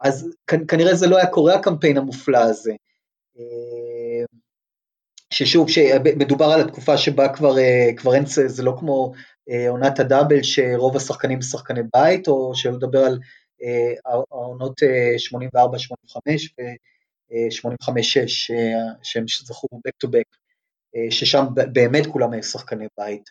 אז 0.00 0.30
כנראה 0.68 0.94
זה 0.94 1.06
לא 1.06 1.16
היה 1.16 1.26
קורה 1.26 1.54
הקמפיין 1.54 1.96
המופלא 1.96 2.38
הזה. 2.38 2.72
אה, 3.38 4.24
ששוב, 5.30 5.68
שמדובר 5.68 6.44
על 6.44 6.60
התקופה 6.60 6.98
שבה 6.98 7.28
כבר, 7.28 7.58
אה, 7.58 7.90
כבר 7.96 8.14
אין, 8.14 8.24
זה 8.26 8.62
לא 8.62 8.76
כמו 8.78 9.12
אה, 9.50 9.68
עונת 9.68 10.00
הדאבל 10.00 10.42
שרוב 10.42 10.96
השחקנים 10.96 11.42
שחקני 11.42 11.80
בית, 11.94 12.28
או 12.28 12.54
שלא 12.54 12.72
לדבר 12.72 13.04
על 13.04 13.18
העונות 14.04 14.80
84-85 14.82 16.18
ו-85-6 16.58 18.28
שהם 19.02 19.24
זכו 19.28 19.66
back 19.72 20.06
to 20.06 20.10
back. 20.10 20.38
אה, 20.96 21.10
ששם 21.10 21.46
באמת 21.72 22.06
כולם 22.06 22.32
היו 22.32 22.42
שחקני 22.42 22.86
בית. 22.98 23.30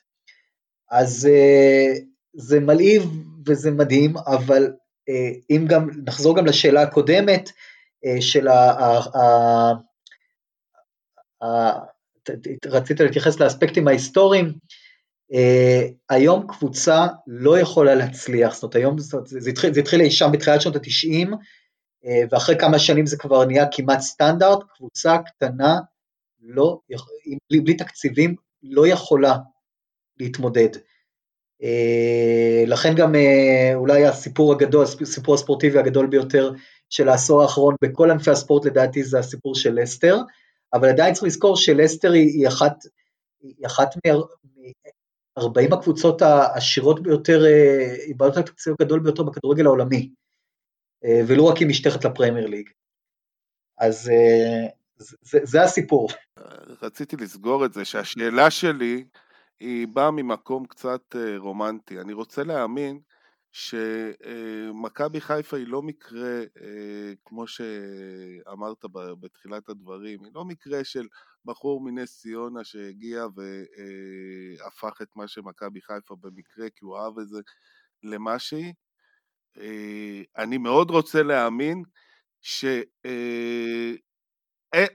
אז 0.91 1.29
אה, 1.31 1.93
זה 2.33 2.59
מלהיב 2.59 3.03
וזה 3.45 3.71
מדהים, 3.71 4.17
אבל 4.17 4.73
אה, 5.09 5.31
אם 5.49 5.65
גם, 5.69 5.89
נחזור 6.05 6.37
גם 6.37 6.45
לשאלה 6.45 6.81
הקודמת 6.81 7.51
של 8.19 8.47
ה... 8.47 8.71
ה, 8.71 8.99
ה, 11.43 11.79
רצית 12.65 12.99
להתייחס 12.99 13.39
לאספקטים 13.39 13.87
ההיסטוריים, 13.87 14.53
היום 16.09 16.47
קבוצה 16.47 17.07
לא 17.27 17.59
יכולה 17.59 17.95
להצליח, 17.95 18.53
זאת 18.53 18.63
אומרת 18.63 18.75
היום 18.75 18.95
זה 19.25 19.49
התחיל, 19.49 19.73
זה 19.73 19.79
התחיל 19.79 20.01
אי 20.01 20.11
שם 20.11 20.29
בתחילת 20.31 20.61
שנות 20.61 20.75
התשעים, 20.75 21.33
uh, 21.33 22.07
ואחרי 22.31 22.59
כמה 22.59 22.79
שנים 22.79 23.05
זה 23.05 23.17
כבר 23.17 23.45
נהיה 23.45 23.65
כמעט 23.71 23.99
סטנדרט, 23.99 24.59
קבוצה 24.75 25.17
קטנה 25.17 25.79
לא, 26.41 26.79
בלי, 27.49 27.61
בלי 27.61 27.73
תקציבים 27.73 28.35
לא 28.63 28.87
יכולה 28.87 29.37
להתמודד. 30.19 30.69
אה, 31.63 32.63
לכן 32.67 32.95
גם 32.95 33.15
אה, 33.15 33.71
אולי 33.75 34.05
הסיפור 34.05 34.53
הגדול, 34.53 34.83
הסיפור 34.83 35.35
הספורטיבי 35.35 35.79
הגדול 35.79 36.07
ביותר 36.07 36.51
של 36.89 37.09
העשור 37.09 37.41
האחרון 37.41 37.75
בכל 37.81 38.11
ענפי 38.11 38.31
הספורט 38.31 38.65
לדעתי 38.65 39.03
זה 39.03 39.19
הסיפור 39.19 39.55
של 39.55 39.73
לסטר, 39.81 40.17
אבל 40.73 40.89
עדיין 40.89 41.13
צריך 41.13 41.23
לזכור 41.23 41.57
שלסטר 41.57 42.11
היא, 42.11 42.27
היא 42.27 42.47
אחת, 42.47 42.75
היא 43.41 43.65
אחת 43.65 43.95
מ-40 45.37 45.75
הקבוצות 45.75 46.21
העשירות 46.21 47.03
ביותר, 47.03 47.45
אה, 47.45 47.95
היא 48.05 48.15
בעלת 48.15 48.37
התקציב 48.37 48.73
הגדול 48.79 48.99
ביותר 48.99 49.23
בכדורגל 49.23 49.65
העולמי, 49.65 50.09
ולא 51.27 51.43
רק 51.43 51.57
היא 51.57 51.67
משתייכת 51.67 52.05
לפרמייר 52.05 52.47
ליג. 52.47 52.69
אז 53.77 54.11
זה, 54.97 55.39
זה 55.43 55.63
הסיפור. 55.63 56.09
רציתי 56.81 57.15
לסגור 57.15 57.65
את 57.65 57.73
זה, 57.73 57.85
שהשאלה 57.85 58.51
שלי 58.51 59.05
היא 59.59 59.87
באה 59.87 60.11
ממקום 60.11 60.65
קצת 60.65 61.15
אה, 61.15 61.37
רומנטי. 61.37 61.99
אני 61.99 62.13
רוצה 62.13 62.43
להאמין 62.43 62.99
שמכבי 63.51 65.21
חיפה 65.21 65.57
היא 65.57 65.67
לא 65.67 65.81
מקרה, 65.81 66.39
אה, 66.61 67.13
כמו 67.25 67.47
שאמרת 67.47 68.85
בתחילת 69.19 69.69
הדברים, 69.69 70.23
היא 70.23 70.31
לא 70.33 70.45
מקרה 70.45 70.83
של 70.83 71.07
בחור 71.45 71.81
מנס 71.81 72.21
ציונה 72.21 72.63
שהגיע 72.63 73.25
והפך 73.35 75.01
את 75.01 75.15
מה 75.15 75.27
שמכבי 75.27 75.81
חיפה 75.81 76.15
במקרה, 76.15 76.69
כי 76.69 76.85
הוא 76.85 76.97
אהב 76.97 77.19
את 77.19 77.27
זה 77.27 77.41
למה 78.03 78.39
שהיא. 78.39 78.73
אה, 79.57 80.21
אני 80.37 80.57
מאוד 80.57 80.89
רוצה 80.89 81.23
להאמין 81.23 81.83
ש... 82.41 82.65
אה, 83.05 84.85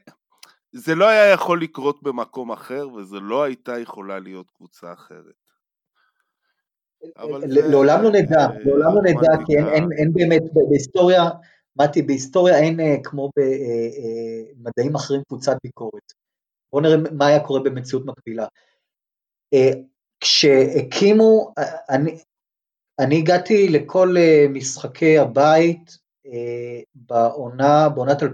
זה 0.72 0.94
לא 0.94 1.08
היה 1.08 1.32
יכול 1.32 1.62
לקרות 1.62 2.02
במקום 2.02 2.52
אחר, 2.52 2.88
וזה 2.88 3.20
לא 3.20 3.42
הייתה 3.42 3.78
יכולה 3.78 4.18
להיות 4.18 4.50
קבוצה 4.50 4.92
אחרת. 4.92 5.41
לעולם 7.46 8.02
לא 8.02 8.10
נדע, 8.10 8.40
אה, 8.40 8.58
לעולם 8.64 8.94
לא 8.94 9.02
נדע, 9.02 9.44
כי 9.46 9.56
אין 9.98 10.12
באמת, 10.12 10.42
בהיסטוריה, 10.68 11.30
מתי, 11.76 12.02
בהיסטוריה 12.02 12.58
אין 12.58 12.80
אה, 12.80 12.96
כמו 13.04 13.30
במדעים 13.36 14.94
אחרים 14.94 15.22
קבוצת 15.28 15.56
ביקורת. 15.64 16.12
בואו 16.72 16.82
נראה 16.82 16.96
מה 17.12 17.26
היה 17.26 17.40
קורה 17.40 17.60
במציאות 17.60 18.06
מקבילה. 18.06 18.46
כשהקימו, 20.20 21.52
אני 22.98 23.18
הגעתי 23.18 23.68
לכל 23.68 24.14
משחקי 24.50 25.18
הבית 25.18 25.98
אה, 26.26 26.80
בעונה, 26.94 27.88
בעונת 27.88 28.22
2014-2015, 28.22 28.26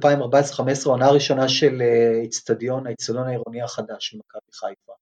העונה 0.86 1.06
הראשונה 1.06 1.48
של 1.48 1.82
אצטדיון, 2.24 2.86
אה, 2.86 2.90
האצטדיון 2.90 3.26
העירוני 3.26 3.62
החדש 3.62 4.08
של 4.08 4.18
מכבי 4.18 4.52
חיפה. 4.52 4.92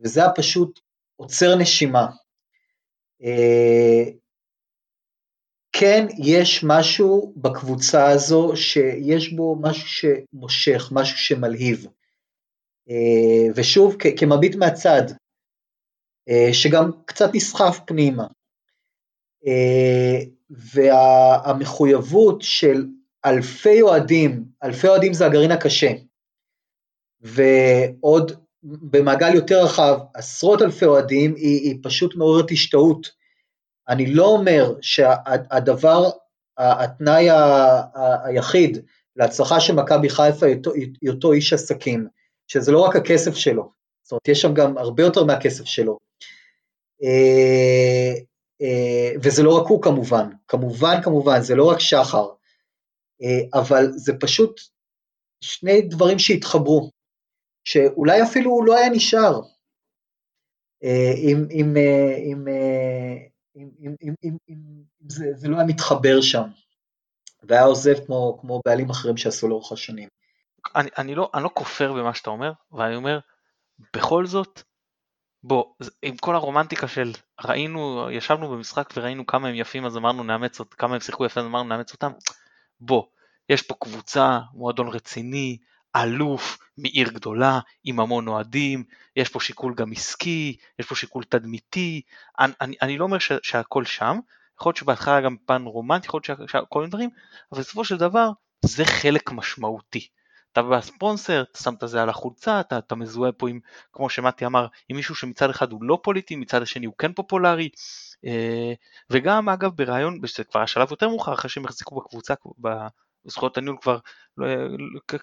וזה 0.00 0.20
היה 0.20 0.32
פשוט 0.34 0.80
עוצר 1.16 1.56
נשימה. 1.56 2.06
אה, 3.22 4.04
כן, 5.72 6.06
יש 6.18 6.64
משהו 6.64 7.32
בקבוצה 7.36 8.10
הזו 8.10 8.52
שיש 8.56 9.32
בו 9.32 9.56
משהו 9.60 9.88
שמושך, 9.88 10.88
משהו 10.92 11.18
שמלהיב. 11.18 11.86
ושוב, 13.54 13.96
כמביט 14.18 14.54
מהצד, 14.56 15.02
שגם 16.52 16.90
קצת 17.06 17.30
נסחף 17.34 17.80
פנימה. 17.86 18.26
והמחויבות 20.50 22.42
של 22.42 22.86
אלפי 23.24 23.82
אוהדים, 23.82 24.44
אלפי 24.62 24.88
אוהדים 24.88 25.12
זה 25.12 25.26
הגרעין 25.26 25.50
הקשה, 25.50 25.90
ועוד 27.20 28.47
במעגל 28.62 29.34
יותר 29.34 29.64
רחב, 29.64 29.98
עשרות 30.14 30.62
אלפי 30.62 30.84
אוהדים, 30.84 31.34
היא, 31.34 31.60
היא 31.60 31.78
פשוט 31.82 32.16
מעוררת 32.16 32.50
השתאות. 32.50 33.10
אני 33.88 34.14
לא 34.14 34.26
אומר 34.26 34.74
שהדבר, 34.80 36.10
התנאי 36.58 37.28
היחיד 38.24 38.78
להצלחה 39.16 39.60
של 39.60 39.74
מכבי 39.74 40.08
חיפה 40.10 40.46
היא 41.00 41.10
אותו 41.10 41.32
איש 41.32 41.52
עסקים, 41.52 42.06
שזה 42.46 42.72
לא 42.72 42.80
רק 42.80 42.96
הכסף 42.96 43.34
שלו, 43.34 43.70
זאת 44.02 44.12
אומרת, 44.12 44.28
יש 44.28 44.40
שם 44.40 44.54
גם 44.54 44.78
הרבה 44.78 45.02
יותר 45.02 45.24
מהכסף 45.24 45.64
שלו. 45.64 45.98
אה, 47.02 48.12
אה, 48.62 49.12
וזה 49.22 49.42
לא 49.42 49.56
רק 49.56 49.66
הוא 49.66 49.82
כמובן, 49.82 50.30
כמובן 50.48 51.02
כמובן, 51.02 51.40
זה 51.40 51.54
לא 51.54 51.64
רק 51.70 51.80
שחר, 51.80 52.28
אה, 53.22 53.60
אבל 53.60 53.92
זה 53.92 54.12
פשוט 54.20 54.60
שני 55.40 55.82
דברים 55.82 56.18
שהתחברו, 56.18 56.90
שאולי 57.68 58.22
אפילו 58.22 58.50
הוא 58.50 58.64
לא 58.64 58.76
היה 58.76 58.90
נשאר. 58.90 59.40
אה, 60.84 60.88
אה, 60.88 60.90
אה, 60.90 61.14
אם, 61.20 61.46
אם, 61.50 61.76
אם, 63.86 64.14
אם, 64.24 64.36
אם, 64.48 64.56
זה, 65.08 65.24
זה 65.34 65.48
לא 65.48 65.56
היה 65.56 65.66
מתחבר 65.66 66.20
שם, 66.20 66.48
והיה 67.42 67.62
עוזב 67.62 68.06
כמו, 68.06 68.38
כמו 68.40 68.60
בעלים 68.66 68.90
אחרים 68.90 69.16
שעשו 69.16 69.48
לאורך 69.48 69.72
השנים. 69.72 70.08
אני, 70.76 70.90
אני, 70.98 71.14
לא, 71.14 71.30
אני 71.34 71.44
לא 71.44 71.50
כופר 71.54 71.92
במה 71.92 72.14
שאתה 72.14 72.30
אומר, 72.30 72.52
ואני 72.72 72.96
אומר, 72.96 73.18
בכל 73.96 74.26
זאת, 74.26 74.62
בוא, 75.42 75.64
עם 76.02 76.16
כל 76.16 76.34
הרומנטיקה 76.34 76.88
של 76.88 77.12
ראינו, 77.44 78.10
ישבנו 78.10 78.50
במשחק 78.50 78.90
וראינו 78.96 79.26
כמה 79.26 79.48
הם 79.48 79.54
יפים 79.54 79.84
אז 79.86 79.96
אמרנו 79.96 80.24
נאמץ 80.24 80.60
אותם, 80.60 80.76
כמה 80.76 80.94
הם 80.94 81.00
שיחקו 81.00 81.24
יפה 81.24 81.40
אז 81.40 81.46
אמרנו 81.46 81.68
נאמץ 81.68 81.92
אותם, 81.92 82.12
בוא, 82.80 83.02
יש 83.48 83.62
פה 83.62 83.74
קבוצה, 83.80 84.38
מועדון 84.54 84.88
רציני, 84.88 85.58
אלוף, 85.96 86.58
מעיר 86.78 87.08
גדולה, 87.08 87.60
עם 87.84 88.00
המון 88.00 88.28
אוהדים, 88.28 88.84
יש 89.16 89.28
פה 89.28 89.40
שיקול 89.40 89.74
גם 89.74 89.92
עסקי, 89.92 90.56
יש 90.78 90.86
פה 90.86 90.94
שיקול 90.94 91.24
תדמיתי, 91.24 92.02
אני, 92.38 92.52
אני, 92.60 92.76
אני 92.82 92.98
לא 92.98 93.04
אומר 93.04 93.18
ש, 93.18 93.32
שהכל 93.42 93.84
שם, 93.84 94.18
יכול 94.60 94.70
להיות 94.70 94.76
שבהתחלה 94.76 95.20
גם 95.20 95.36
פן 95.46 95.62
רומנטי, 95.62 96.06
יכול 96.06 96.20
להיות 96.28 96.48
שכל 96.48 96.78
מיני 96.78 96.90
דברים, 96.90 97.10
אבל 97.52 97.60
בסופו 97.60 97.84
של 97.84 97.96
דבר 97.96 98.30
זה 98.64 98.84
חלק 98.84 99.32
משמעותי. 99.32 100.08
אתה 100.52 100.62
בספונסר, 100.62 101.42
אתה 101.42 101.58
שם 101.62 101.74
את 101.82 101.88
זה 101.88 102.02
על 102.02 102.08
החולצה, 102.08 102.60
אתה, 102.60 102.78
אתה 102.78 102.94
מזוהה 102.94 103.32
פה 103.32 103.48
עם, 103.48 103.60
כמו 103.92 104.10
שמתי 104.10 104.46
אמר, 104.46 104.66
עם 104.88 104.96
מישהו 104.96 105.14
שמצד 105.14 105.50
אחד 105.50 105.72
הוא 105.72 105.82
לא 105.82 105.98
פוליטי, 106.02 106.36
מצד 106.36 106.62
השני 106.62 106.86
הוא 106.86 106.94
כן 106.98 107.12
פופולרי, 107.12 107.68
אה, 108.24 108.72
וגם 109.10 109.48
אגב 109.48 109.70
ברעיון, 109.76 110.20
זה 110.36 110.44
כבר 110.44 110.60
השלב 110.60 110.88
יותר 110.90 111.08
מאוחר, 111.08 111.34
אחרי 111.34 111.50
שהם 111.50 111.64
החזיקו 111.64 111.96
בקבוצה, 111.96 112.34
בזכויות 113.24 113.58
הניהול 113.58 113.78
כבר 113.80 113.98
לא, 114.36 114.46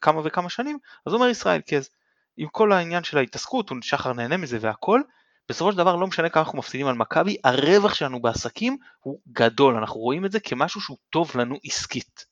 כמה 0.02 0.22
וכמה 0.24 0.50
שנים, 0.50 0.78
אז 1.06 1.14
אומר 1.14 1.28
ישראל 1.28 1.62
קז, 1.62 1.90
עם 2.38 2.48
כל 2.52 2.72
העניין 2.72 3.04
של 3.04 3.18
ההתעסקות, 3.18 3.72
שחר 3.82 4.14
נהנה 4.14 4.38
מזה 4.38 4.58
והכל, 4.62 5.02
בסופו 5.50 5.72
של 5.72 5.78
דבר 5.78 5.96
לא 5.96 6.08
משנה 6.08 6.30
כמה 6.30 6.44
אנחנו 6.44 6.58
מפסידים 6.58 6.88
על 6.88 6.96
מכבי, 6.96 7.38
הרווח 7.44 7.94
שלנו 7.94 8.22
בעסקים 8.22 8.78
הוא 9.00 9.20
גדול, 9.32 9.76
אנחנו 9.76 10.00
רואים 10.00 10.26
את 10.26 10.32
זה 10.32 10.40
כמשהו 10.40 10.82
שהוא 10.82 10.98
טוב 11.10 11.32
לנו 11.36 11.56
עסקית. 11.64 12.26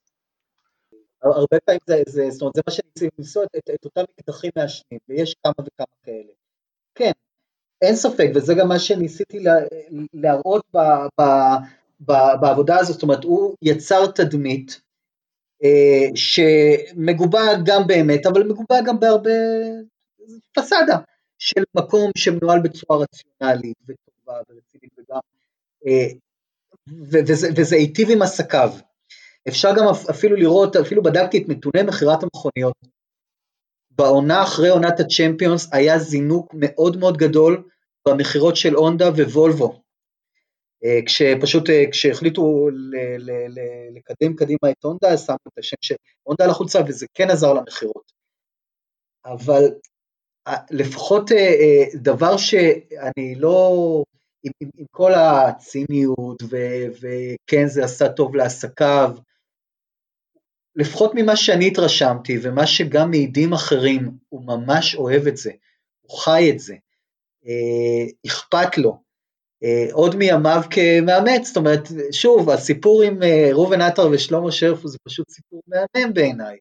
הרבה 1.24 1.60
פעמים 1.66 1.80
זה, 1.88 2.04
זה, 2.08 2.30
זאת 2.30 2.42
אומרת, 2.42 2.56
זה 2.56 2.62
מה 2.68 2.74
שניסינו 2.74 3.12
לנסוע, 3.18 3.44
את, 3.44 3.70
את 3.76 3.86
אותם 3.86 4.02
מקדחים 4.20 4.52
מעשנים, 4.56 5.00
ויש 5.10 5.36
כמה 5.44 5.54
וכמה 5.60 5.96
כאלה. 6.04 6.34
כן, 6.96 7.12
אין 7.82 7.96
ספק, 7.96 8.30
וזה 8.36 8.54
גם 8.54 8.68
מה 8.68 8.80
שניסיתי 8.80 9.40
לה, 9.40 9.54
להראות 10.14 10.66
ב, 10.74 10.78
ב, 11.22 11.24
ב, 12.00 12.14
בעבודה 12.42 12.78
הזאת, 12.80 12.94
זאת 12.94 13.04
אומרת, 13.04 13.24
הוא 13.24 13.56
יצר 13.62 14.12
תדמית 14.12 14.72
אה, 14.72 14.93
שמגובה 16.16 17.42
גם 17.66 17.88
באמת, 17.88 18.26
אבל 18.26 18.44
מגובה 18.44 18.82
גם 18.86 19.00
בהרבה 19.00 19.32
פסאדה 20.56 20.98
של 21.40 21.64
מקום 21.76 22.12
שמנוהל 22.18 22.60
בצורה 22.60 23.00
רציונלית 23.00 23.78
וטובה 23.82 24.40
ורצינית 24.50 24.92
וגם, 24.98 25.20
אה, 25.88 26.08
וזה 27.56 27.76
היטיב 27.76 28.10
עם 28.12 28.22
עסקיו. 28.22 28.70
אפשר 29.48 29.70
גם 29.78 29.86
אפילו 30.10 30.36
לראות, 30.36 30.76
אפילו 30.76 31.04
בדקתי 31.04 31.38
את 31.38 31.50
נתוני 31.50 31.84
מכירת 31.84 32.24
המכוניות. 32.24 32.74
בעונה 33.92 34.44
אחרי 34.44 34.70
עונת 34.70 35.00
הצ'מפיונס 35.00 35.70
היה 35.72 36.00
זינוק 36.00 36.54
מאוד 36.54 36.98
מאוד 36.98 37.18
גדול 37.18 37.64
במכירות 38.08 38.56
של 38.56 38.74
הונדה 38.74 39.10
ווולבו. 39.10 39.83
אה, 40.86 41.00
כשפשוט, 41.06 41.70
אה, 41.70 41.84
כשהחליטו 41.92 42.70
לקדם 43.96 44.36
קדימה 44.36 44.72
את 44.72 44.84
הונדה, 44.84 45.18
שמו 45.18 45.36
את 45.54 45.58
השם 45.58 45.76
של 45.82 45.96
הונדה 46.24 46.44
על 46.44 46.50
החולצה 46.50 46.80
וזה 46.88 47.06
כן 47.14 47.30
עזר 47.30 47.54
למכירות. 47.54 48.12
אבל 49.26 49.64
אה, 50.48 50.58
לפחות 50.72 51.32
דבר 51.94 52.38
שאני 52.38 53.36
לא, 53.36 54.04
עם, 54.44 54.52
עם, 54.60 54.70
עם 54.78 54.86
כל 54.92 55.12
הציניות 55.14 56.44
וכן 56.44 57.68
זה 57.68 57.84
עשה 57.84 58.10
טוב 58.10 58.36
לעסקיו, 58.36 59.16
לפחות 60.76 61.12
ממה 61.16 61.36
שאני 61.36 61.68
התרשמתי 61.68 62.38
ומה 62.42 62.68
שגם 62.68 63.10
מעידים 63.10 63.54
אחרים, 63.54 64.18
הוא 64.30 64.46
ממש 64.46 64.96
אוהב 64.96 65.28
את 65.28 65.38
זה, 65.38 65.52
הוא 66.02 66.20
חי 66.20 66.52
את 66.54 66.60
זה, 66.60 66.76
אה, 67.46 68.06
אכפת 68.28 68.78
לו, 68.78 68.92
אה, 68.92 68.98
עוד 69.92 70.16
מימיו 70.16 70.62
כמאמץ, 70.70 71.48
זאת 71.48 71.58
אומרת, 71.58 71.88
שוב, 72.12 72.50
הסיפור 72.50 73.04
עם 73.04 73.24
אה, 73.24 73.50
ראובן 73.52 73.82
עטר 73.82 74.10
ושלמה 74.12 74.52
שרפו 74.52 74.88
זה 74.88 74.98
פשוט 75.04 75.30
סיפור 75.30 75.62
מהמם 75.68 76.14
בעיניי. 76.14 76.58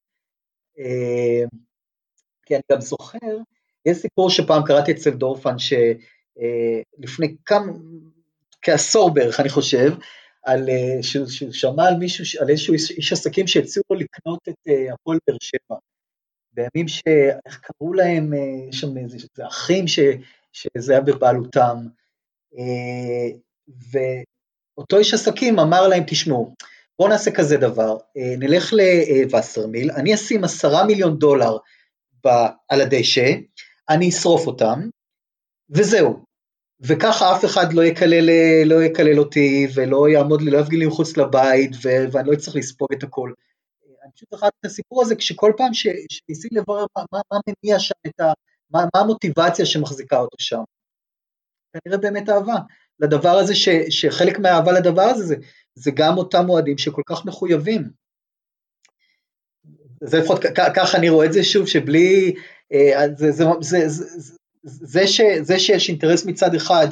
אה, 0.78 1.44
כי 2.46 2.54
אני 2.54 2.62
גם 2.72 2.80
זוכר, 2.80 3.38
יש 3.86 3.96
סיפור 3.96 4.30
שפעם 4.30 4.62
קראתי 4.66 4.92
אצל 4.92 5.10
דורפן, 5.10 5.58
שלפני 5.58 7.26
אה, 7.26 7.32
כמה, 7.46 7.72
כעשור 8.62 9.10
בערך, 9.10 9.40
אני 9.40 9.48
חושב, 9.48 9.92
על, 10.42 10.68
אה, 10.68 11.02
שהוא 11.02 11.52
שמע 11.52 11.88
על 11.88 11.94
מישהו, 11.94 12.40
על 12.42 12.50
איזשהו 12.50 12.74
איש, 12.74 12.90
איש 12.90 13.12
עסקים 13.12 13.46
שהציעו 13.46 13.84
לו 13.90 13.96
לקנות 13.96 14.48
את 14.48 14.68
אה, 14.68 14.94
הפועל 14.94 15.18
באר 15.26 15.36
שבע. 15.40 15.76
בימים 16.52 16.88
ש... 16.88 17.02
איך 17.46 17.60
קראו 17.60 17.92
להם, 17.92 18.34
אה, 18.34 18.72
שם 18.72 18.96
איזה 18.96 19.18
אחים 19.48 19.88
ש, 19.88 19.98
שזה 20.52 20.92
היה 20.92 21.00
בבעלותם. 21.00 21.76
ואותו 24.78 24.98
איש 24.98 25.14
עסקים 25.14 25.58
אמר 25.58 25.88
להם, 25.88 26.02
תשמעו, 26.06 26.54
בואו 26.98 27.08
נעשה 27.08 27.30
כזה 27.30 27.56
דבר, 27.56 27.96
נלך 28.16 28.72
לווסרמיל, 28.72 29.90
אני 29.90 30.14
אשים 30.14 30.44
עשרה 30.44 30.84
מיליון 30.84 31.18
דולר 31.18 31.56
על 32.68 32.80
הדשא, 32.80 33.32
אני 33.88 34.08
אשרוף 34.08 34.46
אותם, 34.46 34.80
וזהו. 35.70 36.24
וככה 36.80 37.36
אף 37.36 37.44
אחד 37.44 37.72
לא 37.72 37.82
יקלל, 37.82 38.30
לא 38.64 38.82
יקלל 38.82 39.18
אותי 39.18 39.66
ולא 39.74 40.08
יעמוד 40.08 40.42
לי, 40.42 40.50
לא 40.50 40.58
יפגין 40.58 40.78
לי 40.78 40.86
מחוץ 40.86 41.16
לבית 41.16 41.70
ו- 41.84 42.12
ואני 42.12 42.28
לא 42.28 42.32
אצטרך 42.32 42.56
לספוג 42.56 42.88
את 42.92 43.02
הכל. 43.02 43.32
אני 44.04 44.12
פשוט 44.12 44.28
זכרתי 44.34 44.56
את 44.60 44.66
הסיפור 44.66 45.02
הזה 45.02 45.16
כשכל 45.16 45.52
פעם 45.56 45.74
שניסיתי 45.74 46.54
לברר 46.54 46.86
מה, 46.96 47.20
מה 47.32 47.38
מניע 47.46 47.78
שם 47.78 47.94
את 48.06 48.20
ה... 48.20 48.32
מה, 48.70 48.84
מה 48.94 49.00
המוטיבציה 49.00 49.66
שמחזיקה 49.66 50.18
אותו 50.18 50.36
שם. 50.38 50.62
כנראה 51.74 51.98
באמת 51.98 52.28
אהבה. 52.28 52.56
לדבר 53.00 53.38
הזה, 53.38 53.54
ש, 53.54 53.68
שחלק 53.90 54.38
מהאהבה 54.38 54.72
לדבר 54.72 55.02
הזה 55.02 55.24
זה, 55.24 55.36
זה 55.74 55.90
גם 55.94 56.18
אותם 56.18 56.50
אוהדים 56.50 56.78
שכל 56.78 57.02
כך 57.06 57.24
מחויבים. 57.26 57.90
זה 60.04 60.18
לפחות 60.18 60.40
ככה 60.74 60.98
אני 60.98 61.08
רואה 61.08 61.26
את 61.26 61.32
זה 61.32 61.44
שוב, 61.44 61.66
שבלי, 61.66 62.34
אה, 62.72 63.06
זה, 63.16 63.32
זה, 63.32 63.44
זה, 63.60 63.88
זה, 63.88 64.04
זה, 64.62 65.06
ש, 65.06 65.20
זה 65.40 65.58
שיש 65.58 65.88
אינטרס 65.88 66.24
מצד 66.24 66.54
אחד, 66.54 66.86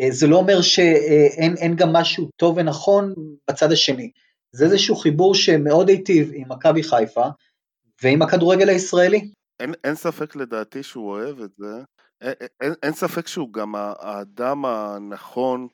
אה, 0.00 0.10
זה 0.10 0.26
לא 0.26 0.36
אומר 0.36 0.62
שאין 0.62 1.76
גם 1.76 1.92
משהו 1.92 2.28
טוב 2.36 2.56
ונכון 2.56 3.14
בצד 3.50 3.72
השני. 3.72 4.10
זה 4.52 4.64
איזשהו 4.64 4.96
חיבור 4.96 5.34
שמאוד 5.34 5.88
היטיב 5.88 6.30
עם 6.34 6.52
מכבי 6.52 6.82
חיפה 6.82 7.26
ועם 8.02 8.22
הכדורגל 8.22 8.68
הישראלי. 8.68 9.30
אין, 9.60 9.74
אין 9.84 9.94
ספק 9.94 10.36
לדעתי 10.36 10.82
שהוא 10.82 11.10
אוהב 11.10 11.40
את 11.40 11.50
זה. 11.58 11.82
אין, 12.20 12.34
אין, 12.60 12.72
אין 12.82 12.92
ספק 12.92 13.26
שהוא 13.26 13.52
גם 13.52 13.74
האדם 13.74 14.64
הנכון 14.64 15.68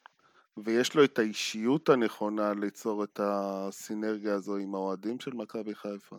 ויש 0.57 0.95
לו 0.95 1.05
את 1.05 1.18
האישיות 1.18 1.88
הנכונה 1.88 2.53
ליצור 2.55 3.05
את 3.05 3.20
הסינרגיה 3.22 4.34
הזו 4.34 4.57
עם 4.57 4.74
האוהדים 4.74 5.20
של 5.20 5.30
מכבי 5.34 5.74
חיפה. 5.74 6.16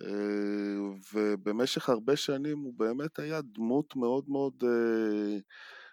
אה, 0.00 0.80
ובמשך 1.14 1.88
הרבה 1.88 2.16
שנים 2.16 2.58
הוא 2.58 2.74
באמת 2.76 3.18
היה 3.18 3.40
דמות 3.42 3.96
מאוד 3.96 4.24
מאוד 4.28 4.54
אה, 4.62 5.38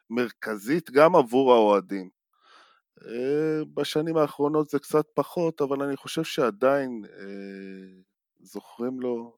מרכזית 0.09 0.91
גם 0.91 1.15
עבור 1.15 1.53
האוהדים. 1.53 2.09
אה, 3.05 3.65
בשנים 3.73 4.17
האחרונות 4.17 4.69
זה 4.69 4.79
קצת 4.79 5.05
פחות, 5.13 5.61
אבל 5.61 5.83
אני 5.83 5.97
חושב 5.97 6.23
שעדיין 6.23 7.01
זוכרים 8.39 8.99
לו 8.99 9.37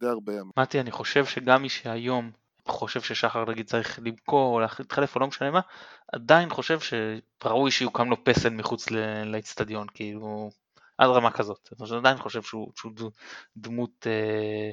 די 0.00 0.06
הרבה 0.06 0.32
ימים. 0.32 0.50
מתי, 0.58 0.80
אני 0.80 0.90
חושב 0.90 1.24
שגם 1.24 1.62
מי 1.62 1.68
שהיום 1.68 2.30
חושב 2.68 3.00
ששחר 3.00 3.44
נגיד 3.50 3.66
צריך 3.66 3.98
למכור 4.02 4.54
או 4.54 4.60
להתחלף 4.60 5.14
או 5.14 5.20
לא 5.20 5.26
משנה 5.26 5.50
מה, 5.50 5.60
עדיין 6.12 6.50
חושב 6.50 6.78
שראוי 6.80 7.70
שיוקם 7.70 8.10
לו 8.10 8.24
פסל 8.24 8.50
מחוץ 8.50 8.90
לאצטדיון, 9.26 9.86
כאילו 9.94 10.50
עד 10.98 11.08
רמה 11.08 11.30
כזאת. 11.30 11.68
אני 11.80 11.98
עדיין 11.98 12.16
חושב 12.16 12.42
שהוא, 12.42 12.72
שהוא 12.76 12.92
דמות, 13.56 14.06
אה, 14.06 14.70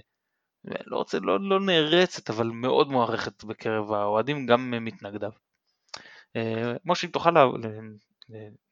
לא 0.86 0.98
רוצה, 0.98 1.20
לא, 1.20 1.40
לא 1.40 1.60
נערצת, 1.60 2.30
אבל 2.30 2.48
מאוד 2.48 2.92
מוערכת 2.92 3.44
בקרב 3.44 3.92
האוהדים, 3.92 4.46
גם 4.46 4.72
מתנגדיו. 4.86 5.32
אה, 6.36 6.74
משה, 6.86 7.08
אם 7.08 7.12
תוכל 7.12 7.32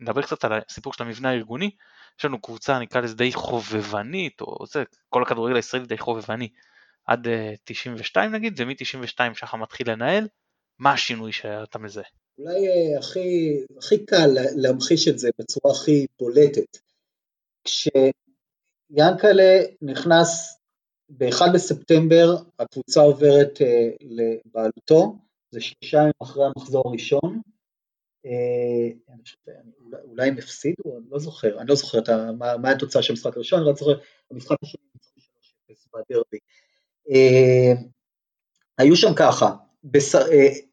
לדבר 0.01 0.21
קצת 0.21 0.45
על 0.45 0.51
הסיפור 0.69 0.93
של 0.93 1.03
המבנה 1.03 1.29
הארגוני, 1.29 1.71
יש 2.19 2.25
לנו 2.25 2.41
קבוצה, 2.41 2.79
נקרא 2.79 3.01
לזה 3.01 3.15
די 3.15 3.33
חובבנית, 3.33 4.41
או 4.41 4.65
זה, 4.65 4.83
כל 5.09 5.23
הכדורגל 5.23 5.55
הישראלי 5.55 5.85
די 5.85 5.97
חובבני, 5.97 6.49
עד 7.05 7.27
92 7.63 8.33
אה, 8.33 8.39
נגיד, 8.39 8.53
ומ-92 8.57 9.33
שחר 9.33 9.57
מתחיל 9.57 9.91
לנהל, 9.91 10.27
מה 10.79 10.93
השינוי 10.93 11.31
שאתה 11.31 11.79
מזהה? 11.79 12.03
אולי 12.37 12.67
אה, 12.67 12.99
הכי, 12.99 13.59
הכי 13.77 14.05
קל 14.05 14.29
להמחיש 14.55 15.07
את 15.07 15.19
זה 15.19 15.29
בצורה 15.39 15.73
הכי 15.73 16.05
בולטת. 16.19 16.77
כשיאנקלה 17.63 19.59
נכנס 19.81 20.59
ב-1 21.09 21.53
בספטמבר, 21.53 22.35
הקבוצה 22.59 23.01
עוברת 23.01 23.57
uh, 23.57 23.63
לבעלותו, 24.01 25.15
זה 25.51 25.61
שלושה 25.61 25.97
ימים 25.97 26.11
אחרי 26.23 26.43
המחזור 26.45 26.83
הראשון, 26.89 27.41
uh, 28.27 28.29
אולי 30.03 30.27
הם 30.27 30.37
הפסידו, 30.37 30.97
אני 30.97 31.05
לא 31.09 31.19
זוכר, 31.19 31.59
אני 31.59 31.67
לא 31.67 31.75
זוכר 31.75 31.99
את 31.99 32.09
ה, 32.09 32.31
מה, 32.37 32.57
מה 32.57 32.71
התוצאה 32.71 33.03
של 33.03 33.13
המשחק 33.13 33.35
הראשון, 33.35 33.59
אני 33.59 33.69
רק 33.69 33.77
זוכר, 33.77 33.99
המשחק 34.31 34.57
השני 34.63 34.81
ניצחו 34.93 35.19
3-0 35.71 35.89
בדרבי. 35.93 36.37
Uh, 37.09 37.77
היו 38.77 38.95
שם 38.95 39.13
ככה, 39.15 39.49
uh, 39.85 39.89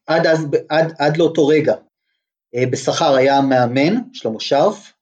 עד, 0.05 0.27
אז, 0.27 0.47
עד, 0.69 0.93
עד 0.99 1.17
לאותו 1.17 1.47
רגע, 1.47 1.75
uh, 2.55 2.69
בשכר 2.71 3.15
היה 3.15 3.41
מאמן, 3.41 3.95
שלמה 4.13 4.39
שרף, 4.39 4.93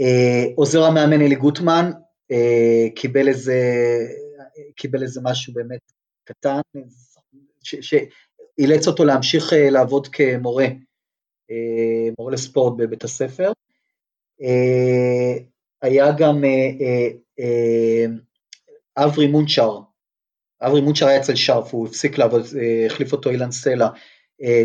אה, 0.00 0.44
עוזר 0.54 0.82
המאמן 0.82 1.20
אלי 1.20 1.34
גוטמן 1.34 1.90
אה, 2.30 2.86
קיבל 2.94 3.28
איזה, 3.28 3.60
קיבל 4.76 5.02
איזה 5.02 5.20
משהו 5.24 5.54
באמת 5.54 5.92
קטן, 6.24 6.60
שאילץ 7.62 8.86
אותו 8.86 9.04
להמשיך 9.04 9.52
אה, 9.52 9.70
לעבוד 9.70 10.08
כמורה, 10.08 10.66
מורה 12.18 12.32
לספורט 12.32 12.74
בבית 12.78 13.04
הספר. 13.04 13.52
היה 15.82 16.12
גם 16.18 16.44
אברי 18.96 19.26
מונצ'ר, 19.26 19.78
אברי 20.62 20.80
מונצ'ר 20.80 21.08
היה 21.08 21.20
אצל 21.20 21.34
שרף, 21.34 21.74
הוא 21.74 21.88
הפסיק 21.88 22.18
לעבוד, 22.18 22.46
החליף 22.86 23.12
אותו 23.12 23.30
אילן 23.30 23.50
סלע, 23.50 23.88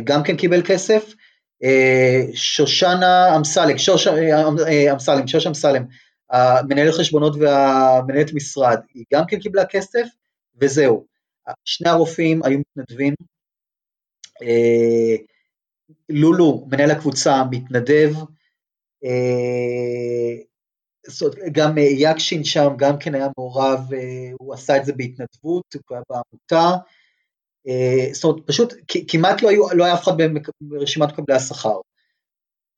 גם 0.03 0.23
כן 0.23 0.37
קיבל 0.37 0.61
כסף, 0.65 1.13
שושנה 2.33 3.35
אמסלם, 3.37 3.77
שוש 3.77 4.07
אה, 4.07 4.43
אה, 4.67 4.93
אמסלם, 4.93 5.27
שוש 5.27 5.47
אמסלם, 5.47 5.83
המנהלת 6.29 6.93
חשבונות 6.93 7.35
והמנהלת 7.39 8.33
משרד, 8.33 8.79
היא 8.93 9.05
גם 9.13 9.23
כן 9.27 9.39
קיבלה 9.39 9.65
כסף, 9.65 10.07
וזהו. 10.61 11.05
שני 11.65 11.89
הרופאים 11.89 12.43
היו 12.43 12.59
מתנדבים, 12.59 13.13
אה, 14.41 15.15
לולו, 16.09 16.67
מנהל 16.71 16.91
הקבוצה, 16.91 17.43
מתנדב, 17.51 18.13
גם 21.51 21.77
יקשין 21.77 22.43
שם 22.43 22.69
גם 22.77 22.99
כן 22.99 23.15
היה 23.15 23.27
מעורב, 23.37 23.79
הוא 24.39 24.53
עשה 24.53 24.77
את 24.77 24.85
זה 24.85 24.93
בהתנדבות, 24.93 25.73
הוא 25.73 25.97
היה 25.97 26.01
בעמותה, 26.09 26.77
זאת 28.13 28.23
אומרת 28.23 28.47
פשוט 28.47 28.73
כמעט 29.07 29.41
לא, 29.41 29.49
היו, 29.49 29.63
לא 29.73 29.85
היה 29.85 29.93
אף 29.93 30.03
אחד 30.03 30.11
ברשימת 30.61 31.09
מקבלי 31.09 31.35
השכר. 31.35 31.79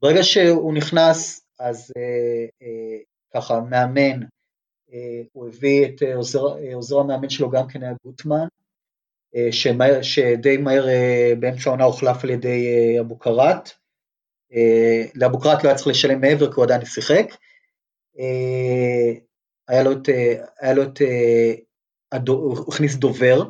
ברגע 0.01 0.23
שהוא 0.23 0.73
נכנס 0.73 1.41
אז 1.59 1.91
ככה 3.33 3.59
מאמן, 3.59 4.19
הוא 5.31 5.47
הביא 5.47 5.85
את 5.85 6.01
עוזר, 6.15 6.41
עוזר 6.73 6.99
המאמן 6.99 7.29
שלו 7.29 7.49
גם 7.49 7.67
כן 7.67 7.83
היה 7.83 7.93
גוטמן, 8.05 8.47
שמהר, 9.51 10.01
שדי 10.01 10.57
מהר 10.57 10.85
באמצע 11.39 11.69
העונה 11.69 11.83
הוחלף 11.83 12.23
על 12.23 12.29
ידי 12.29 12.65
אבו 12.99 13.19
קראט, 13.19 13.69
לאבו 15.15 15.39
קראט 15.39 15.63
לא 15.63 15.69
היה 15.69 15.77
צריך 15.77 15.87
לשלם 15.87 16.21
מעבר 16.21 16.47
כי 16.47 16.55
הוא 16.55 16.63
עדיין 16.63 16.85
שיחק, 16.85 17.25
היה 19.67 19.83
לו 19.83 19.91
את, 19.91 20.09
היה 20.59 20.73
לו 20.73 20.83
את, 20.83 21.01
הוא 22.27 22.65
הכניס 22.67 22.95
דובר, 22.95 23.43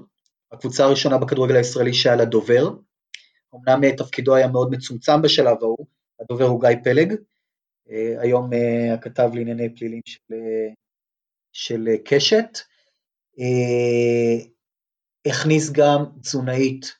הקבוצה 0.52 0.84
הראשונה 0.84 1.18
בכדורגל 1.18 1.56
הישראלי 1.56 1.94
שהיה 1.94 2.16
לה 2.16 2.26
דובר, 2.26 2.70
אמנם 3.56 3.96
תפקידו 3.96 4.36
היה 4.36 4.48
מאוד 4.48 4.72
מצומצם 4.72 5.22
בשלב 5.22 5.58
ההוא, 5.62 5.86
הדובר 6.20 6.46
הוא 6.46 6.62
גיא 6.62 6.70
פלג, 6.84 7.16
היום 8.20 8.50
הכתב 8.94 9.30
לענייני 9.34 9.76
פלילים 9.76 10.02
של, 10.06 10.34
של 11.54 11.88
קשת, 12.06 12.60
הכניס 15.26 15.72
גם 15.72 16.06
תזונאית, 16.22 16.94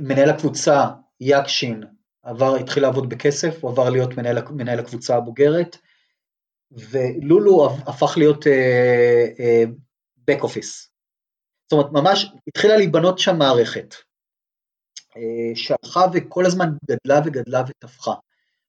ומנהל 0.00 0.30
הקבוצה 0.30 0.86
יקשין 1.20 1.84
עבר, 2.24 2.56
התחיל 2.56 2.82
לעבוד 2.82 3.08
בכסף, 3.08 3.58
הוא 3.60 3.70
עבר 3.70 3.90
להיות 3.90 4.16
מנהל, 4.16 4.38
מנהל 4.50 4.78
הקבוצה 4.78 5.16
הבוגרת, 5.16 5.76
ולולו 6.70 7.70
הפך 7.86 8.14
להיות 8.16 8.44
בק 10.24 10.38
uh, 10.38 10.42
אופיס. 10.42 10.84
Uh, 10.84 10.88
זאת 11.64 11.72
אומרת, 11.72 11.92
ממש 11.92 12.26
התחילה 12.48 12.76
להיבנות 12.76 13.18
שם 13.18 13.38
מערכת, 13.38 13.94
uh, 13.94 15.16
שהלכה 15.54 16.06
וכל 16.14 16.46
הזמן 16.46 16.68
גדלה 16.84 17.20
וגדלה 17.26 17.62
ותפחה, 17.68 18.14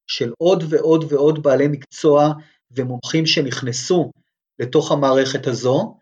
של 0.07 0.33
עוד 0.37 0.63
ועוד 0.69 1.05
ועוד 1.13 1.43
בעלי 1.43 1.67
מקצוע 1.67 2.33
ומומחים 2.71 3.25
שנכנסו 3.25 4.11
לתוך 4.59 4.91
המערכת 4.91 5.47
הזו, 5.47 5.97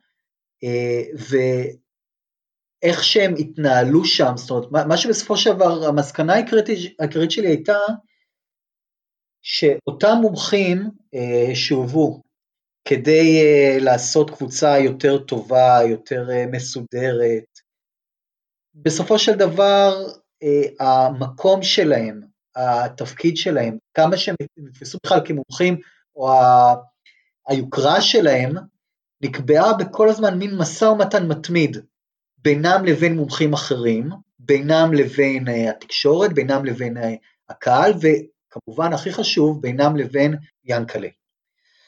uh, 0.65 1.33
איך 2.83 3.03
שהם 3.03 3.33
התנהלו 3.39 4.05
שם, 4.05 4.31
זאת 4.35 4.49
אומרת, 4.49 4.85
מה, 4.85 4.97
שבסופו 4.97 5.37
של 5.37 5.53
דבר, 5.53 5.87
המסקנה 5.87 6.33
העיקרית 6.99 7.31
שלי 7.31 7.47
הייתה, 7.47 7.77
שאותם 9.41 10.15
מומחים 10.21 10.89
אה, 11.13 11.55
שהובאו 11.55 12.21
כדי 12.85 13.41
אה, 13.41 13.77
לעשות 13.79 14.29
קבוצה 14.29 14.79
יותר 14.79 15.17
טובה, 15.17 15.79
יותר 15.89 16.29
אה, 16.31 16.45
מסודרת, 16.51 17.59
בסופו 18.75 19.19
של 19.19 19.31
דבר 19.31 19.93
אה, 20.43 20.85
המקום 20.85 21.63
שלהם, 21.63 22.21
התפקיד 22.55 23.37
שלהם, 23.37 23.77
כמה 23.93 24.17
שהם 24.17 24.35
נתפסו 24.57 24.97
בכלל 25.05 25.19
כמומחים, 25.25 25.77
או 26.15 26.31
ה, 26.31 26.73
היוקרה 27.47 28.01
שלהם, 28.01 28.55
נקבעה 29.21 29.73
בכל 29.73 30.09
הזמן 30.09 30.37
מין 30.37 30.57
משא 30.57 30.85
ומתן 30.85 31.27
מתמיד 31.27 31.77
בינם 32.43 32.85
לבין 32.85 33.15
מומחים 33.15 33.53
אחרים, 33.53 34.09
בינם 34.39 34.93
לבין 34.93 35.47
uh, 35.47 35.51
התקשורת, 35.69 36.33
בינם 36.33 36.65
לבין 36.65 36.97
uh, 36.97 37.01
הקהל, 37.49 37.93
וכמובן 37.93 38.93
הכי 38.93 39.11
חשוב, 39.13 39.61
בינם 39.61 39.95
לבין 39.95 40.35
ינקלה. 40.65 41.07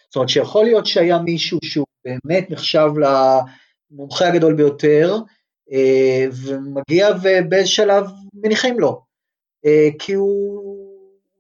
זאת 0.08 0.16
אומרת 0.16 0.30
שיכול 0.30 0.64
להיות 0.66 0.86
שהיה 0.86 1.20
מישהו 1.20 1.60
שהוא 1.64 1.88
באמת 2.06 2.52
נחשב 2.52 2.90
למומחה 3.92 4.28
הגדול 4.28 4.54
ביותר, 4.54 5.16
uh, 5.70 6.34
ומגיע 6.46 7.10
ובאיזה 7.24 7.70
שלב 7.70 8.06
מניחים 8.34 8.80
לו, 8.80 9.06
כי 10.00 10.14
הוא 10.14 10.62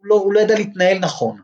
לא, 0.03 0.15
הוא 0.15 0.33
לא 0.33 0.39
ידע 0.39 0.55
להתנהל 0.55 0.99
נכון. 0.99 1.41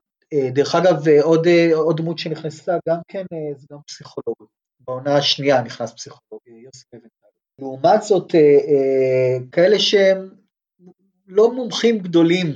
דרך 0.53 0.76
אגב, 0.76 1.07
עוד, 1.22 1.47
עוד 1.74 1.97
דמות 1.97 2.19
שנכנסה 2.19 2.78
גם 2.89 2.97
כן, 3.07 3.26
זה 3.57 3.67
גם 3.72 3.78
פסיכולוג. 3.88 4.36
בעונה 4.80 5.17
השנייה 5.17 5.61
נכנס 5.61 5.93
פסיכולוג, 5.93 6.41
יוסי 6.47 6.86
לבנטל. 6.93 7.20
לעומת 7.62 8.01
זאת, 8.01 8.36
אה, 8.36 8.39
אה, 8.39 9.38
כאלה 9.51 9.80
שהם 9.80 10.30
לא 11.28 11.53
מומחים 11.53 11.99
גדולים 11.99 12.47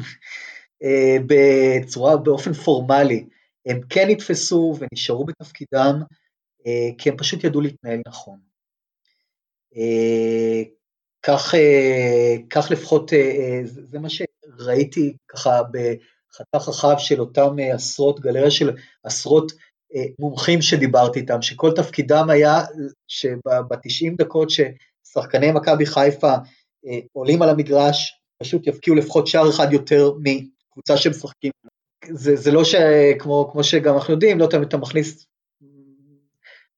אה, 0.84 1.18
בצורה, 1.28 2.18
באופן 2.18 2.54
פורמלי, 2.54 3.26
הם 3.66 3.82
כן 3.90 4.08
נתפסו 4.10 4.76
ונשארו 4.80 5.26
בתפקידם, 5.26 6.02
כי 6.98 7.10
הם 7.10 7.18
פשוט 7.18 7.44
ידעו 7.44 7.62
להתנהל 7.62 8.02
נכון. 8.08 8.40
כך, 11.24 11.54
כך 12.50 12.72
לפחות, 12.72 13.12
זה 13.64 14.00
מה 14.00 14.08
שראיתי 14.10 15.16
ככה 15.28 15.62
בחתך 15.64 16.70
רחב 16.70 16.96
של 16.98 17.20
אותם 17.20 17.56
עשרות, 17.74 18.20
גלריה 18.20 18.52
של 18.52 18.72
עשרות 19.04 19.52
מומחים 20.20 20.62
שדיברתי 20.62 21.20
איתם, 21.20 21.42
שכל 21.42 21.72
תפקידם 21.76 22.30
היה 22.30 22.62
שב-90 23.08 24.16
דקות 24.18 24.50
ששחקני 25.18 25.52
מכבי 25.52 25.86
חיפה 25.86 26.34
אה, 26.88 27.00
עולים 27.14 27.42
על 27.42 27.50
המגרש, 27.50 28.20
פשוט 28.42 28.68
יבקיעו 28.68 28.96
לפחות 28.96 29.28
שער 29.28 29.50
אחד 29.50 29.74
יותר 29.74 30.12
מקבוצה 30.20 30.98
שמשחקים. 30.98 31.52
זה, 32.12 32.36
זה 32.36 32.52
לא 32.52 32.64
שכמו 32.64 33.50
כמו 33.52 33.64
שגם 33.64 33.96
אנחנו 33.96 34.14
יודעים, 34.14 34.40
לא 34.40 34.48
תמיד 34.48 34.68
אתה 34.68 34.78
מכניס, 34.78 35.26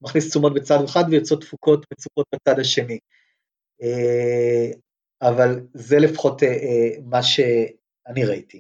מכניס 0.02 0.30
תשומות 0.30 0.54
בצד 0.54 0.84
אחד 0.84 1.04
ויוצאות 1.10 1.42
תפוקות 1.42 1.86
מצופות 1.94 2.26
בצד 2.36 2.60
השני. 2.60 3.00
אה, 3.84 4.72
אבל 5.22 5.60
זה 5.74 6.00
לפחות 6.00 6.44
אה, 6.44 6.90
מה 7.04 7.24
שאני 7.24 8.26
ראיתי. 8.26 8.60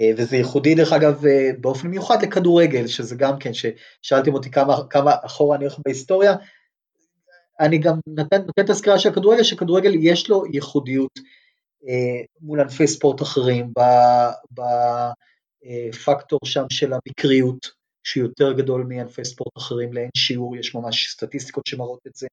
אה, 0.00 0.10
וזה 0.16 0.36
ייחודי 0.36 0.74
דרך 0.74 0.92
אגב 0.92 1.26
אה, 1.26 1.50
באופן 1.60 1.88
מיוחד 1.88 2.22
לכדורגל, 2.22 2.86
שזה 2.86 3.16
גם 3.16 3.38
כן, 3.38 3.50
ששאלתם 3.52 4.34
אותי 4.34 4.50
כמה, 4.50 4.76
כמה 4.90 5.12
אחורה 5.22 5.56
אני 5.56 5.64
הולך 5.64 5.78
בהיסטוריה, 5.84 6.34
אני 7.60 7.78
גם 7.78 7.94
נותן, 8.06 8.42
את 8.60 8.70
הסקירה 8.70 8.98
של 8.98 9.08
הכדורגל, 9.08 9.42
שכדורגל 9.42 9.92
יש 10.00 10.30
לו 10.30 10.44
ייחודיות 10.52 11.18
אה, 11.88 12.20
מול 12.40 12.60
ענפי 12.60 12.86
ספורט 12.86 13.22
אחרים, 13.22 13.72
בפקטור 16.02 16.40
שם 16.44 16.64
של 16.70 16.92
המקריות, 16.92 17.70
שהוא 18.04 18.22
יותר 18.24 18.52
גדול 18.52 18.84
מענפי 18.88 19.24
ספורט 19.24 19.58
אחרים 19.58 19.92
לאין 19.92 20.10
שיעור, 20.16 20.56
יש 20.56 20.74
ממש 20.74 21.08
סטטיסטיקות 21.12 21.66
שמראות 21.66 22.00
את 22.06 22.14
זה, 22.14 22.26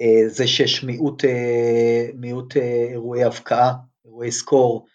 אה, 0.00 0.28
זה 0.28 0.46
שיש 0.46 0.84
מיעוט, 0.84 1.24
אה, 1.24 2.06
מיעוט 2.14 2.56
אה, 2.56 2.86
אירועי 2.90 3.24
הבקעה, 3.24 3.72
אירועי 4.04 4.32
סקור, 4.32 4.86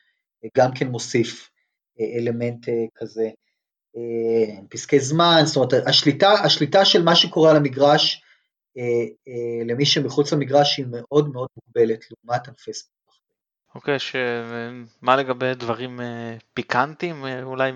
אה, 0.44 0.50
גם 0.58 0.72
כן 0.76 0.88
מוסיף 0.88 1.50
אלמנט 2.00 2.70
אה, 2.70 2.86
כזה. 2.96 3.30
אה, 3.98 4.60
פסקי 4.70 5.00
זמן, 5.00 5.42
זאת 5.46 5.56
אומרת, 5.56 5.74
השליטה, 5.88 6.32
השליטה 6.32 6.86
של 6.86 7.04
מה 7.04 7.16
שקורה 7.16 7.52
על 7.52 7.58
המגרש 7.58 8.16
אה, 8.16 8.25
למי 9.66 9.86
שמחוץ 9.86 10.34
למגרש 10.34 10.78
היא 10.78 10.86
מאוד 10.90 11.30
מאוד 11.30 11.48
מוגבלת 11.56 12.06
לעומת 12.12 12.48
ענפי 12.48 12.74
ספורט. 12.74 12.96
אוקיי, 13.76 13.98
okay, 13.98 14.18
מה 15.02 15.16
לגבי 15.16 15.56
דברים 15.56 16.00
פיקנטיים 16.54 17.16
אולי 17.44 17.72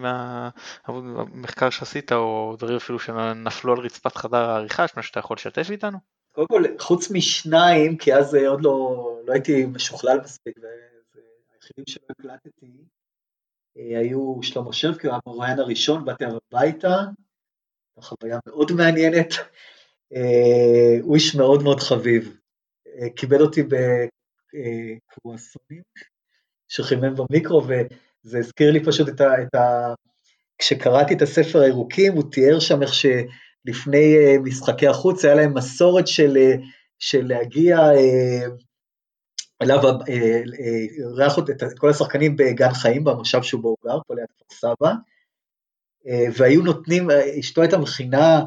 מהמחקר 0.88 1.70
שעשית, 1.70 2.12
או 2.12 2.56
דברים 2.60 2.76
אפילו 2.76 3.00
שנפלו 3.00 3.74
על 3.74 3.80
רצפת 3.80 4.16
חדר 4.16 4.38
העריכה, 4.38 4.86
מה 4.96 5.04
שאתה 5.04 5.20
יכול 5.20 5.36
לשתף 5.36 5.72
איתנו? 5.72 5.98
קודם 6.32 6.48
כל, 6.48 6.64
חוץ 6.80 7.12
משניים, 7.12 7.98
כי 7.98 8.14
אז 8.14 8.36
עוד 8.36 8.62
לא, 8.62 9.06
לא 9.26 9.34
הייתי 9.34 9.66
משוכלל 9.66 10.20
מספיק, 10.24 10.58
והיחידים 10.58 11.86
שלא 11.88 12.06
הקלטתי, 12.10 12.72
אה, 13.78 14.00
היו 14.00 14.36
שלמה 14.42 14.74
שרקי, 14.74 15.08
הוא 15.08 15.14
היה 15.14 15.20
המרואיין 15.26 15.60
הראשון, 15.60 16.06
באתי 16.06 16.24
הביתה, 16.26 16.96
חוויה 18.00 18.40
מאוד 18.48 18.72
מעניינת, 18.72 19.34
אה, 19.34 19.44
הוא 21.02 21.16
איש 21.16 21.36
מאוד 21.36 21.64
מאוד 21.64 21.80
חביב, 21.80 22.38
אה, 23.02 23.10
קיבל 23.10 23.42
אותי 23.42 23.64
בקרואסונים 23.64 25.82
שחימם 26.68 27.16
במיקרו, 27.16 27.64
וזה 27.64 28.40
הזכיר 28.40 28.72
לי 28.72 28.84
פשוט 28.84 29.10
את 29.10 29.22
ה... 29.22 29.44
את 29.44 29.56
ה... 29.56 29.94
כשקראתי 30.58 31.14
את 31.14 31.22
הספר 31.22 31.60
הירוקים, 31.60 32.14
הוא 32.14 32.32
תיאר 32.32 32.60
שם 32.60 32.82
איך 32.82 32.94
שלפני 32.94 34.38
משחקי 34.44 34.88
החוץ 34.88 35.26
היה 35.26 35.36
להם 35.36 35.54
מסורת 35.54 36.08
של, 36.08 36.38
של 37.00 37.28
להגיע 37.28 37.80
אליו 39.62 39.80
אירח 40.08 41.40
אה, 41.40 41.44
את 41.54 41.80
כל 41.80 41.90
השחקנים 41.90 42.36
בגן 42.36 42.74
חיים, 42.74 43.04
במושב 43.04 43.44
שהוא 43.44 43.62
בו 43.62 43.76
גר, 43.86 44.00
פה 44.08 44.16
ליד 44.16 44.26
כפר 44.38 44.56
סבא, 44.56 44.94
אה, 46.08 46.26
והיו 46.38 46.62
נותנים, 46.62 47.08
אשתו 47.40 47.62
הייתה 47.62 47.78
מכינה 47.78 48.40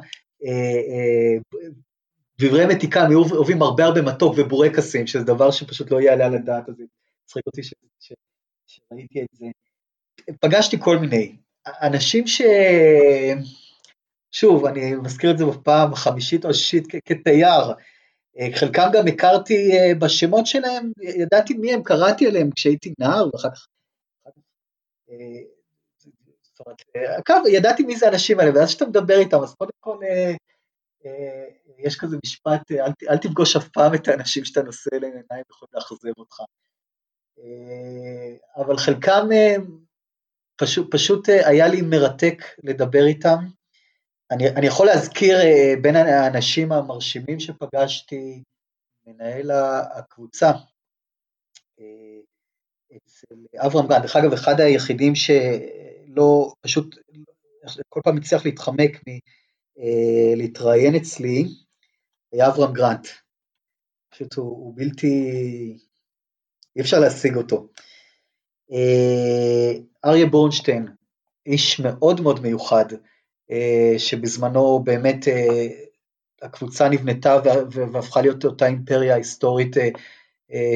דברי 2.38 2.66
מתיקה, 2.66 3.03
הם 3.03 3.11
היו 3.11 3.22
אוהבים 3.32 3.62
הרבה 3.62 3.84
הרבה 3.84 4.03
מתוק 4.03 4.34
ובורקסים, 4.38 5.07
שזה 5.07 5.24
דבר 5.24 5.51
שפשוט 5.51 5.90
לא 5.90 6.01
יעלה 6.01 6.26
על 6.26 6.34
הדעת, 6.34 6.68
אז 6.68 6.74
הצחיק 7.24 7.47
אותי 7.47 7.61
שראיתי 8.66 9.22
את 9.22 9.26
זה. 9.32 9.47
פגשתי 10.40 10.76
כל 10.80 10.99
מיני, 10.99 11.36
אנשים 11.66 12.26
ש... 12.26 12.43
שוב, 14.32 14.66
אני 14.66 14.95
מזכיר 14.95 15.30
את 15.30 15.38
זה 15.38 15.45
בפעם 15.45 15.93
החמישית 15.93 16.45
או 16.45 16.51
השישית 16.51 16.86
כתייר, 17.05 17.72
חלקם 18.55 18.88
גם 18.93 19.07
הכרתי 19.09 19.70
בשמות 19.99 20.47
שלהם, 20.47 20.93
ידעתי 21.03 21.55
מי 21.55 21.72
הם, 21.72 21.82
קראתי 21.82 22.26
עליהם 22.26 22.51
כשהייתי 22.55 22.95
נער, 22.99 23.28
ואחר 23.32 23.51
כך... 23.51 23.66
אגב, 26.96 27.42
ידעתי 27.48 27.82
מי 27.82 27.96
זה 27.96 28.07
האנשים 28.07 28.40
האלה, 28.40 28.50
ואז 28.55 28.68
כשאתה 28.68 28.86
מדבר 28.86 29.18
איתם, 29.18 29.42
אז 29.42 29.55
קודם 29.55 29.70
כל 29.80 29.98
יש 31.78 31.96
כזה 32.00 32.16
משפט, 32.24 32.72
אל, 32.72 32.92
אל 33.11 33.16
תפגוש 33.16 33.57
אף 33.57 33.68
פעם 33.68 33.94
את 33.94 34.09
האנשים 34.09 34.44
שאתה 34.44 34.62
נושא 34.62 34.90
אליהם 34.92 35.12
עיניים 35.12 35.44
יכולים 35.50 35.70
לאכזב 35.74 36.18
אותך. 36.18 36.36
אבל 38.57 38.76
חלקם 38.76 39.28
פשוט, 40.57 40.94
פשוט 40.94 41.28
היה 41.28 41.68
לי 41.68 41.80
מרתק 41.82 42.42
לדבר 42.64 43.07
איתם. 43.07 43.38
אני, 44.30 44.48
אני 44.48 44.66
יכול 44.66 44.86
להזכיר 44.86 45.36
בין 45.82 45.96
האנשים 45.96 46.72
המרשימים 46.72 47.40
שפגשתי, 47.40 48.42
מנהל 49.07 49.50
הקבוצה, 49.98 50.50
אצל 52.96 53.34
אברהם 53.57 53.86
גרנט, 53.87 54.03
דרך 54.03 54.16
אגב, 54.16 54.32
אחד 54.32 54.61
היחידים 54.61 55.14
שלא, 56.15 56.53
פשוט 56.61 56.97
כל 57.89 58.01
פעם 58.05 58.17
הצליח 58.17 58.45
להתחמק 58.45 59.01
מלהתראיין 59.77 60.95
אצלי, 60.95 61.45
היה 62.33 62.49
אברהם 62.49 62.73
גרנט. 62.73 63.09
פשוט 64.11 64.35
הוא, 64.35 64.47
הוא 64.47 64.73
בלתי, 64.77 65.09
אי 66.77 66.81
אפשר 66.81 66.99
להשיג 66.99 67.37
אותו. 67.37 67.69
אריה 70.05 70.27
בורנשטיין, 70.27 70.87
איש 71.47 71.81
מאוד 71.81 72.21
מאוד 72.21 72.41
מיוחד, 72.41 72.85
שבזמנו 73.99 74.83
באמת 74.85 75.19
הקבוצה 76.43 76.89
נבנתה 76.89 77.37
והפכה 77.71 78.23
להיות 78.23 78.45
אותה 78.45 78.67
אימפריה 78.67 79.15
היסטורית 79.15 79.77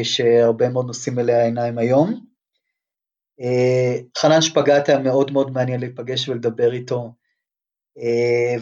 שהרבה 0.02 0.68
מאוד 0.68 0.86
נושאים 0.86 1.18
אליה 1.18 1.44
עיניים 1.44 1.78
היום. 1.78 2.26
חנן 4.18 4.40
שפגאט 4.40 4.88
היה 4.88 4.98
מאוד 4.98 5.30
מאוד 5.30 5.50
מעניין 5.50 5.80
להיפגש 5.80 6.28
ולדבר 6.28 6.72
איתו 6.72 7.12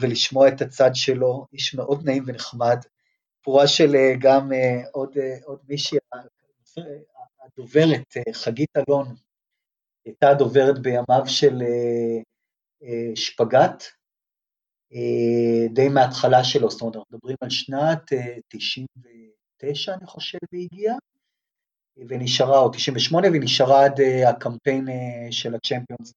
ולשמוע 0.00 0.48
את 0.48 0.60
הצד 0.60 0.90
שלו, 0.94 1.46
איש 1.52 1.74
מאוד 1.74 2.04
נעים 2.04 2.24
ונחמד. 2.26 2.78
סיפורה 3.38 3.66
של 3.66 3.94
גם 4.20 4.52
עוד, 4.92 5.16
עוד 5.44 5.58
מישהי, 5.68 5.98
הדוברת, 7.40 8.14
חגית 8.32 8.68
אלון, 8.76 9.14
הייתה 10.04 10.30
הדוברת 10.30 10.78
בימיו 10.78 11.22
של 11.26 11.62
שפגאט, 13.14 13.84
די 15.74 15.88
מההתחלה 15.88 16.44
שלו, 16.44 16.70
זאת 16.70 16.80
אומרת, 16.80 16.96
אנחנו 16.96 17.16
מדברים 17.16 17.36
על 17.40 17.50
שנת 17.50 18.12
99, 18.48 19.94
אני 19.94 20.06
חושב, 20.06 20.38
היא 20.52 20.68
הגיעה, 20.72 20.96
ונשארה, 22.08 22.58
או 22.58 22.68
98, 22.68 23.28
והיא 23.30 23.42
נשארה 23.42 23.84
עד 23.84 24.00
הקמפיין 24.28 24.86
של 25.30 25.54
הצ'מפיונס. 25.54 26.12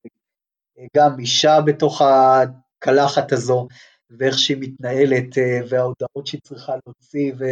גם 0.98 1.20
אישה 1.20 1.62
בתוך 1.66 2.02
הקלחת 2.02 3.32
הזו, 3.32 3.68
ואיך 4.10 4.40
שהיא 4.40 4.58
מתנהלת, 4.60 5.38
וההודעות 5.70 6.28
שהיא 6.28 6.42
צריכה 6.44 6.74
להוציא, 6.86 7.34
ו, 7.40 7.46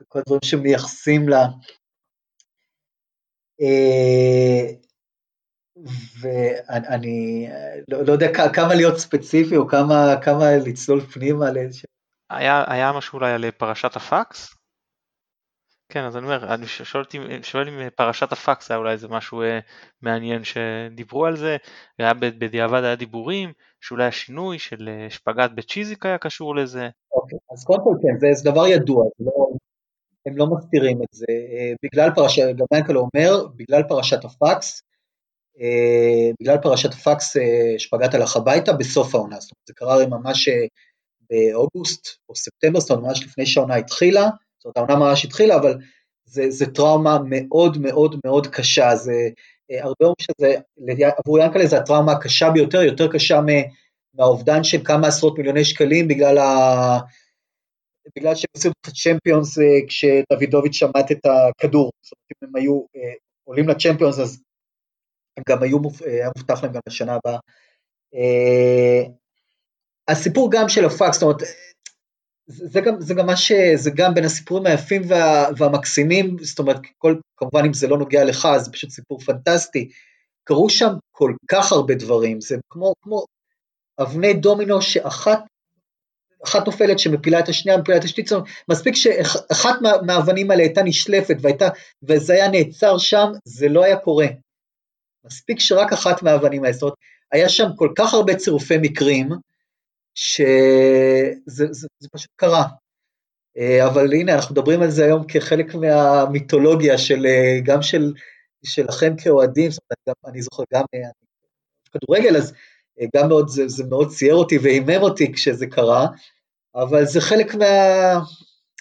וכל 0.00 0.18
הדברים 0.18 0.40
שמייחסים 0.44 1.28
לה. 1.28 1.46
ואני 6.20 7.48
לא, 7.88 8.02
לא 8.02 8.12
יודע 8.12 8.50
כמה 8.52 8.74
להיות 8.74 8.98
ספציפי 8.98 9.56
או 9.56 9.68
כמה, 9.68 10.14
כמה 10.22 10.44
לצלול 10.66 11.00
פנימה 11.00 11.50
לאיזשהו... 11.50 11.88
היה, 12.30 12.64
היה 12.66 12.92
משהו 12.92 13.18
אולי 13.18 13.32
על 13.32 13.50
פרשת 13.50 13.96
הפקס? 13.96 14.59
כן, 15.90 16.04
אז 16.04 16.16
אני 16.16 16.24
אומר, 16.24 16.54
אני 16.54 16.66
שואל, 16.66 17.04
שואל 17.42 17.68
אם 17.68 17.90
פרשת 17.90 18.32
הפקס 18.32 18.70
היה 18.70 18.78
אולי 18.78 18.92
איזה 18.92 19.08
משהו 19.08 19.42
אה, 19.42 19.58
מעניין 20.02 20.42
שדיברו 20.44 21.26
על 21.26 21.36
זה, 21.36 21.56
היה 21.98 22.14
בדיעבד 22.14 22.84
היה 22.84 22.96
דיבורים, 22.96 23.52
שאולי 23.80 24.06
השינוי 24.06 24.58
של 24.58 24.88
אה, 24.88 25.10
שפגאט 25.10 25.50
בצ'יזיק 25.54 26.06
היה 26.06 26.18
קשור 26.18 26.56
לזה. 26.56 26.88
אוקיי, 27.14 27.38
אז 27.52 27.64
קודם 27.64 27.84
כל 27.84 27.94
כן, 28.02 28.18
זה, 28.18 28.26
זה 28.32 28.50
דבר 28.50 28.66
ידוע, 28.66 29.04
לא, 29.20 29.48
הם 30.26 30.36
לא 30.36 30.46
מסתירים 30.46 31.02
את 31.02 31.08
זה, 31.12 31.26
אה, 31.28 31.72
בגלל 31.82 32.10
פרשת, 32.14 32.42
גם 32.56 32.66
מייקל 32.72 32.96
אומר, 32.96 33.46
בגלל 33.56 33.82
פרשת 33.88 34.24
הפקס, 34.24 34.82
אה, 35.60 36.30
בגלל 36.40 36.58
פרשת 36.62 36.92
הפקס 36.92 37.36
אה, 37.36 37.78
שפגעת 37.78 38.14
הלך 38.14 38.36
הביתה 38.36 38.72
בסוף 38.72 39.14
העונה, 39.14 39.40
זאת 39.40 39.50
אומרת 39.52 39.66
זה 39.66 39.74
קרה 39.74 40.06
ממש 40.06 40.48
אה, 40.48 40.66
באוגוסט 41.30 42.06
או 42.28 42.36
ספטמבר, 42.36 42.80
זאת 42.80 42.90
אומרת 42.90 43.04
ממש 43.04 43.24
לפני 43.24 43.46
שהעונה 43.46 43.74
התחילה, 43.74 44.28
זאת 44.60 44.76
אומרת 44.76 44.90
העונה 44.90 45.06
ממש 45.06 45.24
התחילה, 45.24 45.56
אבל 45.56 45.78
זה, 46.24 46.50
זה 46.50 46.66
טראומה 46.66 47.18
מאוד 47.24 47.78
מאוד 47.78 48.16
מאוד 48.24 48.46
קשה, 48.46 48.96
זה 48.96 49.28
הרבה 49.70 49.94
אומרים 50.00 50.14
שזה, 50.20 50.54
עבור 51.18 51.38
ינקלה 51.38 51.66
זה 51.66 51.78
הטראומה 51.78 52.12
הקשה 52.12 52.50
ביותר, 52.50 52.82
יותר 52.82 53.12
קשה 53.12 53.40
מהאובדן 54.14 54.64
של 54.64 54.84
כמה 54.84 55.08
עשרות 55.08 55.38
מיליוני 55.38 55.64
שקלים 55.64 56.08
בגלל 56.08 56.38
ה... 56.38 56.98
בגלל 58.16 58.34
שהם 58.34 58.50
עשו 58.56 58.68
את 58.68 58.88
הצ'מפיונס 58.88 59.58
כשדוידוביץ' 59.88 60.74
שמט 60.74 61.12
את 61.12 61.26
הכדור, 61.26 61.90
זאת 62.02 62.12
אומרת 62.12 62.42
אם 62.42 62.48
הם 62.48 62.56
היו 62.56 62.84
עולים 63.44 63.68
לצ'מפיונס 63.68 64.18
אז 64.18 64.42
הם 65.36 65.42
גם 65.48 65.62
היו, 65.62 65.78
היה 66.06 66.30
מובטח 66.36 66.62
להם 66.62 66.72
גם 66.72 66.80
לשנה 66.88 67.14
הבאה. 67.14 67.38
אה, 68.14 69.02
הסיפור 70.08 70.50
גם 70.52 70.68
של 70.68 70.84
הפקס, 70.84 71.14
זאת 71.14 71.22
אומרת, 71.22 71.42
זה 72.50 72.80
גם, 72.80 73.00
זה 73.00 73.14
גם 73.14 73.26
מה 73.26 73.36
ש... 73.36 73.52
זה 73.74 73.90
גם 73.94 74.14
בין 74.14 74.24
הסיפורים 74.24 74.66
היפים 74.66 75.02
וה, 75.08 75.46
והמקסימים, 75.56 76.36
זאת 76.40 76.58
אומרת, 76.58 76.80
כל, 76.98 77.16
כמובן 77.36 77.64
אם 77.64 77.72
זה 77.72 77.88
לא 77.88 77.98
נוגע 77.98 78.24
לך, 78.24 78.48
זה 78.56 78.72
פשוט 78.72 78.90
סיפור 78.90 79.20
פנטסטי. 79.20 79.88
קרו 80.44 80.70
שם 80.70 80.92
כל 81.10 81.34
כך 81.48 81.72
הרבה 81.72 81.94
דברים, 81.94 82.40
זה 82.40 82.56
כמו, 82.70 82.92
כמו 83.02 83.24
אבני 84.00 84.34
דומינו 84.34 84.82
שאחת 84.82 85.40
אחת 86.44 86.66
נופלת 86.66 86.98
שמפילה 86.98 87.38
את 87.38 87.48
השנייה, 87.48 87.78
מפילה 87.78 87.98
את 87.98 88.04
השנייה, 88.04 88.30
מספיק 88.68 88.94
שאחת 88.94 89.78
מהאבנים 90.06 90.50
האלה 90.50 90.62
הייתה 90.62 90.82
נשלפת 90.82 91.36
והייתה, 91.40 91.68
וזה 92.02 92.32
היה 92.32 92.48
נעצר 92.48 92.98
שם, 92.98 93.26
זה 93.44 93.68
לא 93.68 93.84
היה 93.84 93.96
קורה. 93.96 94.26
מספיק 95.24 95.60
שרק 95.60 95.92
אחת 95.92 96.22
מהאבנים 96.22 96.64
האלה, 96.64 96.72
זאת 96.72 96.82
אומרת, 96.82 96.94
היה 97.32 97.48
שם 97.48 97.66
כל 97.76 97.92
כך 97.96 98.14
הרבה 98.14 98.34
צירופי 98.34 98.78
מקרים, 98.78 99.28
שזה 100.20 101.34
זה, 101.46 101.66
זה 101.98 102.08
פשוט 102.12 102.30
קרה. 102.36 102.64
אה, 103.56 103.86
אבל 103.86 104.12
הנה, 104.12 104.34
אנחנו 104.34 104.54
מדברים 104.54 104.82
על 104.82 104.90
זה 104.90 105.04
היום 105.04 105.26
כחלק 105.28 105.74
מהמיתולוגיה 105.74 106.98
של, 106.98 107.26
אה, 107.26 107.60
גם 107.64 107.82
של, 107.82 108.12
שלכם 108.64 109.16
כאוהדים, 109.16 109.70
זאת 109.70 109.82
אומרת, 109.82 109.98
גם, 110.08 110.30
אני 110.32 110.42
זוכר 110.42 110.62
גם 110.74 110.84
אה, 110.94 111.00
כדורגל, 111.92 112.36
אז 112.36 112.54
גם 113.16 113.28
מאוד, 113.28 113.48
זה, 113.48 113.68
זה 113.68 113.84
מאוד 113.84 114.08
צייר 114.10 114.34
אותי 114.34 114.58
והימם 114.58 115.02
אותי 115.02 115.32
כשזה 115.32 115.66
קרה, 115.66 116.06
אבל 116.74 117.04
זה 117.04 117.20
חלק, 117.20 117.54
מה, 117.54 117.64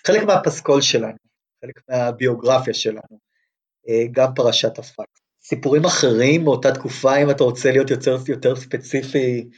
חלק 0.08 0.24
מהפסקול 0.24 0.82
שלנו, 0.82 1.18
חלק 1.62 1.82
מהביוגרפיה 1.90 2.74
שלנו, 2.74 3.20
גם 4.12 4.34
פרשת 4.36 4.80
הפקס. 4.80 5.22
סיפורים 5.44 5.86
אחרים 5.86 6.44
מאותה 6.44 6.72
תקופה, 6.72 7.16
אם 7.16 7.30
אתה 7.30 7.44
רוצה 7.44 7.72
להיות 7.72 7.90
יותר, 7.90 8.18
יותר 8.28 8.56
ספציפי, 8.56 9.50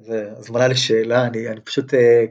זה 0.00 0.28
אה, 0.28 0.38
הזמנה 0.38 0.68
לשאלה, 0.68 1.26
אני, 1.26 1.48
אני 1.48 1.60
פשוט 1.60 1.94
אה, 1.94 2.24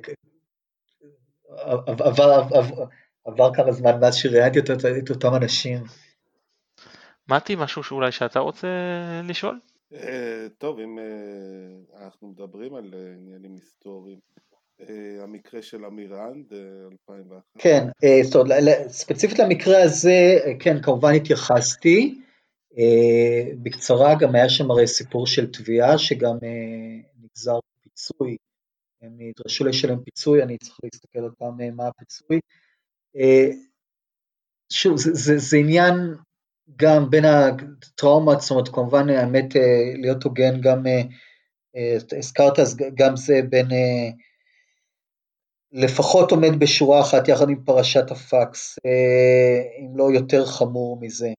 עבר, 1.85 2.03
עבר, 2.03 2.31
עבר, 2.53 2.85
עבר 3.25 3.53
כמה 3.53 3.71
זמן 3.71 3.99
מאז 3.99 4.15
שראיינתי 4.15 4.59
את, 4.59 4.69
את 5.03 5.09
אותם 5.09 5.35
אנשים. 5.35 5.83
מתי, 7.29 7.55
משהו 7.55 7.83
שאולי 7.83 8.11
שאתה 8.11 8.39
רוצה 8.39 8.67
לשאול? 9.23 9.59
אה, 9.93 10.47
טוב, 10.57 10.79
אם 10.79 10.99
אנחנו 12.03 12.27
מדברים 12.27 12.75
על 12.75 12.93
עניינים 13.17 13.53
היסטוריים, 13.53 14.19
אה, 14.81 15.23
המקרה 15.23 15.61
של 15.61 15.85
אמירנד, 15.85 16.53
2001. 17.09 17.31
אה, 17.31 17.61
כן, 17.61 17.87
אה, 18.03 18.19
זאת 18.23 18.35
אומרת, 18.35 18.87
ספציפית 18.87 19.39
למקרה 19.39 19.83
הזה, 19.83 20.39
כן, 20.59 20.81
כמובן 20.81 21.13
התייחסתי. 21.13 22.21
בקצרה 23.63 24.15
גם 24.19 24.35
היה 24.35 24.49
שם 24.49 24.71
הרי 24.71 24.87
סיפור 24.87 25.27
של 25.27 25.51
תביעה 25.51 25.97
שגם 25.97 26.37
נגזר 27.23 27.59
פיצוי, 27.83 28.37
הם 29.01 29.11
נדרשו 29.17 29.65
לשלם 29.65 30.03
פיצוי, 30.03 30.43
אני 30.43 30.57
צריך 30.57 30.77
להסתכל 30.83 31.19
עוד 31.19 31.33
פעם 31.37 31.75
מה 31.75 31.87
הפיצוי. 31.87 32.39
שוב, 34.71 34.97
זה, 34.97 35.13
זה, 35.13 35.37
זה 35.37 35.57
עניין 35.57 35.93
גם 36.75 37.09
בין 37.09 37.25
הטראומות, 37.25 38.41
זאת 38.41 38.51
אומרת, 38.51 38.67
כמובן, 38.67 39.09
האמת, 39.09 39.45
להיות 40.01 40.23
הוגן, 40.23 40.61
גם 40.61 40.83
הזכרת, 42.17 42.59
אז 42.59 42.77
גם 42.95 43.15
זה 43.15 43.39
בין 43.49 43.67
לפחות 45.75 46.31
עומד 46.31 46.59
בשורה 46.59 47.01
אחת 47.01 47.27
יחד 47.27 47.49
עם 47.49 47.63
פרשת 47.65 48.11
הפקס, 48.11 48.79
אה, 48.85 49.61
אם 49.79 49.97
לא 49.97 50.11
יותר 50.13 50.45
חמור 50.45 50.99
מזה. 51.01 51.29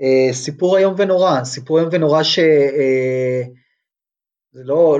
אה, 0.00 0.32
סיפור 0.32 0.78
איום 0.78 0.94
ונורא, 0.98 1.44
סיפור 1.44 1.78
איום 1.78 1.88
ונורא 1.92 2.22
ש... 2.22 2.38
אה, 2.38 3.42
זה 4.52 4.64
לא, 4.64 4.98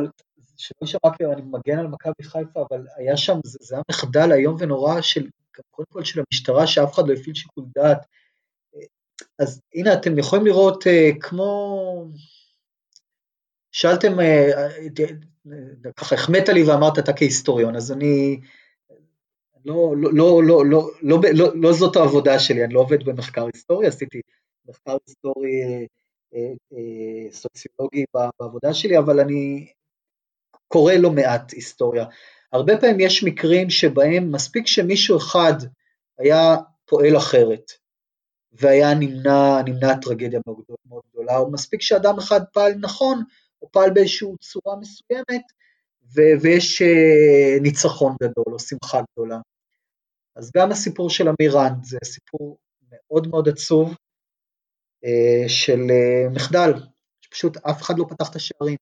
שלא 0.57 0.77
יישמע 0.83 1.17
כאילו 1.17 1.33
אני 1.33 1.43
מגן 1.43 1.79
על 1.79 1.87
מכבי 1.87 2.23
חיפה, 2.23 2.65
אבל 2.71 2.87
היה 2.97 3.17
שם, 3.17 3.39
זה, 3.45 3.59
זה 3.63 3.75
היה 3.75 3.83
מחדל 3.91 4.33
איום 4.33 4.57
ונורא 4.59 5.01
של, 5.01 5.29
קודם 5.71 5.87
כל 5.93 6.05
של 6.05 6.21
המשטרה, 6.21 6.67
שאף 6.67 6.95
אחד 6.95 7.09
לא 7.09 7.15
הפעיל 7.15 7.35
שיקול 7.35 7.65
דעת. 7.75 8.07
אה, 8.77 8.81
אז 9.39 9.61
הנה, 9.75 9.95
אתם 9.95 10.19
יכולים 10.19 10.47
לראות 10.47 10.85
כמו... 11.21 12.09
שאלתם, 13.73 14.13
ככה 15.97 16.15
החמאת 16.15 16.49
לי 16.49 16.63
ואמרת 16.63 16.99
אתה 16.99 17.13
כהיסטוריון, 17.13 17.77
אז 17.77 17.93
אני... 17.93 18.41
לא, 19.65 19.95
לא, 19.97 20.11
לא, 20.13 20.43
לא, 20.45 20.65
לא, 20.65 20.91
לא, 21.03 21.21
לא, 21.23 21.31
לא, 21.35 21.53
לא 21.55 21.73
זאת 21.73 21.97
העבודה 21.97 22.39
שלי, 22.39 22.65
אני 22.65 22.75
לא 22.75 22.81
עובד 22.81 23.05
במחקר 23.05 23.47
היסטורי, 23.47 23.87
עשיתי 23.87 24.21
מחקר 24.69 24.97
היסטורי 25.07 25.63
אה, 26.35 26.53
אה, 26.73 27.33
סוציולוגי 27.33 28.05
בעבודה 28.41 28.75
שלי, 28.75 28.99
אבל 28.99 29.21
אני 29.21 29.67
קורא 30.69 30.93
לא 30.93 31.11
מעט 31.11 31.53
היסטוריה. 31.53 32.05
הרבה 32.53 32.77
פעמים 32.81 33.01
יש 33.01 33.25
מקרים 33.25 33.71
שבהם 33.71 34.33
מספיק 34.33 34.67
שמישהו 34.67 35.17
אחד 35.17 35.55
היה 36.19 36.57
פועל 36.85 37.17
אחרת, 37.17 37.73
והיה 38.53 38.95
נמנע, 38.95 39.63
נמנע 39.67 39.95
טרגדיה 40.03 40.41
מאוד 40.47 41.03
גדולה, 41.13 41.37
או 41.37 41.51
מספיק 41.51 41.83
שאדם 41.83 42.19
אחד 42.19 42.41
פעל 42.53 42.75
נכון, 42.81 43.23
או 43.63 43.69
פעל 43.73 43.91
באיזושהי 43.91 44.29
צורה 44.41 44.77
מסוימת, 44.77 45.43
ו- 46.15 46.41
ויש 46.43 46.83
uh, 46.83 47.63
ניצחון 47.63 48.17
גדול 48.23 48.55
או 48.55 48.59
שמחה 48.59 49.01
גדולה. 49.13 49.39
אז 50.37 50.51
גם 50.57 50.71
הסיפור 50.71 51.11
של 51.11 51.29
אמירנד 51.29 51.85
זה 51.85 51.99
סיפור 52.05 52.59
מאוד 52.93 53.29
מאוד 53.29 53.49
עצוב 53.49 53.95
של 55.49 55.81
uh, 55.81 56.35
מחדל, 56.35 56.73
שפשוט 57.21 57.57
אף 57.57 57.83
אחד 57.83 57.95
לא 57.99 58.05
פתח 58.09 58.31
את 58.31 58.37
השערים. 58.37 58.77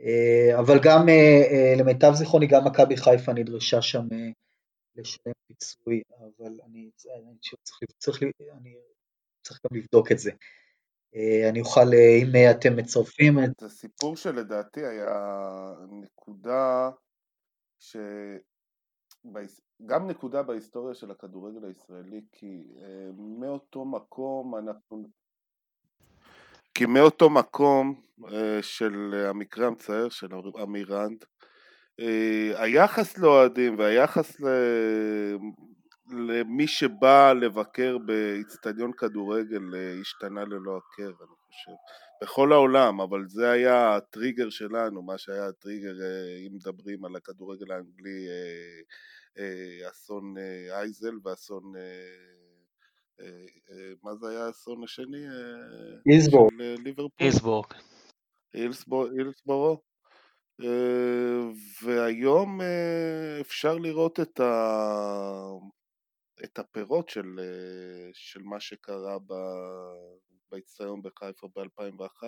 Uh, 0.00 0.58
אבל 0.58 0.78
גם 0.82 1.06
למיטב 1.78 2.12
זיכרוני 2.14 2.46
גם 2.46 2.64
מכבי 2.64 2.96
חיפה 2.96 3.32
נדרשה 3.32 3.82
שם 3.82 4.06
לשלם 4.96 5.32
פיצוי, 5.46 6.02
אבל 6.18 6.58
אני, 6.66 6.90
צריך, 7.62 7.90
צריך, 7.98 8.22
אני 8.22 8.74
צריך 9.42 9.60
גם 9.64 9.76
לבדוק 9.76 10.12
את 10.12 10.18
זה. 10.18 10.30
אה, 11.14 11.48
אני 11.48 11.60
אוכל, 11.60 11.94
אה, 11.94 12.18
אם 12.22 12.36
אה, 12.36 12.50
אתם 12.50 12.76
מצרפים. 12.76 13.38
זה 13.60 13.68
סיפור 13.68 14.16
שלדעתי 14.16 14.80
היה 14.86 15.16
נקודה 15.90 16.90
ש... 17.78 17.96
גם 19.86 20.06
נקודה 20.06 20.42
בהיסטוריה 20.42 20.94
של 20.94 21.10
הכדורגל 21.10 21.64
הישראלי, 21.64 22.20
כי 22.32 22.64
מאותו 23.16 23.84
מקום 23.84 24.56
אנחנו... 24.56 25.04
כי 26.74 26.86
מאותו 26.86 27.30
מקום 27.30 28.00
של 28.62 29.24
המקרה 29.28 29.66
המצער 29.66 30.08
של 30.08 30.28
אמירנד, 30.62 31.24
היחס 32.56 33.18
לאוהדים 33.18 33.78
והיחס 33.78 34.40
למי 36.10 36.66
שבא 36.66 37.32
לבקר 37.32 37.98
באיצטדיון 37.98 38.92
כדורגל 38.92 39.74
אה, 39.74 40.00
השתנה 40.00 40.44
ללא 40.44 40.76
הכר, 40.76 41.08
אני 41.08 41.34
חושב. 41.46 41.72
בכל 42.22 42.52
העולם, 42.52 43.00
אבל 43.00 43.28
זה 43.28 43.50
היה 43.50 43.96
הטריגר 43.96 44.50
שלנו, 44.50 45.02
מה 45.02 45.18
שהיה 45.18 45.46
הטריגר, 45.48 46.00
אה, 46.02 46.46
אם 46.46 46.54
מדברים 46.54 47.04
על 47.04 47.16
הכדורגל 47.16 47.72
האנגלי, 47.72 48.26
אה, 49.38 49.90
אסון 49.90 50.34
אייזל 50.70 51.14
ואסון... 51.24 51.72
מה 54.02 54.14
זה 54.14 54.28
היה 54.28 54.46
האסון 54.46 54.84
השני? 54.84 55.24
אילסבורג. 57.20 57.66
אילסבורג. 58.54 59.12
אילסבורג. 59.12 59.78
והיום 61.82 62.60
אפשר 63.40 63.74
לראות 63.74 64.20
את 64.20 64.40
ה... 64.40 64.50
את 66.44 66.58
הפירות 66.58 67.08
של, 67.08 67.38
אה, 67.38 68.10
של 68.12 68.42
מה 68.42 68.60
שקרה 68.60 69.18
באיצטדיון 70.52 71.02
בחיפה 71.02 71.48
ב-2001 71.56 72.22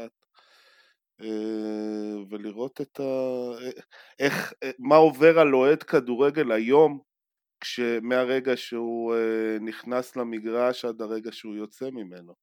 אה, 1.21 2.17
ולראות 2.31 2.81
את 2.81 3.01
ה... 3.01 3.05
איך, 4.19 4.53
מה 4.79 4.97
עובר 4.97 5.39
על 5.39 5.55
אוהד 5.55 5.83
כדורגל 5.83 6.53
היום 6.53 7.01
מהרגע 8.03 8.57
שהוא 8.57 9.15
אה, 9.15 9.59
נכנס 9.61 10.17
למגרש 10.17 10.85
עד 10.85 11.03
הרגע 11.03 11.33
שהוא 11.33 11.55
יוצא 11.55 11.91
ממנו. 11.91 12.35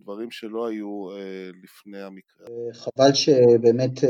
דברים 0.00 0.30
שלא 0.30 0.66
היו 0.66 1.08
לפני 1.62 2.02
המקרה. 2.02 2.46
חבל 2.72 3.14
שבאמת 3.14 4.04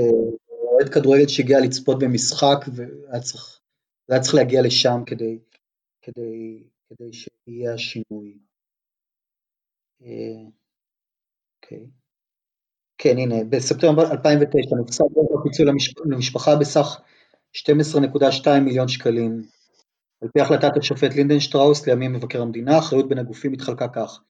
אוהד 0.49 0.89
כדורגל 0.95 1.29
שהגיע 1.29 1.61
לצפות 1.61 1.99
במשחק 1.99 2.59
והיה 2.75 3.23
צריך, 3.23 3.61
צריך 4.21 4.35
להגיע 4.35 4.63
לשם 4.63 5.03
כדי, 5.07 5.39
כדי 6.03 6.63
כדי 6.93 7.13
שיהיה 7.13 7.75
השינוי. 7.75 8.39
אה, 11.73 11.77
אוקיי. 11.77 11.91
כן, 12.99 13.19
הנה, 13.19 13.45
בספטמבר 13.49 14.11
2009 14.11 14.77
נפסק 14.83 15.05
הפיצוי 15.41 15.67
למשפחה 16.05 16.57
בסך 16.57 17.01
12.2 17.57 18.61
מיליון 18.61 18.89
שקלים. 18.89 19.43
על 20.23 20.29
פי 20.33 20.41
החלטת 20.41 20.77
השופט 20.77 21.15
לינדנשטראוס 21.15 21.87
לימים 21.87 22.13
מבקר 22.13 22.43
המדינה, 22.43 22.75
האחריות 22.77 23.09
בין 23.09 23.19
הגופים 23.19 23.53
התחלקה 23.53 23.89
כך: 23.89 24.21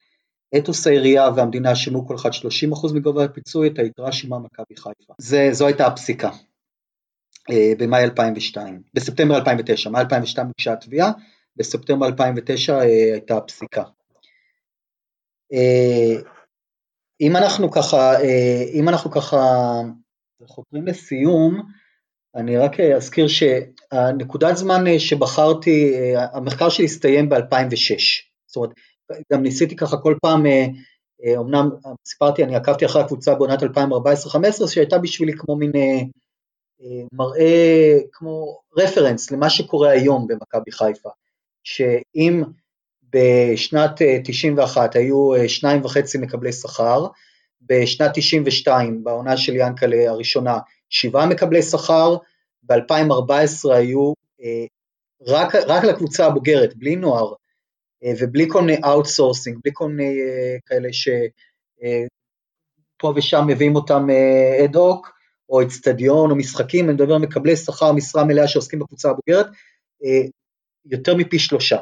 אתוס 0.57 0.87
העירייה 0.87 1.29
והמדינה 1.37 1.75
שילמו 1.75 2.07
כל 2.07 2.15
אחד 2.15 2.31
30% 2.31 2.95
מגובה 2.95 3.25
הפיצוי, 3.25 3.69
את 3.69 3.79
היתרה 3.79 4.13
שילמה 4.13 4.39
מכבי 4.39 4.77
חיפה. 4.77 5.15
זה, 5.19 5.49
זו 5.53 5.67
הייתה 5.67 5.87
הפסיקה 5.87 6.31
אה, 7.51 7.73
במאי 7.79 8.05
2002, 8.05 8.83
בספטמבר 8.95 9.37
2009, 9.37 9.91
מאי 9.91 10.01
2002 10.01 10.47
הוגשה 10.47 10.73
התביעה, 10.73 11.13
בספטמבר 11.57 12.07
2009 12.07 12.79
אה, 12.79 12.83
הייתה 13.13 13.37
הפסיקה. 13.37 13.83
אה, 17.23 17.27
אם 17.27 17.37
אנחנו 17.37 17.71
ככה, 17.71 18.21
אה, 18.21 18.65
אם 18.73 18.89
אנחנו 18.89 19.11
ככה 19.11 19.39
חותרים 20.47 20.87
לסיום, 20.87 21.63
אני 22.35 22.57
רק 22.59 22.81
אזכיר 22.81 23.27
שהנקודת 23.29 24.57
זמן 24.57 24.99
שבחרתי, 24.99 25.95
המחקר 26.33 26.69
שלי 26.69 26.85
הסתיים 26.85 27.29
ב-2006, 27.29 28.01
זאת 28.47 28.57
אומרת, 28.57 28.71
גם 29.33 29.43
ניסיתי 29.43 29.77
ככה 29.77 29.97
כל 29.97 30.15
פעם, 30.23 30.47
אמנם 31.37 31.71
סיפרתי, 32.07 32.45
אני 32.45 32.57
עקבתי 32.57 32.87
אחרי 32.87 33.03
הקבוצה 33.03 33.35
בעונת 33.35 33.63
2014-2015, 33.63 33.67
שהייתה 34.67 34.99
בשבילי 34.99 35.33
כמו 35.37 35.57
מין 35.57 35.73
מראה, 37.13 37.99
כמו 38.13 38.61
רפרנס 38.79 39.31
למה 39.31 39.51
שקורה 39.51 39.91
היום 39.91 40.27
במכבי 40.27 40.73
חיפה. 40.73 41.11
שאם 41.65 42.43
בשנת 43.13 44.03
91 44.25 44.97
אה, 44.97 45.01
היו 45.03 45.35
אה, 45.35 45.49
שניים 45.49 45.85
וחצי 45.85 46.19
מקבלי 46.19 46.53
שכר, 46.53 47.07
בשנת 47.63 48.11
92 48.15 49.05
בעונה 49.05 49.37
של 49.37 49.57
ינקלה 49.57 50.11
הראשונה 50.11 50.59
שבעה 50.89 51.27
מקבלי 51.27 51.63
שכר, 51.63 52.17
ב-2014 52.63 53.73
היו 53.73 54.13
אה, 54.43 54.65
רק, 55.27 55.55
רק 55.55 55.85
לקבוצה 55.85 56.27
הבוגרת, 56.27 56.77
בלי 56.77 56.97
נוער 56.97 57.33
ובלי 58.21 58.49
כל 58.49 58.61
מיני 58.63 58.79
outsourcing, 58.85 59.59
בלי 59.65 59.73
כל 59.75 59.89
מיני 59.89 60.19
כאלה 60.67 60.89
שפה 60.93 61.19
ושם 63.17 63.45
מביאים 63.47 63.77
אותם 63.77 64.07
ad 64.65 64.81
hoc, 64.81 65.13
או 65.49 65.63
אצטדיון 65.63 66.31
או 66.31 66.37
משחקים, 66.37 66.85
אני 66.85 66.95
מדבר 66.95 67.15
על 67.15 67.21
מקבלי 67.21 67.57
שכר 67.57 67.93
משרה 67.93 68.25
מלאה 68.25 68.49
שעוסקים 68.49 68.79
בקבוצה 68.79 69.11
הבוגרת, 69.11 69.47
יותר 70.87 71.15
מפי 71.17 71.39
שלושה. 71.39 71.79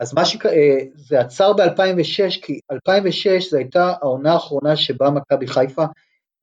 אז 0.00 0.14
מה 0.14 0.24
שזה 0.24 1.16
אה, 1.16 1.20
עצר 1.20 1.52
ב-2006, 1.52 2.42
כי 2.42 2.60
2006 2.72 3.50
זו 3.50 3.56
הייתה 3.56 3.92
העונה 4.02 4.32
האחרונה 4.32 4.76
שבה 4.76 5.10
מכבי 5.10 5.46
חיפה 5.46 5.82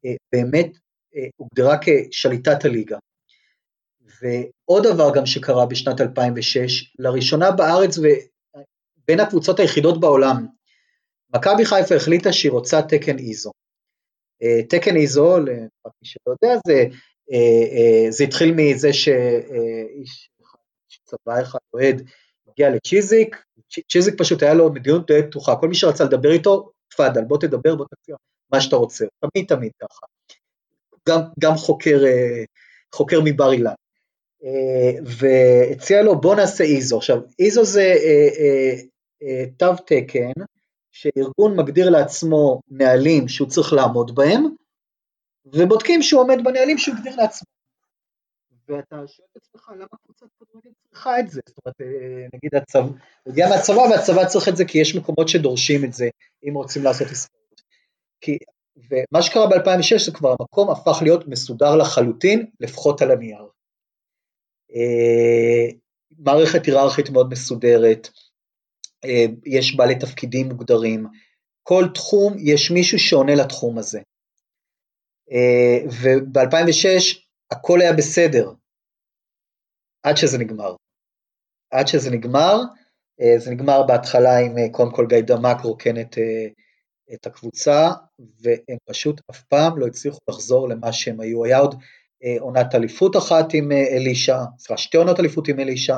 אה, 0.06 0.14
באמת 0.32 0.68
אה, 1.16 1.28
הוגדרה 1.36 1.78
כשליטת 1.82 2.66
הליגה. 2.66 2.98
ועוד 4.22 4.84
דבר 4.88 5.12
גם 5.16 5.26
שקרה 5.26 5.66
בשנת 5.66 6.02
2006, 6.02 6.94
לראשונה 7.00 7.52
בארץ 7.52 7.98
ובין 7.98 9.20
הקבוצות 9.20 9.60
היחידות 9.60 10.00
בעולם, 10.00 10.48
מכבי 11.36 11.66
חיפה 11.66 11.96
החליטה 11.96 12.34
שהיא 12.34 12.52
רוצה 12.52 12.82
תקן 12.82 13.20
איזו. 13.20 13.52
תקן 14.70 14.96
איזו, 14.96 15.38
למי 15.40 15.68
שלא 16.04 16.36
יודע, 16.42 16.60
זה, 16.68 16.86
זה 18.10 18.24
התחיל 18.24 18.54
מזה 18.56 18.94
שאיש 18.94 20.30
צבא 21.06 21.42
אחד 21.42 21.60
אוהד 21.74 22.02
הגיע 22.48 22.70
לצ'יזיק, 22.70 23.47
צ'יזיק 23.70 24.16
פשוט 24.18 24.44
היה 24.44 24.54
לו 24.54 24.74
מדיניות 24.74 25.08
די 25.08 25.22
פתוחה, 25.28 25.56
כל 25.56 25.68
מי 25.68 25.76
שרצה 25.76 26.04
לדבר 26.04 26.32
איתו, 26.32 26.72
תפאדל, 26.90 27.24
בוא 27.24 27.38
תדבר, 27.38 27.76
בוא 27.76 27.86
תציע 27.86 28.16
מה 28.52 28.62
שאתה 28.62 28.76
רוצה, 28.76 29.06
תמיד 29.20 29.48
תמיד 29.48 29.72
ככה. 29.82 30.06
גם, 31.10 31.22
גם 31.40 31.56
חוקר, 31.56 32.06
אה, 32.06 32.44
חוקר 32.96 33.20
מבר 33.24 33.52
אילן. 33.52 33.74
אה, 34.44 35.00
והציע 35.06 36.02
לו 36.02 36.22
בוא 36.22 36.36
נעשה 36.36 36.64
איזו. 36.64 36.98
עכשיו 36.98 37.18
איזו 37.40 37.64
זה 37.66 37.96
אה, 39.22 39.46
תו 39.58 39.76
תקן 39.86 40.32
שארגון 40.92 41.60
מגדיר 41.60 41.90
לעצמו 41.90 42.62
נהלים 42.70 43.28
שהוא 43.28 43.48
צריך 43.48 43.74
לעמוד 43.74 44.16
בהם, 44.16 44.44
ובודקים 45.46 46.02
שהוא 46.02 46.22
עומד 46.22 46.38
בנהלים 46.44 46.78
שהוא 46.78 46.96
הגדיר 46.96 47.16
לעצמו. 47.16 47.57
ואתה 48.68 49.08
שואל 49.08 49.28
את 49.32 49.38
עצמך 49.38 49.72
למה 49.76 49.88
קבוצת 50.04 50.26
כדורגל 50.40 50.70
צריכה 50.90 51.20
את 51.20 51.30
זה, 51.30 51.42
זאת 51.48 51.58
אומרת 51.66 51.82
אה, 51.82 52.28
נגיד 52.34 52.56
הצבא, 52.56 52.84
הוא 52.84 53.32
הגיע 53.32 53.50
מהצבא 53.50 53.78
והצבא 53.78 54.26
צריך 54.26 54.50
את 54.50 54.58
זה 54.58 54.66
כי 54.66 54.78
יש 54.78 54.96
מקומות 54.96 55.28
שדורשים 55.28 55.86
את 55.86 55.94
זה 55.94 56.10
אם 56.44 56.54
רוצים 56.54 56.84
לעשות 56.84 57.08
עסקאות. 57.08 57.62
כי, 58.22 58.38
ומה 58.78 59.22
שקרה 59.22 59.48
ב-2006 59.48 60.06
זה 60.06 60.12
כבר 60.12 60.36
המקום 60.40 60.70
הפך 60.70 60.98
להיות 61.02 61.28
מסודר 61.28 61.76
לחלוטין, 61.76 62.46
לפחות 62.60 63.02
על 63.02 63.12
הנייר. 63.12 63.48
אה, 64.76 65.78
מערכת 66.20 66.66
היררכית 66.66 67.10
מאוד 67.10 67.30
מסודרת, 67.32 68.10
אה, 69.06 69.26
יש 69.46 69.76
בעלי 69.76 70.00
תפקידים 70.00 70.50
מוגדרים, 70.50 71.08
כל 71.64 71.86
תחום 71.94 72.34
יש 72.40 72.72
מישהו 72.72 73.00
שעונה 73.00 73.36
לתחום 73.36 73.78
הזה. 73.78 74.00
וב-2006 76.02 77.27
הכל 77.52 77.82
היה 77.82 77.94
בסדר, 77.94 78.52
עד 80.04 80.18
שזה 80.18 80.38
נגמר. 80.38 80.76
עד 81.72 81.88
שזה 81.88 82.12
נגמר, 82.12 82.62
אה, 83.22 83.40
זה 83.40 83.52
נגמר 83.52 83.84
בהתחלה 83.84 84.38
עם 84.38 84.58
אה, 84.58 84.70
קודם 84.72 84.92
כל 84.92 85.06
גיא 85.10 85.22
דמק 85.22 85.62
רוקן 85.64 86.02
את, 86.02 86.18
אה, 86.18 86.48
את 87.14 87.28
הקבוצה, 87.28 87.90
והם 88.42 88.78
פשוט 88.86 89.22
אף 89.32 89.44
פעם 89.44 89.80
לא 89.80 89.88
הצליחו 89.88 90.20
לחזור 90.30 90.70
למה 90.70 90.94
שהם 90.94 91.20
היו. 91.20 91.44
היה 91.44 91.58
עוד 91.58 91.76
עונת 92.40 92.76
אליפות 92.76 93.18
אחת 93.18 93.54
עם 93.54 93.72
אלישע, 93.72 94.38
סליחה, 94.60 94.78
שתי 94.78 94.98
עונות 94.98 95.20
אליפות 95.20 95.48
עם 95.48 95.60
אלישע, 95.60 95.98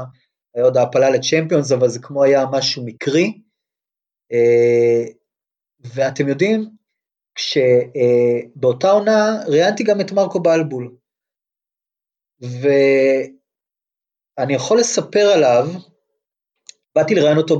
היה 0.55 0.65
עוד 0.65 0.77
העפלה 0.77 1.09
לצ'מפיונס, 1.09 1.71
אבל 1.71 1.87
זה 1.87 1.99
כמו 2.01 2.23
היה 2.23 2.45
משהו 2.51 2.85
מקרי. 2.85 3.41
ואתם 5.95 6.27
יודעים, 6.27 6.69
כשבאותה 7.35 8.91
עונה 8.91 9.39
ראיינתי 9.47 9.83
גם 9.83 10.01
את 10.01 10.11
מרקו 10.11 10.39
בלבול, 10.39 10.95
ואני 12.41 12.93
יכול 14.53 14.79
לספר 14.79 15.25
עליו, 15.35 15.65
באתי 16.95 17.15
לראיין 17.15 17.37
אותו 17.37 17.59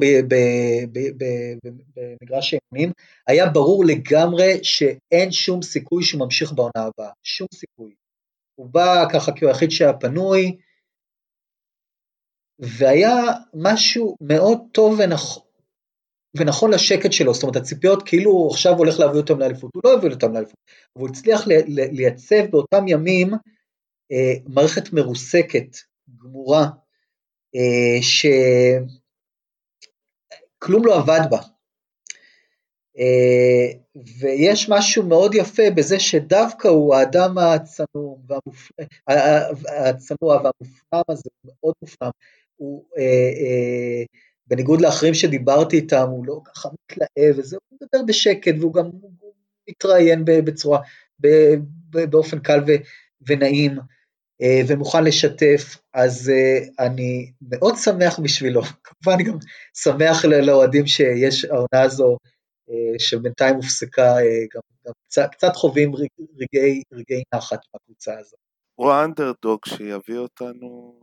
במגרש 2.22 2.54
האימונים, 2.54 2.92
היה 3.28 3.46
ברור 3.50 3.86
לגמרי 3.86 4.64
שאין 4.64 5.32
שום 5.32 5.62
סיכוי 5.62 6.04
שהוא 6.04 6.20
ממשיך 6.26 6.54
בעונה 6.54 6.72
הבאה, 6.88 7.12
שום 7.24 7.48
סיכוי. 7.54 7.96
הוא 8.56 8.70
בא 8.72 9.06
ככה 9.14 9.32
כי 9.32 9.46
הוא 9.46 9.52
היחיד 9.52 9.72
שהיה 9.72 9.94
פנוי, 9.94 10.58
והיה 12.60 13.16
משהו 13.54 14.16
מאוד 14.22 14.60
טוב 14.72 15.00
ונכון, 15.00 15.44
ונכון 16.38 16.72
לשקט 16.74 17.12
שלו, 17.12 17.34
זאת 17.34 17.44
אומרת 17.44 17.56
הציפיות 17.56 18.04
כאילו 18.06 18.32
הוא 18.32 18.52
עכשיו 18.52 18.74
הולך 18.78 19.00
להביא 19.00 19.20
אותם 19.20 19.40
לאליפות, 19.40 19.72
הוא 19.74 19.82
לא 19.86 19.94
הביא 19.98 20.10
אותם 20.10 20.34
לאליפות, 20.34 20.60
אבל 20.96 21.04
הוא 21.04 21.10
הצליח 21.10 21.48
לייצב 21.68 22.46
באותם 22.52 22.88
ימים 22.88 23.32
מערכת 24.48 24.94
מרוסקת, 24.94 25.78
גמורה, 26.18 26.66
אה, 27.56 27.98
שכלום 30.58 30.86
לא 30.86 30.96
עבד 30.96 31.22
בה. 31.30 31.38
אה, 33.00 33.68
ויש 34.20 34.70
משהו 34.70 35.04
מאוד 35.04 35.36
יפה 35.36 35.64
בזה 35.76 36.00
שדווקא 36.00 36.68
הוא 36.68 36.96
האדם 36.96 37.38
הצנוע 37.38 38.16
והמופנם, 38.28 38.86
הצנוע 39.88 40.36
והמופנם 40.36 41.02
הזה, 41.10 41.30
מאוד 41.46 41.74
מופנם, 41.82 42.10
הוא 42.56 42.86
בניגוד 44.48 44.82
לאחרים 44.82 45.14
שדיברתי 45.14 45.76
איתם, 45.76 46.08
הוא 46.10 46.26
לא 46.26 46.42
ככה 46.46 46.70
מתלהב 46.70 47.36
וזה, 47.38 47.58
הוא 47.70 47.80
מדבר 47.82 48.06
בשקט 48.08 48.54
והוא 48.60 48.74
גם 48.74 48.90
מתראיין 49.70 50.26
בצורה, 50.26 50.80
באופן 51.90 52.40
קל 52.40 52.60
ונעים. 53.28 53.80
אה, 54.42 54.62
ומוכן 54.68 55.04
לשתף, 55.04 55.78
אז 55.94 56.30
אה, 56.30 56.86
אני 56.86 57.32
מאוד 57.42 57.76
שמח 57.76 58.20
בשבילו, 58.20 58.62
כמובן 58.84 59.24
גם 59.24 59.38
שמח 59.74 60.26
לאוהדים 60.26 60.88
שיש 60.88 61.46
העונה 61.46 61.82
הזו, 61.86 62.18
אה, 62.70 63.00
שבינתיים 63.00 63.56
הופסקה, 63.56 64.16
גם, 64.54 64.62
גם 64.86 64.94
קצת, 65.08 65.30
קצת 65.32 65.56
חווים 65.56 65.96
רגעי, 65.96 66.84
רגעי 66.94 67.24
נחת 67.36 67.60
בקבוצה 67.76 68.20
הזו. 68.20 68.38
הוא 68.76 68.92
האנדרדוג 68.92 69.60
שיביא 69.66 70.18
אותנו 70.18 71.00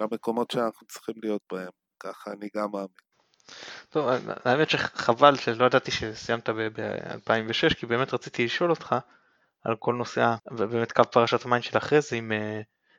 למקומות 0.00 0.50
שאנחנו 0.50 0.86
צריכים 0.86 1.14
להיות 1.22 1.42
בהם, 1.52 1.70
ככה 2.00 2.32
אני 2.32 2.48
גם 2.56 2.68
מאמין. 2.72 2.88
טוב, 3.88 4.08
האמת 4.44 4.70
שחבל 4.70 5.36
שלא 5.36 5.64
ידעתי 5.64 5.90
שסיימת 5.90 6.48
ב-2006, 6.48 7.74
כי 7.74 7.86
באמת 7.86 8.14
רציתי 8.14 8.44
לשאול 8.44 8.70
אותך, 8.70 8.94
על 9.64 9.76
כל 9.78 9.94
נושא, 9.94 10.34
ובאמת 10.50 10.92
קו 10.92 11.02
פרשת 11.12 11.44
המים 11.44 11.62
של 11.62 11.78
אחרי 11.78 12.00
זה 12.00 12.16
עם 12.16 12.32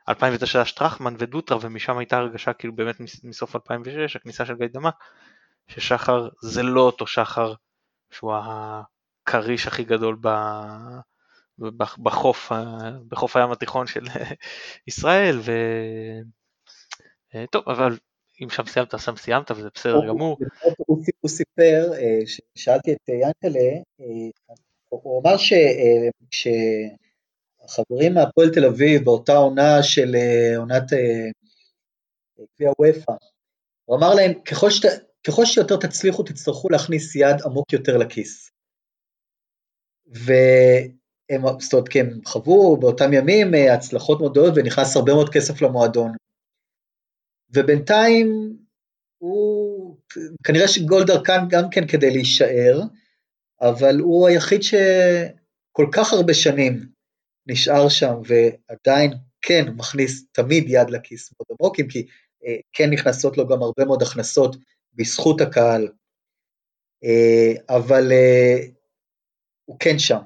2009 0.09 0.59
אה, 0.59 0.65
שטרחמן 0.65 1.15
ודוטרה 1.17 1.57
ומשם 1.61 1.97
הייתה 1.97 2.17
הרגשה 2.17 2.53
כאילו 2.53 2.75
באמת 2.75 2.95
מסוף 3.23 3.55
2006 3.55 4.15
הכניסה 4.15 4.45
של 4.45 4.55
גיא 4.55 4.67
דמק 4.73 4.93
ששחר 5.67 6.29
זה 6.41 6.63
לא 6.63 6.81
אותו 6.81 7.07
שחר 7.07 7.53
שהוא 8.11 8.33
הכריש 8.35 9.67
הכי 9.67 9.83
גדול 9.83 10.17
ב... 10.21 10.27
בחוף, 12.03 12.51
בחוף 13.07 13.35
הים 13.35 13.51
התיכון 13.51 13.87
של 13.87 14.03
ישראל 14.87 15.39
ו... 15.39 15.51
אה, 17.35 17.45
טוב 17.51 17.63
אבל 17.69 17.97
אם 18.43 18.49
שם 18.49 18.65
סיימת 18.65 18.99
שם 18.99 19.15
סיימת 19.15 19.51
וזה 19.51 19.69
בסדר 19.75 20.07
גמור. 20.07 20.37
הוא 21.19 21.29
סיפר, 21.29 21.93
אה, 21.93 22.19
שאלתי 22.55 22.93
את 22.93 23.09
ינקלה 23.09 23.69
הוא 25.03 25.21
אמר 25.21 25.37
שכשהחברים 26.31 28.13
מהפועל 28.13 28.49
תל 28.53 28.65
אביב 28.65 29.03
באותה 29.03 29.33
עונה 29.33 29.83
של 29.83 30.15
אה, 30.15 30.57
עונת 30.57 30.93
אה, 30.93 31.29
גביע 32.55 32.71
וופא, 32.79 33.13
הוא 33.85 33.97
אמר 33.97 34.13
להם 34.13 34.33
ככל, 34.33 34.69
שת, 34.69 34.87
ככל 35.27 35.45
שיותר 35.45 35.77
תצליחו 35.77 36.23
תצטרכו 36.23 36.69
להכניס 36.69 37.15
יד 37.15 37.41
עמוק 37.45 37.73
יותר 37.73 37.97
לכיס. 37.97 38.51
והם, 40.05 41.41
זאת 41.59 41.73
אומרת, 41.73 41.89
כי 41.89 41.99
הם 41.99 42.19
חוו 42.25 42.77
באותם 42.77 43.13
ימים 43.13 43.55
אה, 43.55 43.73
הצלחות 43.73 44.19
מאוד 44.19 44.31
גדולות 44.31 44.53
ונכנס 44.55 44.95
הרבה 44.95 45.13
מאוד 45.13 45.29
כסף 45.29 45.61
למועדון. 45.61 46.11
ובינתיים 47.55 48.57
הוא, 49.17 49.97
כנראה 50.43 50.67
שגולדר 50.67 51.23
כאן 51.23 51.45
גם 51.49 51.69
כן 51.71 51.87
כדי 51.87 52.11
להישאר, 52.11 52.79
אבל 53.69 53.99
הוא 53.99 54.27
היחיד 54.27 54.61
שכל 54.63 55.87
כך 55.93 56.13
הרבה 56.13 56.33
שנים 56.33 56.89
נשאר 57.47 57.89
שם 57.89 58.13
ועדיין 58.27 59.11
כן 59.41 59.65
מכניס 59.77 60.25
תמיד 60.31 60.63
יד 60.67 60.89
לכיס 60.89 61.33
מאוד 61.33 61.57
עמוק, 61.59 61.79
אם 61.79 61.87
כי 61.87 62.07
אה, 62.45 62.55
כן 62.73 62.89
נכנסות 62.93 63.37
לו 63.37 63.47
גם 63.47 63.61
הרבה 63.61 63.85
מאוד 63.85 64.01
הכנסות 64.01 64.55
בזכות 64.93 65.41
הקהל, 65.41 65.87
אה, 67.03 67.75
אבל 67.75 68.11
אה, 68.11 68.57
הוא 69.65 69.79
כן 69.79 69.99
שם. 69.99 70.21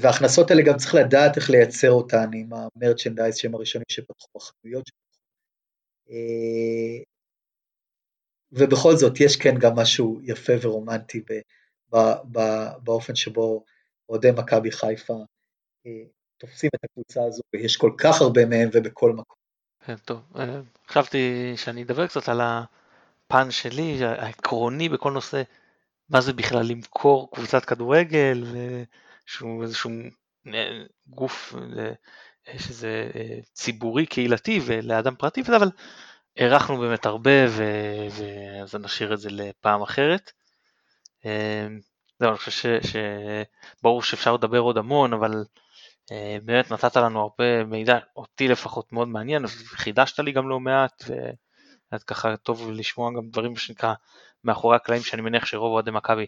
וההכנסות 0.00 0.50
האלה 0.50 0.62
גם 0.62 0.76
צריך 0.76 0.94
לדעת 0.94 1.36
איך 1.36 1.50
לייצר 1.50 1.90
אותן 1.90 2.30
עם 2.34 2.50
המרצ'נדייז 2.52 3.36
שהם 3.36 3.54
הראשונים 3.54 3.84
שפתחו 3.88 4.28
בחנויות. 4.36 4.90
ובכל 8.52 8.96
זאת 8.96 9.20
יש 9.20 9.36
כן 9.36 9.58
גם 9.58 9.76
משהו 9.76 10.20
יפה 10.22 10.52
ורומנטי 10.62 11.22
באופן 12.82 13.14
שבו 13.14 13.64
אוהדי 14.08 14.30
מכבי 14.30 14.72
חיפה 14.72 15.14
אה, 15.86 15.90
תופסים 16.38 16.70
את 16.74 16.84
הקבוצה 16.84 17.24
הזו, 17.24 17.42
ויש 17.52 17.76
כל 17.76 17.92
כך 17.98 18.20
הרבה 18.20 18.46
מהם 18.46 18.68
ובכל 18.72 19.12
מקום. 19.12 19.36
כן, 19.86 19.96
טוב, 19.96 20.20
אה, 20.36 20.60
חשבתי 20.88 21.52
שאני 21.56 21.82
אדבר 21.82 22.06
קצת 22.06 22.28
על 22.28 22.40
הפן 22.40 23.50
שלי, 23.50 24.04
העקרוני 24.04 24.88
בכל 24.88 25.12
נושא, 25.12 25.42
מה 26.08 26.20
זה 26.20 26.32
בכלל 26.32 26.62
למכור 26.66 27.30
קבוצת 27.34 27.64
כדורגל, 27.64 28.44
שהוא 29.26 29.62
איזשהו 29.62 29.90
אה, 30.46 30.82
גוף 31.06 31.54
שזה 32.58 33.10
ציבורי, 33.52 34.06
קהילתי 34.06 34.60
ולאדם 34.66 35.14
פרטי, 35.14 35.42
אבל 35.56 35.70
הארכנו 36.36 36.78
באמת 36.78 37.06
הרבה, 37.06 37.46
ואז 38.10 38.74
נשאיר 38.74 39.14
את 39.14 39.20
זה 39.20 39.28
לפעם 39.30 39.82
אחרת. 39.82 40.32
אמ, 41.24 41.80
זהו, 42.18 42.28
אני 42.28 42.38
חושב 42.38 42.78
שברור 42.82 44.02
שאפשר 44.02 44.34
לדבר 44.34 44.58
עוד 44.58 44.78
המון, 44.78 45.12
אבל 45.12 45.44
אה, 46.12 46.36
באמת 46.44 46.72
נתת 46.72 46.96
לנו 46.96 47.20
הרבה 47.20 47.64
מידע, 47.64 47.98
אותי 48.16 48.48
לפחות 48.48 48.92
מאוד 48.92 49.08
מעניין, 49.08 49.46
חידשת 49.46 50.18
לי 50.18 50.32
גם 50.32 50.48
לא 50.48 50.60
מעט, 50.60 51.04
והיה 51.06 52.02
ככה 52.06 52.36
טוב 52.36 52.70
לשמוע 52.70 53.10
גם 53.16 53.28
דברים 53.30 53.56
שנקרא 53.56 53.94
מאחורי 54.44 54.76
הקלעים, 54.76 55.02
שאני 55.02 55.22
מניח 55.22 55.46
שרוב 55.46 55.72
אוהדי 55.72 55.90
מכבי 55.90 56.26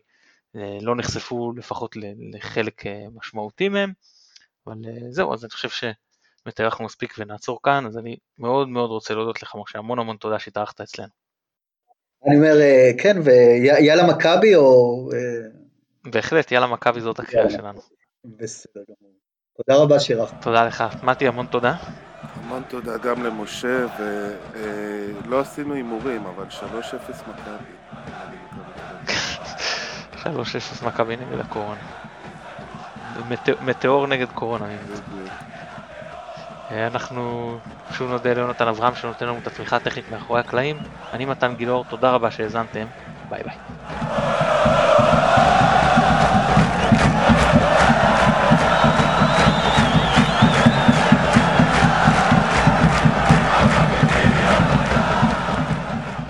אה, 0.57 0.79
לא 0.81 0.97
נחשפו 0.97 1.53
לפחות 1.57 1.97
לחלק 2.35 2.87
אה, 2.87 3.05
משמעותי 3.15 3.69
מהם, 3.69 3.93
אבל 4.67 4.77
זהו, 5.11 5.35
אז 5.35 5.45
אני 5.45 5.51
חושב 5.51 5.69
שבאמת 5.69 6.61
הארכנו 6.61 6.85
מספיק 6.85 7.15
ונעצור 7.19 7.63
כאן, 7.63 7.87
אז 7.87 7.99
אני 7.99 8.17
מאוד 8.39 8.69
מאוד 8.69 8.91
רוצה 8.91 9.15
להודות 9.15 9.43
לך, 9.43 9.55
משה, 9.63 9.79
המון 9.79 9.99
המון 9.99 10.17
תודה 10.17 10.39
שהתארחת 10.39 10.81
אצלנו. 10.81 11.26
אני 12.27 12.37
אומר, 12.37 12.61
אה, 12.61 12.91
כן, 12.99 13.17
ויאללה 13.25 14.07
מכבי 14.07 14.55
או... 14.55 15.09
אה, 15.15 15.19
בהחלט, 16.11 16.53
יאללה 16.53 16.67
מכבי 16.67 17.01
זאת 17.01 17.19
הקריאה. 17.21 17.51
שלנו. 17.51 17.81
בסדר 18.25 18.81
גמור. 18.89 19.13
תודה 19.57 19.83
רבה 19.83 20.01
שאירחת. 20.01 20.43
תודה 20.43 20.67
לך. 20.67 20.85
מתי, 21.03 21.29
המון 21.29 21.47
תודה. 21.47 21.75
המון 22.35 22.63
תודה 22.69 22.99
גם 22.99 23.23
למשה, 23.23 23.87
ולא 25.25 25.41
עשינו 25.41 25.75
הימורים, 25.75 26.27
אבל 26.27 26.45
3-0 26.51 26.63
מכבי. 27.29 27.73
3-0 30.23 30.27
מכבי 30.87 31.17
נגד 31.17 31.41
הקורונה. 31.41 31.81
מטא- 33.29 33.63
מטאור 33.65 34.07
נגד 34.07 34.29
קורונה. 34.35 34.67
אה, 36.71 36.87
אנחנו 36.87 37.59
שוב 37.93 38.11
נודה 38.11 38.33
ליונתן 38.33 38.69
אברהם 38.69 38.95
שנותן 38.95 39.27
לנו 39.27 39.39
את 39.39 39.47
התמיכה 39.47 39.77
הטכנית 39.77 40.11
מאחורי 40.11 40.41
הקלעים. 40.41 40.77
אני 41.13 41.25
מתן 41.25 41.55
גילאור, 41.55 41.85
תודה 41.85 42.11
רבה 42.11 42.31
שהאזנתם. 42.31 42.87
ביי 43.29 43.43
ביי. 43.43 44.46